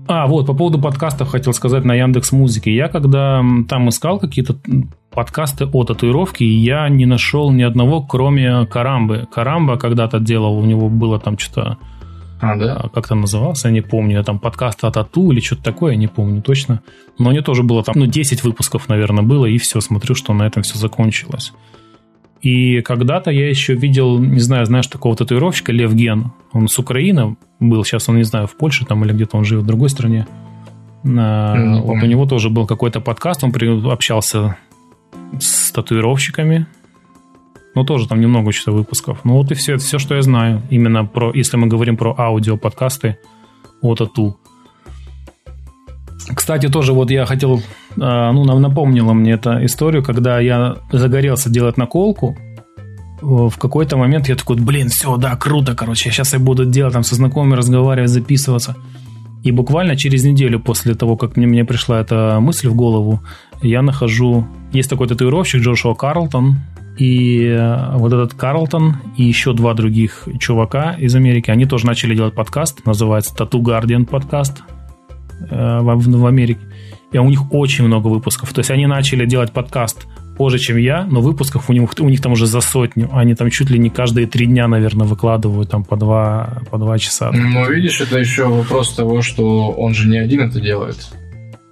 А, 0.09 0.27
вот, 0.27 0.47
по 0.47 0.55
поводу 0.55 0.79
подкастов 0.79 1.29
хотел 1.29 1.53
сказать 1.53 1.85
на 1.85 1.95
Яндекс 1.95 2.33
Музыке. 2.33 2.75
Я 2.75 2.89
когда 2.89 3.43
там 3.69 3.89
искал 3.89 4.19
какие-то 4.19 4.57
подкасты 5.11 5.67
о 5.67 5.85
татуировке, 5.85 6.47
я 6.47 6.89
не 6.89 7.07
нашел 7.07 7.51
ни 7.51 7.63
одного, 7.63 8.03
кроме 8.03 8.67
Карамбы. 8.67 9.27
Карамба 9.33 9.79
когда-то 9.79 10.21
делал, 10.21 10.59
у 10.59 10.65
него 10.65 10.89
было 10.89 11.19
там 11.19 11.39
что-то 11.39 11.79
А, 12.41 12.57
да? 12.57 12.77
а, 12.77 12.89
как 12.89 13.09
там 13.09 13.23
назывался, 13.23 13.69
я 13.69 13.75
не 13.75 13.81
помню, 13.81 14.23
там 14.23 14.39
подкаст 14.39 14.85
о 14.85 14.91
тату 14.91 15.33
или 15.33 15.41
что-то 15.41 15.65
такое, 15.65 15.93
я 15.93 15.99
не 15.99 16.09
помню 16.09 16.43
точно. 16.43 16.83
Но 17.19 17.33
не 17.33 17.43
тоже 17.43 17.63
было 17.63 17.83
там, 17.83 17.95
ну, 17.99 18.07
10 18.07 18.45
выпусков, 18.45 18.89
наверное, 18.89 19.25
было, 19.25 19.47
и 19.47 19.59
все, 19.59 19.81
смотрю, 19.81 20.15
что 20.15 20.35
на 20.35 20.45
этом 20.45 20.63
все 20.63 20.79
закончилось. 20.79 21.53
И 22.43 22.81
когда-то 22.83 23.31
я 23.31 23.49
еще 23.49 23.75
видел, 23.75 24.19
не 24.19 24.41
знаю, 24.41 24.67
знаешь, 24.67 24.87
такого 24.87 25.17
татуировщика 25.17 25.73
Лев 25.73 25.95
Ген. 25.95 26.33
Он 26.53 26.69
с 26.69 26.79
Украины 26.79 27.37
был, 27.61 27.85
сейчас 27.85 28.09
он, 28.09 28.17
не 28.17 28.25
знаю, 28.25 28.47
в 28.47 28.57
Польше 28.57 28.85
там 28.85 29.05
или 29.05 29.13
где-то 29.13 29.37
он 29.37 29.45
живет 29.45 29.65
в 29.65 29.67
другой 29.67 29.89
стране. 29.89 30.27
А, 31.05 31.57
Не 31.57 31.81
вот 31.81 32.03
у 32.03 32.07
него 32.07 32.27
тоже 32.27 32.51
был 32.51 32.67
какой-то 32.67 33.01
подкаст, 33.01 33.45
он 33.45 33.53
общался 33.91 34.57
с 35.39 35.73
татуировщиками. 35.73 36.67
Ну, 37.75 37.85
тоже 37.85 38.09
там 38.09 38.21
немного 38.21 38.53
что 38.53 38.73
выпусков. 38.73 39.21
Ну, 39.25 39.35
вот 39.35 39.51
и 39.53 39.55
все, 39.55 39.75
это 39.75 39.85
все, 39.85 39.99
что 39.99 40.15
я 40.15 40.23
знаю. 40.23 40.63
Именно 40.71 41.05
про, 41.05 41.31
если 41.35 41.59
мы 41.59 41.67
говорим 41.67 41.97
про 41.97 42.15
аудиоподкасты 42.17 43.19
о 43.83 43.95
тату. 43.95 44.39
Кстати, 46.35 46.69
тоже 46.69 46.93
вот 46.93 47.11
я 47.11 47.27
хотел, 47.27 47.63
а, 48.01 48.33
ну, 48.33 48.45
нам 48.45 48.61
напомнила 48.61 49.13
мне 49.13 49.33
эта 49.33 49.65
историю, 49.65 50.03
когда 50.03 50.41
я 50.41 50.77
загорелся 50.91 51.51
делать 51.51 51.77
наколку, 51.77 52.37
в 53.21 53.57
какой-то 53.59 53.97
момент 53.97 54.29
я 54.29 54.37
такой, 54.37 54.57
блин, 54.57 54.89
все, 54.89 55.17
да, 55.17 55.37
круто, 55.37 55.75
короче, 55.75 56.11
сейчас 56.11 56.33
я 56.33 56.39
буду 56.39 56.65
делать, 56.67 56.93
там, 56.93 57.03
со 57.03 57.15
знакомыми 57.15 57.55
разговаривать, 57.55 58.11
записываться. 58.11 58.77
И 59.43 59.53
буквально 59.53 59.97
через 59.97 60.25
неделю 60.25 60.61
после 60.61 60.95
того, 60.95 61.17
как 61.17 61.37
мне, 61.37 61.47
мне 61.47 61.65
пришла 61.65 62.01
эта 62.01 62.39
мысль 62.41 62.69
в 62.69 62.75
голову, 62.75 63.23
я 63.63 63.83
нахожу... 63.83 64.47
Есть 64.73 64.91
такой 64.91 65.09
татуировщик 65.09 65.63
Джошуа 65.63 65.95
Карлтон, 65.95 66.57
и 66.99 67.45
э, 67.45 67.97
вот 67.97 68.13
этот 68.13 68.35
Карлтон 68.35 68.97
и 69.17 69.23
еще 69.23 69.53
два 69.53 69.75
других 69.75 70.29
чувака 70.41 70.93
из 70.93 71.15
Америки, 71.15 71.51
они 71.51 71.67
тоже 71.67 71.87
начали 71.87 72.15
делать 72.15 72.35
подкаст, 72.35 72.85
называется 72.87 73.35
Tattoo 73.35 73.61
Guardian 73.61 74.07
подкаст 74.07 74.63
э, 74.69 74.76
в, 75.41 76.21
в 76.21 76.27
Америке. 76.27 76.61
И 77.13 77.19
у 77.19 77.29
них 77.29 77.53
очень 77.53 77.85
много 77.85 78.09
выпусков. 78.09 78.53
То 78.53 78.61
есть 78.61 78.71
они 78.71 78.87
начали 78.87 79.27
делать 79.27 79.53
подкаст 79.53 80.07
позже, 80.37 80.59
чем 80.59 80.77
я, 80.77 81.05
но 81.05 81.21
выпусков 81.21 81.71
у 81.71 81.73
них, 81.73 81.89
у 81.99 82.09
них 82.09 82.21
там 82.21 82.33
уже 82.33 82.47
за 82.47 82.61
сотню. 82.61 83.09
Они 83.13 83.35
там 83.35 83.51
чуть 83.51 83.71
ли 83.71 83.79
не 83.79 83.91
каждые 83.91 84.27
три 84.27 84.47
дня, 84.47 84.69
наверное, 84.69 85.07
выкладывают 85.07 85.71
там 85.71 85.85
по 85.85 85.97
два, 85.97 86.63
по 86.71 86.79
два 86.79 86.99
часа. 86.99 87.31
Ну, 87.33 87.71
видишь, 87.71 88.01
это 88.01 88.19
еще 88.19 88.47
вопрос 88.47 88.95
того, 88.95 89.23
что 89.23 89.71
он 89.71 89.95
же 89.95 90.09
не 90.09 90.19
один 90.19 90.43
это 90.43 90.61
делает. 90.61 91.09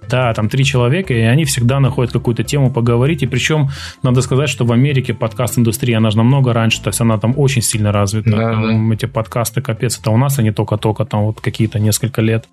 Да, 0.09 0.33
там 0.33 0.49
три 0.49 0.63
человека, 0.63 1.13
и 1.13 1.21
они 1.21 1.45
всегда 1.45 1.79
находят 1.79 2.13
какую-то 2.13 2.43
тему 2.43 2.71
поговорить. 2.71 3.23
И 3.23 3.27
причем, 3.27 3.69
надо 4.03 4.21
сказать, 4.21 4.49
что 4.49 4.65
в 4.65 4.71
Америке 4.71 5.13
подкаст-индустрия, 5.13 5.97
она 5.97 6.11
же 6.11 6.17
намного 6.17 6.53
раньше, 6.53 6.81
то 6.81 6.89
есть 6.89 7.01
она 7.01 7.17
там 7.17 7.33
очень 7.37 7.61
сильно 7.61 7.91
развита. 7.91 8.29
Да, 8.29 8.51
Там 8.51 8.91
Эти 8.91 9.05
подкасты, 9.05 9.61
капец, 9.61 9.99
это 9.99 10.11
у 10.11 10.17
нас 10.17 10.37
они 10.39 10.51
только-только 10.51 11.05
там 11.05 11.23
вот 11.25 11.41
какие-то 11.41 11.79
несколько 11.79 12.21
лет. 12.21 12.45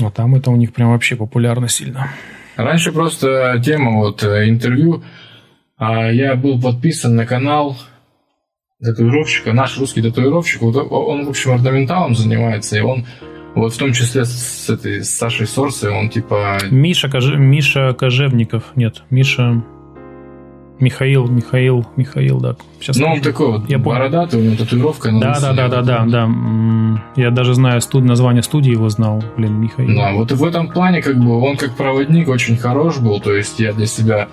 А 0.00 0.10
там 0.10 0.34
это 0.34 0.50
у 0.50 0.56
них 0.56 0.72
прям 0.72 0.90
вообще 0.90 1.16
популярно 1.16 1.68
сильно. 1.68 2.10
Раньше 2.56 2.92
просто 2.92 3.60
тема 3.64 3.98
вот 3.98 4.22
э, 4.24 4.48
интервью, 4.48 5.04
а 5.76 6.10
я 6.10 6.34
был 6.34 6.60
подписан 6.60 7.14
на 7.14 7.24
канал 7.24 7.76
татуировщика, 8.82 9.52
наш 9.52 9.78
русский 9.78 10.02
татуировщик, 10.02 10.62
вот 10.62 10.76
он, 10.76 11.26
в 11.26 11.28
общем, 11.28 11.52
орнаменталом 11.52 12.14
занимается, 12.14 12.76
и 12.76 12.80
он 12.80 13.06
вот 13.54 13.74
в 13.74 13.78
том 13.78 13.92
числе 13.92 14.24
с 14.24 14.68
этой 14.68 15.04
с 15.04 15.16
Сашей 15.16 15.46
Сорсой, 15.46 15.90
он 15.92 16.10
типа 16.10 16.58
Миша, 16.70 17.08
Коже... 17.08 17.36
Миша 17.36 17.92
Кожевников, 17.92 18.72
нет, 18.76 19.02
Миша... 19.10 19.64
Михаил, 20.80 21.26
Михаил, 21.26 21.84
Михаил, 21.96 22.40
да. 22.40 22.56
Сейчас 22.80 22.96
Ну, 22.96 23.06
он 23.06 23.20
такой 23.20 23.52
вот 23.52 23.68
Я 23.68 23.78
бородатый, 23.78 24.40
у 24.40 24.42
него 24.44 24.56
татуировка 24.56 25.10
Да, 25.12 25.38
да, 25.40 25.52
да, 25.52 25.68
да, 25.68 25.82
да, 25.82 26.04
да. 26.06 26.28
Я 27.16 27.30
даже 27.30 27.54
знаю 27.54 27.80
студ... 27.80 28.04
название 28.04 28.42
студии 28.42 28.70
его 28.72 28.88
знал, 28.88 29.22
блин, 29.36 29.60
Михаил. 29.60 29.94
Да, 29.96 30.12
вот 30.12 30.30
в 30.30 30.44
этом 30.44 30.68
плане 30.68 31.02
как 31.02 31.16
бы 31.18 31.40
он 31.40 31.56
как 31.56 31.76
проводник 31.76 32.28
очень 32.28 32.56
хорош 32.56 32.98
был, 32.98 33.20
то 33.20 33.34
есть 33.34 33.58
я 33.58 33.72
для 33.72 33.86
себя 33.86 34.28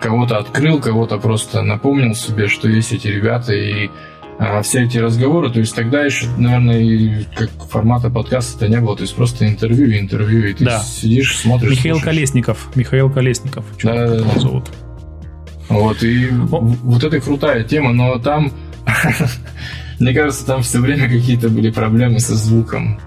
кого-то 0.00 0.38
открыл, 0.38 0.80
кого-то 0.80 1.18
просто 1.18 1.62
напомнил 1.62 2.14
себе, 2.14 2.48
что 2.48 2.68
есть 2.68 2.92
эти 2.92 3.08
ребята 3.08 3.52
и 3.54 3.90
а, 4.38 4.62
все 4.62 4.84
эти 4.84 4.96
разговоры, 4.96 5.50
то 5.50 5.58
есть 5.60 5.74
тогда 5.74 6.02
еще, 6.02 6.26
наверное, 6.38 6.80
и 6.80 7.24
как 7.36 7.50
формата 7.70 8.08
подкаста 8.08 8.68
не 8.68 8.80
было, 8.80 8.96
то 8.96 9.02
есть 9.02 9.14
просто 9.14 9.46
интервью 9.46 9.98
интервью, 9.98 10.46
и 10.46 10.54
ты 10.54 10.64
Да. 10.64 10.78
сидишь, 10.80 11.36
смотришь. 11.36 11.70
Михаил 11.72 11.96
слушаешь. 11.96 12.16
Колесников. 12.16 12.68
Михаил 12.74 13.10
Колесников. 13.10 13.64
чувак, 13.76 13.96
Да-да-да. 13.96 14.30
его 14.30 14.40
зовут. 14.40 14.64
Вот, 15.70 16.02
и 16.02 16.28
вот 16.30 17.04
это 17.04 17.20
крутая 17.20 17.62
тема, 17.62 17.92
но 17.92 18.18
там, 18.18 18.52
мне 20.00 20.12
кажется, 20.12 20.44
там 20.44 20.62
все 20.62 20.80
время 20.80 21.08
какие-то 21.08 21.48
были 21.48 21.70
проблемы 21.70 22.18
со 22.20 22.34
звуком. 22.34 23.00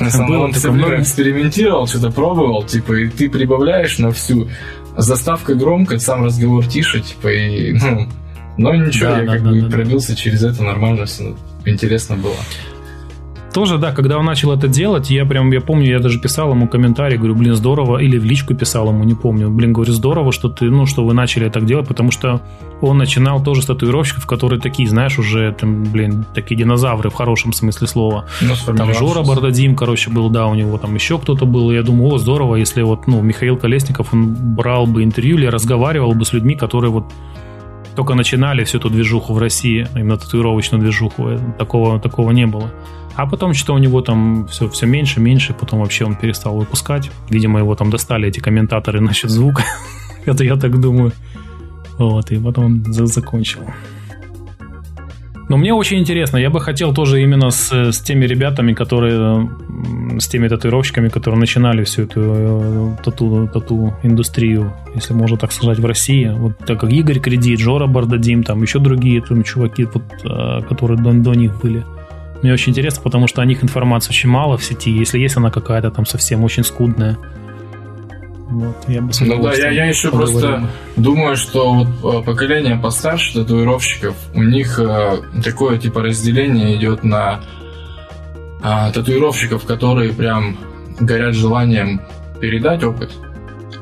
На 0.00 0.10
самом 0.10 0.28
деле 0.28 0.38
он 0.40 0.52
все 0.52 0.70
время 0.70 1.02
экспериментировал, 1.02 1.86
что-то 1.86 2.10
пробовал, 2.10 2.64
типа, 2.64 2.94
и 2.94 3.08
ты 3.08 3.28
прибавляешь 3.28 3.98
на 3.98 4.10
всю 4.12 4.48
заставка 4.96 5.54
громко, 5.54 5.98
сам 5.98 6.24
разговор 6.24 6.66
тише, 6.66 7.00
типа, 7.00 7.28
и, 7.28 7.72
ну, 7.72 8.08
но 8.56 8.74
ничего, 8.74 9.10
Да, 9.10 9.20
я 9.20 9.26
да, 9.26 9.32
как 9.34 9.42
да, 9.44 9.50
бы 9.50 9.60
да, 9.60 9.66
да. 9.66 9.76
пробился 9.76 10.16
через 10.16 10.42
это 10.42 10.62
нормально, 10.62 11.04
все 11.04 11.36
интересно 11.66 12.16
было. 12.16 12.36
Тоже, 13.58 13.76
да, 13.76 13.90
когда 13.90 14.18
он 14.18 14.24
начал 14.24 14.52
это 14.52 14.68
делать, 14.68 15.10
я 15.10 15.24
прям, 15.24 15.50
я 15.50 15.60
помню, 15.60 15.90
я 15.90 15.98
даже 15.98 16.20
писал 16.20 16.52
ему 16.52 16.68
комментарий, 16.68 17.16
говорю, 17.16 17.34
блин, 17.34 17.56
здорово, 17.56 17.98
или 17.98 18.16
в 18.16 18.24
личку 18.24 18.54
писал 18.54 18.90
ему, 18.90 19.02
не 19.02 19.14
помню, 19.14 19.50
блин, 19.50 19.72
говорю, 19.72 19.92
здорово, 19.92 20.30
что 20.30 20.48
ты, 20.48 20.66
ну, 20.66 20.86
что 20.86 21.04
вы 21.04 21.12
начали 21.12 21.48
так 21.48 21.66
делать, 21.66 21.88
потому 21.88 22.12
что 22.12 22.40
он 22.80 22.98
начинал 22.98 23.42
тоже 23.42 23.62
с 23.62 23.66
татуировщиков, 23.66 24.26
которые 24.26 24.60
такие, 24.60 24.88
знаешь, 24.88 25.18
уже, 25.18 25.52
там, 25.58 25.82
блин, 25.82 26.24
такие 26.34 26.56
динозавры 26.56 27.10
в 27.10 27.14
хорошем 27.14 27.52
смысле 27.52 27.88
слова. 27.88 28.26
Ну, 28.40 28.54
Там. 28.76 28.94
Жора 28.94 29.24
Бардадим, 29.24 29.74
короче, 29.74 30.08
был, 30.10 30.30
да, 30.30 30.46
у 30.46 30.54
него 30.54 30.78
там 30.78 30.94
еще 30.94 31.18
кто-то 31.18 31.44
был. 31.44 31.72
И 31.72 31.74
я 31.74 31.82
думаю, 31.82 32.14
о, 32.14 32.18
здорово, 32.18 32.54
если 32.54 32.82
вот, 32.82 33.08
ну, 33.08 33.20
Михаил 33.22 33.56
Колесников, 33.56 34.14
он 34.14 34.36
брал 34.54 34.86
бы 34.86 35.02
интервью 35.02 35.36
или 35.36 35.46
разговаривал 35.46 36.14
бы 36.14 36.24
с 36.24 36.32
людьми, 36.32 36.54
которые 36.54 36.92
вот 36.92 37.06
только 37.96 38.14
начинали 38.14 38.62
всю 38.62 38.78
эту 38.78 38.88
движуху 38.88 39.34
в 39.34 39.38
России, 39.38 39.88
именно 39.96 40.16
татуировочную 40.16 40.80
движуху. 40.80 41.30
Э, 41.30 41.38
Такого, 41.58 41.98
такого 41.98 42.30
не 42.30 42.46
было. 42.46 42.70
А 43.18 43.26
потом 43.26 43.52
что 43.52 43.74
у 43.74 43.78
него 43.78 44.00
там 44.00 44.46
все, 44.46 44.68
все 44.68 44.86
меньше, 44.86 45.18
меньше, 45.18 45.52
потом 45.52 45.80
вообще 45.80 46.04
он 46.04 46.14
перестал 46.14 46.56
выпускать. 46.56 47.10
Видимо, 47.28 47.58
его 47.58 47.74
там 47.74 47.90
достали 47.90 48.28
эти 48.28 48.38
комментаторы 48.38 49.00
насчет 49.00 49.28
звука. 49.28 49.64
Это 50.24 50.44
я 50.44 50.54
так 50.54 50.78
думаю. 50.80 51.10
Вот, 51.98 52.30
и 52.30 52.38
потом 52.38 52.64
он 52.64 52.84
закончил. 52.92 53.62
Но 55.48 55.56
мне 55.56 55.74
очень 55.74 55.98
интересно, 55.98 56.36
я 56.36 56.48
бы 56.48 56.60
хотел 56.60 56.94
тоже 56.94 57.20
именно 57.20 57.50
с, 57.50 57.72
с 57.72 58.00
теми 58.00 58.24
ребятами, 58.24 58.72
которые, 58.72 59.50
с 60.20 60.28
теми 60.28 60.46
татуировщиками, 60.46 61.08
которые 61.08 61.40
начинали 61.40 61.82
всю 61.82 62.02
эту 62.02 62.20
э, 62.20 62.96
тату, 63.02 63.48
тату 63.52 63.94
индустрию, 64.04 64.72
если 64.94 65.14
можно 65.14 65.36
так 65.36 65.50
сказать, 65.50 65.80
в 65.80 65.84
России. 65.84 66.30
Вот 66.38 66.56
так 66.58 66.78
как 66.78 66.92
Игорь 66.92 67.18
Кредит, 67.18 67.58
Жора 67.58 67.88
Бардадим, 67.88 68.44
там 68.44 68.62
еще 68.62 68.78
другие 68.78 69.20
там, 69.22 69.42
чуваки, 69.42 69.88
вот, 69.92 70.04
э, 70.22 70.62
которые 70.68 71.02
до, 71.02 71.12
до 71.12 71.34
них 71.34 71.60
были. 71.60 71.84
Мне 72.42 72.52
очень 72.52 72.70
интересно, 72.70 73.02
потому 73.02 73.26
что 73.26 73.42
о 73.42 73.44
них 73.44 73.64
информации 73.64 74.10
очень 74.10 74.28
мало 74.28 74.56
в 74.56 74.64
сети, 74.64 74.90
если 74.90 75.18
есть 75.18 75.36
она 75.36 75.50
какая-то 75.50 75.90
там 75.90 76.06
совсем 76.06 76.44
очень 76.44 76.64
скудная. 76.64 77.18
Вот, 78.48 78.76
я 78.88 79.02
бы 79.02 79.10
ну 79.20 79.42
да, 79.42 79.52
я, 79.52 79.70
я 79.70 79.84
еще 79.86 80.10
поговорил. 80.10 80.40
просто 80.40 80.70
думаю, 80.96 81.36
что 81.36 81.74
вот 81.74 82.22
э, 82.22 82.24
поколение 82.24 82.76
постарше 82.76 83.34
татуировщиков, 83.34 84.16
у 84.34 84.42
них 84.42 84.78
э, 84.78 85.18
такое 85.44 85.76
типа 85.76 86.02
разделение 86.02 86.74
идет 86.76 87.04
на 87.04 87.40
э, 88.62 88.92
татуировщиков, 88.94 89.66
которые 89.66 90.14
прям 90.14 90.56
горят 90.98 91.34
желанием 91.34 92.00
передать 92.40 92.82
опыт, 92.84 93.12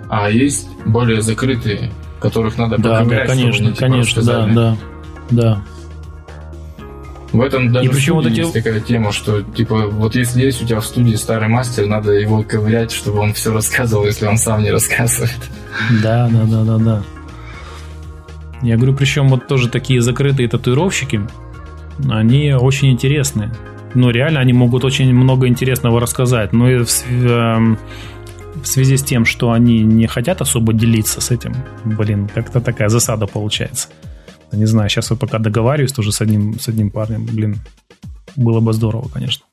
а 0.09 0.31
есть 0.31 0.69
более 0.85 1.23
закрытые, 1.23 1.93
которых 2.19 2.59
надо 2.59 2.77
да, 2.79 3.01
поковырять, 3.01 3.29
да, 3.29 3.35
конечно, 3.35 3.53
чтобы 3.53 3.67
они, 3.67 3.75
типа, 3.75 3.87
конечно, 3.87 4.23
да, 4.23 4.47
да, 4.47 4.77
да. 5.31 5.63
В 7.33 7.41
этом 7.41 7.73
даже 7.73 7.87
и 7.87 7.89
причем 7.93 8.15
вот 8.15 8.27
эти... 8.27 8.41
есть 8.41 8.53
такая 8.53 8.81
тема, 8.81 9.13
что 9.13 9.43
типа 9.43 9.87
вот 9.89 10.15
если 10.15 10.43
есть 10.43 10.63
у 10.63 10.67
тебя 10.67 10.81
в 10.81 10.87
студии 10.87 11.15
старый 11.17 11.49
мастер, 11.49 11.87
надо 11.87 12.13
его 12.13 12.43
ковырять, 12.43 12.93
чтобы 12.93 13.19
он 13.19 13.33
все 13.33 13.53
рассказывал, 13.53 14.07
если 14.07 14.27
он 14.27 14.39
сам 14.39 14.63
не 14.63 14.71
рассказывает. 14.71 15.37
Да, 16.03 16.29
да, 16.29 16.45
да, 16.45 16.65
да, 16.65 16.79
да. 16.79 17.03
Я 18.63 18.77
говорю, 18.77 18.95
причем 18.95 19.29
вот 19.29 19.47
тоже 19.47 19.69
такие 19.69 20.01
закрытые 20.01 20.49
татуировщики, 20.49 21.21
они 22.09 22.53
очень 22.53 22.91
интересные. 22.93 23.53
Ну, 23.95 24.11
реально, 24.11 24.41
они 24.41 24.53
могут 24.53 24.85
очень 24.85 25.13
много 25.15 25.49
интересного 25.49 26.01
рассказать. 26.01 26.53
Но 26.53 26.71
и 26.71 26.85
в, 26.85 27.07
эм, 27.11 27.79
в 28.63 28.67
связи 28.67 28.97
с 28.97 29.03
тем, 29.03 29.25
что 29.25 29.53
они 29.53 29.81
не 29.83 30.07
хотят 30.07 30.41
особо 30.41 30.73
делиться 30.73 31.21
с 31.21 31.31
этим, 31.31 31.55
блин, 31.85 32.29
как-то 32.35 32.61
такая 32.61 32.89
засада 32.89 33.27
получается. 33.27 33.89
Не 34.53 34.67
знаю, 34.67 34.89
сейчас 34.89 35.11
я 35.11 35.17
пока 35.17 35.39
договариваюсь 35.39 35.93
тоже 35.93 36.13
с 36.13 36.21
одним, 36.21 36.59
с 36.59 36.69
одним 36.69 36.91
парнем. 36.91 37.27
Блин, 37.27 37.59
было 38.37 38.61
бы 38.61 38.73
здорово, 38.73 39.09
конечно. 39.09 39.45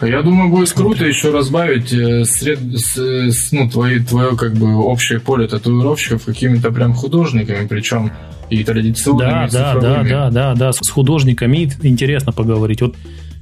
Я 0.00 0.22
думаю, 0.22 0.50
будет 0.50 0.72
круто 0.72 1.04
еще 1.04 1.30
разбавить 1.30 1.92
э, 1.92 2.24
сред... 2.24 2.58
с, 2.60 2.96
с, 2.96 3.52
ну, 3.52 3.70
твои, 3.70 4.00
твое 4.00 4.36
как 4.36 4.54
бы 4.54 4.74
общее 4.76 5.20
поле 5.20 5.46
татуировщиков 5.46 6.24
какими-то 6.24 6.70
прям 6.72 6.94
художниками, 6.94 7.66
причем 7.66 8.10
и 8.50 8.62
традиционными, 8.64 9.30
да, 9.30 9.46
и 9.46 9.50
да, 9.50 9.74
да, 9.74 10.02
да, 10.02 10.30
да, 10.30 10.54
да, 10.54 10.72
с 10.72 10.88
художниками 10.90 11.70
интересно 11.82 12.32
поговорить. 12.32 12.82
Вот 12.82 12.96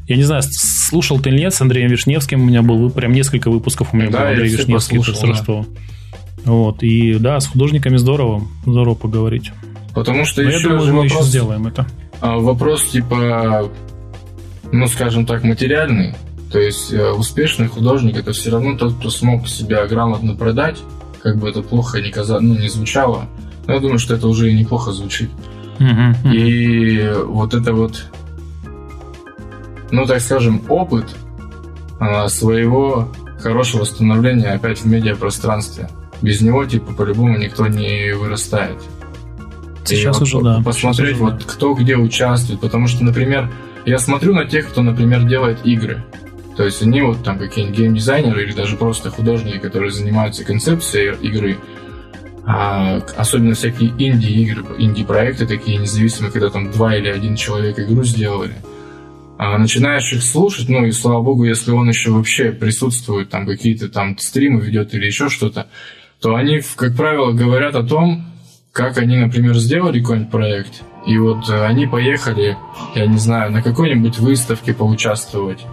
я 0.08 0.16
не 0.16 0.24
знаю, 0.24 0.42
слушал 0.44 1.18
ты 1.20 1.30
или 1.30 1.38
нет, 1.38 1.54
с 1.54 1.60
Андреем 1.60 1.90
Вишневским 1.90 2.42
у 2.42 2.44
меня 2.44 2.62
был 2.62 2.90
прям 2.90 3.12
несколько 3.12 3.50
выпусков 3.50 3.92
у 3.92 3.96
меня 3.96 4.10
да, 4.10 4.20
был 4.20 4.26
Андрей 4.28 4.50
Вишневский, 4.50 4.98
послушал, 4.98 5.46
да. 5.46 5.64
Вот, 6.44 6.82
и 6.82 7.14
да, 7.14 7.40
с 7.40 7.46
художниками 7.46 7.96
здорово, 7.96 8.42
здорово 8.66 8.94
поговорить. 8.94 9.52
Потому 9.94 10.24
что 10.24 10.42
Но 10.42 10.48
еще 10.48 10.62
я 10.62 10.68
думаю, 10.68 10.86
же 10.86 10.92
мы 10.92 11.02
вопрос, 11.02 11.12
еще 11.12 11.22
сделаем 11.28 11.66
это. 11.66 11.86
А, 12.20 12.38
вопрос 12.38 12.84
типа, 12.84 13.70
ну 14.70 14.86
скажем 14.86 15.26
так, 15.26 15.44
материальный. 15.44 16.14
То 16.50 16.58
есть 16.58 16.92
э, 16.92 17.10
успешный 17.12 17.68
художник 17.68 18.16
это 18.16 18.32
все 18.32 18.50
равно 18.50 18.76
тот, 18.76 18.94
кто 18.94 19.10
смог 19.10 19.48
себя 19.48 19.86
грамотно 19.86 20.34
продать, 20.34 20.78
как 21.22 21.38
бы 21.38 21.48
это 21.48 21.62
плохо 21.62 22.00
не, 22.00 22.10
каза... 22.10 22.40
ну, 22.40 22.58
не 22.58 22.68
звучало. 22.68 23.26
Но 23.66 23.74
я 23.74 23.80
думаю, 23.80 23.98
что 23.98 24.14
это 24.14 24.28
уже 24.28 24.50
и 24.50 24.58
неплохо 24.58 24.92
звучит. 24.92 25.30
И 26.32 27.12
вот 27.26 27.54
это 27.54 27.72
вот, 27.72 28.04
ну 29.90 30.04
так 30.06 30.20
скажем, 30.20 30.62
опыт 30.68 31.06
а, 31.98 32.28
своего 32.28 33.08
хорошего 33.40 33.84
становления 33.84 34.52
опять 34.52 34.80
в 34.80 34.86
медиапространстве. 34.86 35.88
Без 36.20 36.40
него, 36.40 36.64
типа, 36.64 36.92
по-любому 36.92 37.36
никто 37.36 37.66
не 37.66 38.14
вырастает. 38.14 38.78
Сейчас 39.84 40.20
и 40.20 40.22
уже, 40.22 40.36
вот, 40.36 40.44
да. 40.44 40.62
Посмотреть, 40.64 41.14
уже, 41.14 41.24
вот 41.24 41.38
да. 41.38 41.44
кто 41.46 41.74
где 41.74 41.96
участвует. 41.96 42.60
Потому 42.60 42.86
что, 42.88 43.04
например, 43.04 43.50
я 43.84 43.98
смотрю 43.98 44.34
на 44.34 44.44
тех, 44.44 44.68
кто, 44.68 44.82
например, 44.82 45.24
делает 45.24 45.58
игры. 45.64 46.04
То 46.56 46.64
есть 46.64 46.82
они 46.82 47.00
вот 47.00 47.24
там 47.24 47.38
какие-нибудь 47.38 47.78
геймдизайнеры 47.78 48.44
или 48.44 48.52
даже 48.52 48.76
просто 48.76 49.10
художники, 49.10 49.58
которые 49.58 49.90
занимаются 49.90 50.44
концепцией 50.44 51.16
игры. 51.22 51.58
А, 52.44 52.96
особенно 53.16 53.54
всякие 53.54 53.90
инди-игры, 53.90 54.64
инди-проекты 54.78 55.46
такие 55.46 55.78
независимые, 55.78 56.32
когда 56.32 56.50
там 56.50 56.70
два 56.72 56.96
или 56.96 57.08
один 57.08 57.36
человек 57.36 57.78
игру 57.78 58.02
сделали. 58.04 58.54
А 59.38 59.58
начинаешь 59.58 60.12
их 60.12 60.22
слушать, 60.22 60.68
ну 60.68 60.84
и 60.84 60.92
слава 60.92 61.22
богу, 61.22 61.44
если 61.44 61.70
он 61.70 61.88
еще 61.88 62.10
вообще 62.10 62.52
присутствует, 62.52 63.30
там 63.30 63.46
какие-то 63.46 63.88
там 63.88 64.18
стримы 64.18 64.60
ведет 64.60 64.94
или 64.94 65.06
еще 65.06 65.28
что-то, 65.28 65.68
то 66.20 66.34
они, 66.34 66.60
как 66.76 66.96
правило, 66.96 67.32
говорят 67.32 67.74
о 67.74 67.82
том, 67.82 68.31
как 68.72 68.98
они, 68.98 69.18
например, 69.18 69.54
сделали 69.56 70.00
какой-нибудь 70.00 70.30
проект, 70.30 70.82
и 71.06 71.18
вот 71.18 71.48
э, 71.50 71.64
они 71.64 71.86
поехали, 71.86 72.56
я 72.94 73.06
не 73.06 73.18
знаю, 73.18 73.52
на 73.52 73.62
какой-нибудь 73.62 74.18
выставке 74.18 74.72
поучаствовать, 74.72 75.66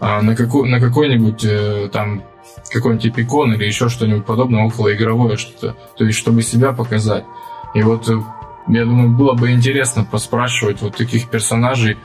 а 0.00 0.20
на, 0.20 0.34
какой, 0.34 0.68
на 0.68 0.80
какой-нибудь 0.80 1.44
э, 1.44 1.88
там 1.92 2.24
какой-нибудь 2.70 3.06
эпикон 3.06 3.52
или 3.54 3.64
еще 3.64 3.88
что-нибудь 3.88 4.26
подобное, 4.26 4.64
около 4.64 4.92
игровое 4.94 5.36
что-то, 5.36 5.76
то 5.96 6.04
есть 6.04 6.18
чтобы 6.18 6.42
себя 6.42 6.72
показать. 6.72 7.24
И 7.74 7.82
вот 7.82 8.08
э, 8.08 8.20
я 8.68 8.84
думаю, 8.84 9.10
было 9.10 9.34
бы 9.34 9.52
интересно 9.52 10.04
поспрашивать 10.04 10.82
вот 10.82 10.96
таких 10.96 11.28
персонажей, 11.28 11.98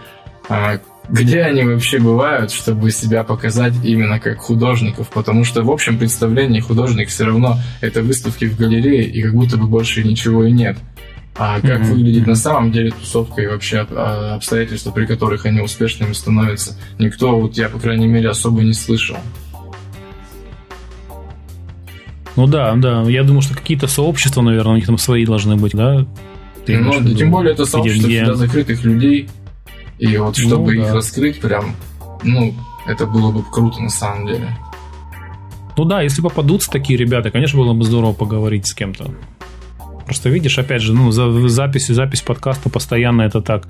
а, 0.48 0.80
где 1.10 1.42
они 1.42 1.64
вообще 1.64 2.00
бывают, 2.00 2.52
чтобы 2.52 2.92
себя 2.92 3.24
показать 3.24 3.74
именно 3.84 4.20
как 4.20 4.40
художников, 4.40 5.10
потому 5.10 5.44
что 5.44 5.64
в 5.64 5.72
общем 5.72 5.98
представлении 5.98 6.60
художник 6.60 7.10
все 7.10 7.26
равно 7.26 7.58
это 7.82 8.02
выставки 8.02 8.46
в 8.46 8.58
галерее, 8.58 9.06
и 9.06 9.22
как 9.22 9.34
будто 9.34 9.58
бы 9.58 9.68
больше 9.68 10.04
ничего 10.04 10.46
и 10.46 10.52
нет. 10.52 10.78
А 11.38 11.60
как 11.60 11.82
mm-hmm. 11.82 11.92
выглядит 11.92 12.28
на 12.28 12.36
самом 12.36 12.72
деле 12.72 12.92
тусовка 12.92 13.42
и 13.42 13.48
вообще 13.48 13.86
а, 13.92 14.36
обстоятельства, 14.36 14.92
при 14.92 15.06
которых 15.06 15.46
они 15.46 15.60
успешными 15.60 16.14
становятся, 16.14 16.78
никто, 16.98 17.38
вот 17.38 17.58
я, 17.58 17.68
по 17.68 17.78
крайней 17.78 18.08
мере, 18.08 18.30
особо 18.30 18.62
не 18.62 18.74
слышал. 18.74 19.18
Ну 22.38 22.48
да, 22.48 22.74
да. 22.76 23.04
Я 23.04 23.24
думаю, 23.24 23.42
что 23.42 23.54
какие-то 23.54 23.88
сообщества, 23.88 24.42
наверное, 24.42 24.74
у 24.74 24.76
них 24.76 24.86
там 24.86 24.98
свои 24.98 25.26
должны 25.26 25.58
быть, 25.58 25.74
да? 25.74 26.06
Ты 26.66 26.78
ну, 26.80 27.14
тем 27.14 27.32
более 27.32 27.54
это 27.54 27.66
сообщество 27.66 28.08
где... 28.08 28.18
всегда 28.24 28.36
закрытых 28.36 28.84
людей, 28.84 29.30
и 30.00 30.18
вот 30.18 30.38
чтобы 30.38 30.76
ну, 30.76 30.82
да. 30.82 30.88
их 30.88 30.94
раскрыть 30.94 31.40
прям, 31.40 31.76
ну, 32.24 32.54
это 32.88 33.06
было 33.06 33.32
бы 33.32 33.44
круто 33.44 33.82
на 33.82 33.90
самом 33.90 34.28
деле. 34.28 34.58
Ну 35.78 35.86
да, 35.86 36.02
если 36.02 36.22
попадутся 36.22 36.72
такие 36.72 36.98
ребята, 36.98 37.32
конечно, 37.32 37.60
было 37.60 37.74
бы 37.74 37.84
здорово 37.84 38.14
поговорить 38.14 38.68
с 38.68 38.74
кем-то. 38.74 39.12
Просто 40.06 40.30
видишь, 40.30 40.58
опять 40.60 40.82
же, 40.82 40.94
ну, 40.94 41.12
за, 41.12 41.50
запись, 41.50 41.88
запись 41.88 42.22
подкаста 42.22 42.70
постоянно 42.70 43.24
это 43.24 43.42
так. 43.42 43.68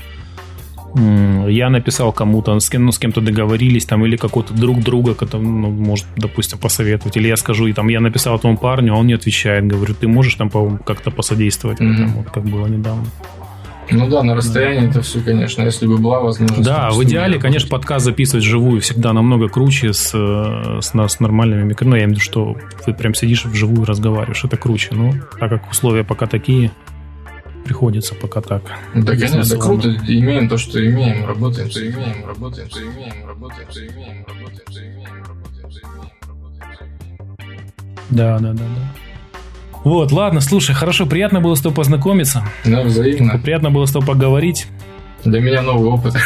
Я 0.98 1.70
написал 1.70 2.14
кому-то, 2.14 2.58
с, 2.60 2.70
кем, 2.70 2.86
ну, 2.86 2.92
с 2.92 3.00
кем-то 3.00 3.22
договорились, 3.22 3.86
там, 3.86 4.06
или 4.06 4.16
какой-то 4.18 4.54
друг 4.54 4.82
друга, 4.82 5.14
который, 5.14 5.42
ну, 5.42 5.70
может, 5.72 6.06
допустим, 6.16 6.58
посоветовать. 6.58 7.18
Или 7.18 7.28
я 7.28 7.38
скажу, 7.38 7.68
и 7.68 7.74
там, 7.74 7.90
я 7.90 8.00
написал 8.00 8.38
этому 8.38 8.58
парню, 8.58 8.94
а 8.94 8.98
он 8.98 9.08
не 9.08 9.14
отвечает. 9.14 9.68
Говорю, 9.68 9.94
ты 9.94 10.08
можешь 10.08 10.36
там 10.36 10.50
как-то 10.80 11.12
посодействовать 11.12 11.82
mm-hmm. 11.82 11.94
этому, 11.94 12.18
вот, 12.20 12.30
как 12.30 12.44
было 12.44 12.68
недавно. 12.68 13.06
Ну 13.92 14.10
да, 14.10 14.24
на 14.24 14.36
расстоянии 14.36 14.90
это 14.90 15.02
все, 15.02 15.22
конечно, 15.22 15.64
если 15.64 15.86
бы 15.88 15.98
была 15.98 16.20
возможность. 16.20 16.64
Да, 16.64 16.90
в 16.90 17.04
идеале, 17.04 17.40
конечно, 17.40 17.70
подкаст 17.70 18.06
записывать 18.06 18.44
живую 18.44 18.82
всегда 18.82 19.14
намного 19.14 19.48
круче 19.48 19.94
с, 19.94 20.10
с, 20.10 20.92
с 20.94 21.20
нормальными 21.20 21.64
микрофонами. 21.64 21.86
Ну, 21.86 21.96
я 21.96 22.04
имею 22.06 22.10
в 22.10 22.12
виду, 22.14 22.22
что 22.22 22.58
ты 22.86 22.94
прям 22.94 23.14
сидишь 23.14 23.46
вживую 23.46 23.86
разговариваешь, 23.86 24.44
это 24.44 24.58
круче. 24.58 24.90
Но 24.92 25.14
так 25.40 25.50
как 25.50 25.72
условия 25.72 26.04
пока 26.04 26.26
такие, 26.26 26.72
приходится 27.66 28.16
пока 28.16 28.42
так. 28.42 28.64
Да, 28.94 29.16
конечно, 29.16 29.58
круто. 29.58 29.90
Имеем 30.08 30.50
то, 30.50 30.58
что 30.58 30.80
имеем, 30.86 31.26
работаем, 31.26 31.70
то 31.70 31.80
имеем, 31.82 32.26
работаем, 32.28 32.70
то 32.70 32.80
имеем, 32.80 33.28
работаем, 33.28 33.68
то 33.68 33.80
имеем, 33.80 34.26
работаем, 34.26 34.68
то 34.68 34.80
имеем, 34.80 35.26
работаем, 35.26 35.60
то 35.62 35.80
имеем, 35.80 36.14
работаем, 36.28 36.96
Да, 38.10 38.40
да, 38.40 38.54
да, 38.54 38.64
да. 38.64 39.05
Вот, 39.86 40.12
ладно, 40.12 40.42
слушай, 40.42 40.74
хорошо, 40.74 41.06
приятно 41.06 41.42
было 41.42 41.54
с 41.54 41.62
тобой 41.62 41.76
познакомиться. 41.76 42.44
Да, 42.66 42.82
взаимно. 42.82 43.38
Приятно 43.38 43.70
было 43.70 43.86
с 43.86 43.92
тобой 43.92 44.08
поговорить. 44.08 44.68
Для 45.24 45.40
меня 45.40 45.62
новый 45.62 45.90
опыт. 45.90 46.16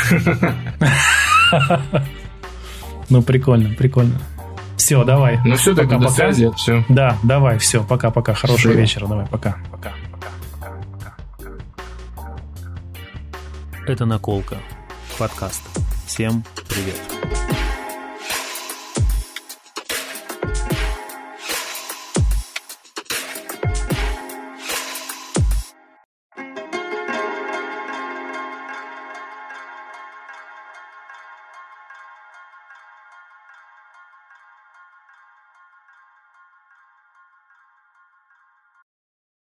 Ну, 3.12 3.24
прикольно, 3.24 3.74
прикольно. 3.74 4.22
Все, 4.78 5.04
давай. 5.04 5.40
Ну 5.44 5.56
все, 5.56 5.74
тогда 5.74 5.98
до 5.98 6.10
связи. 6.10 6.52
Все. 6.56 6.86
Да, 6.88 7.18
давай, 7.24 7.58
все, 7.58 7.84
пока-пока. 7.84 8.36
Хорошего 8.36 8.74
вечера, 8.74 9.08
давай, 9.08 9.26
пока. 9.26 9.58
Пока, 9.72 9.94
пока, 10.12 10.28
пока, 10.52 11.16
пока. 13.74 13.92
Это 13.92 14.06
наколка. 14.06 14.58
Подкаст. 15.18 15.64
Всем 16.06 16.44
Привет. 16.68 17.49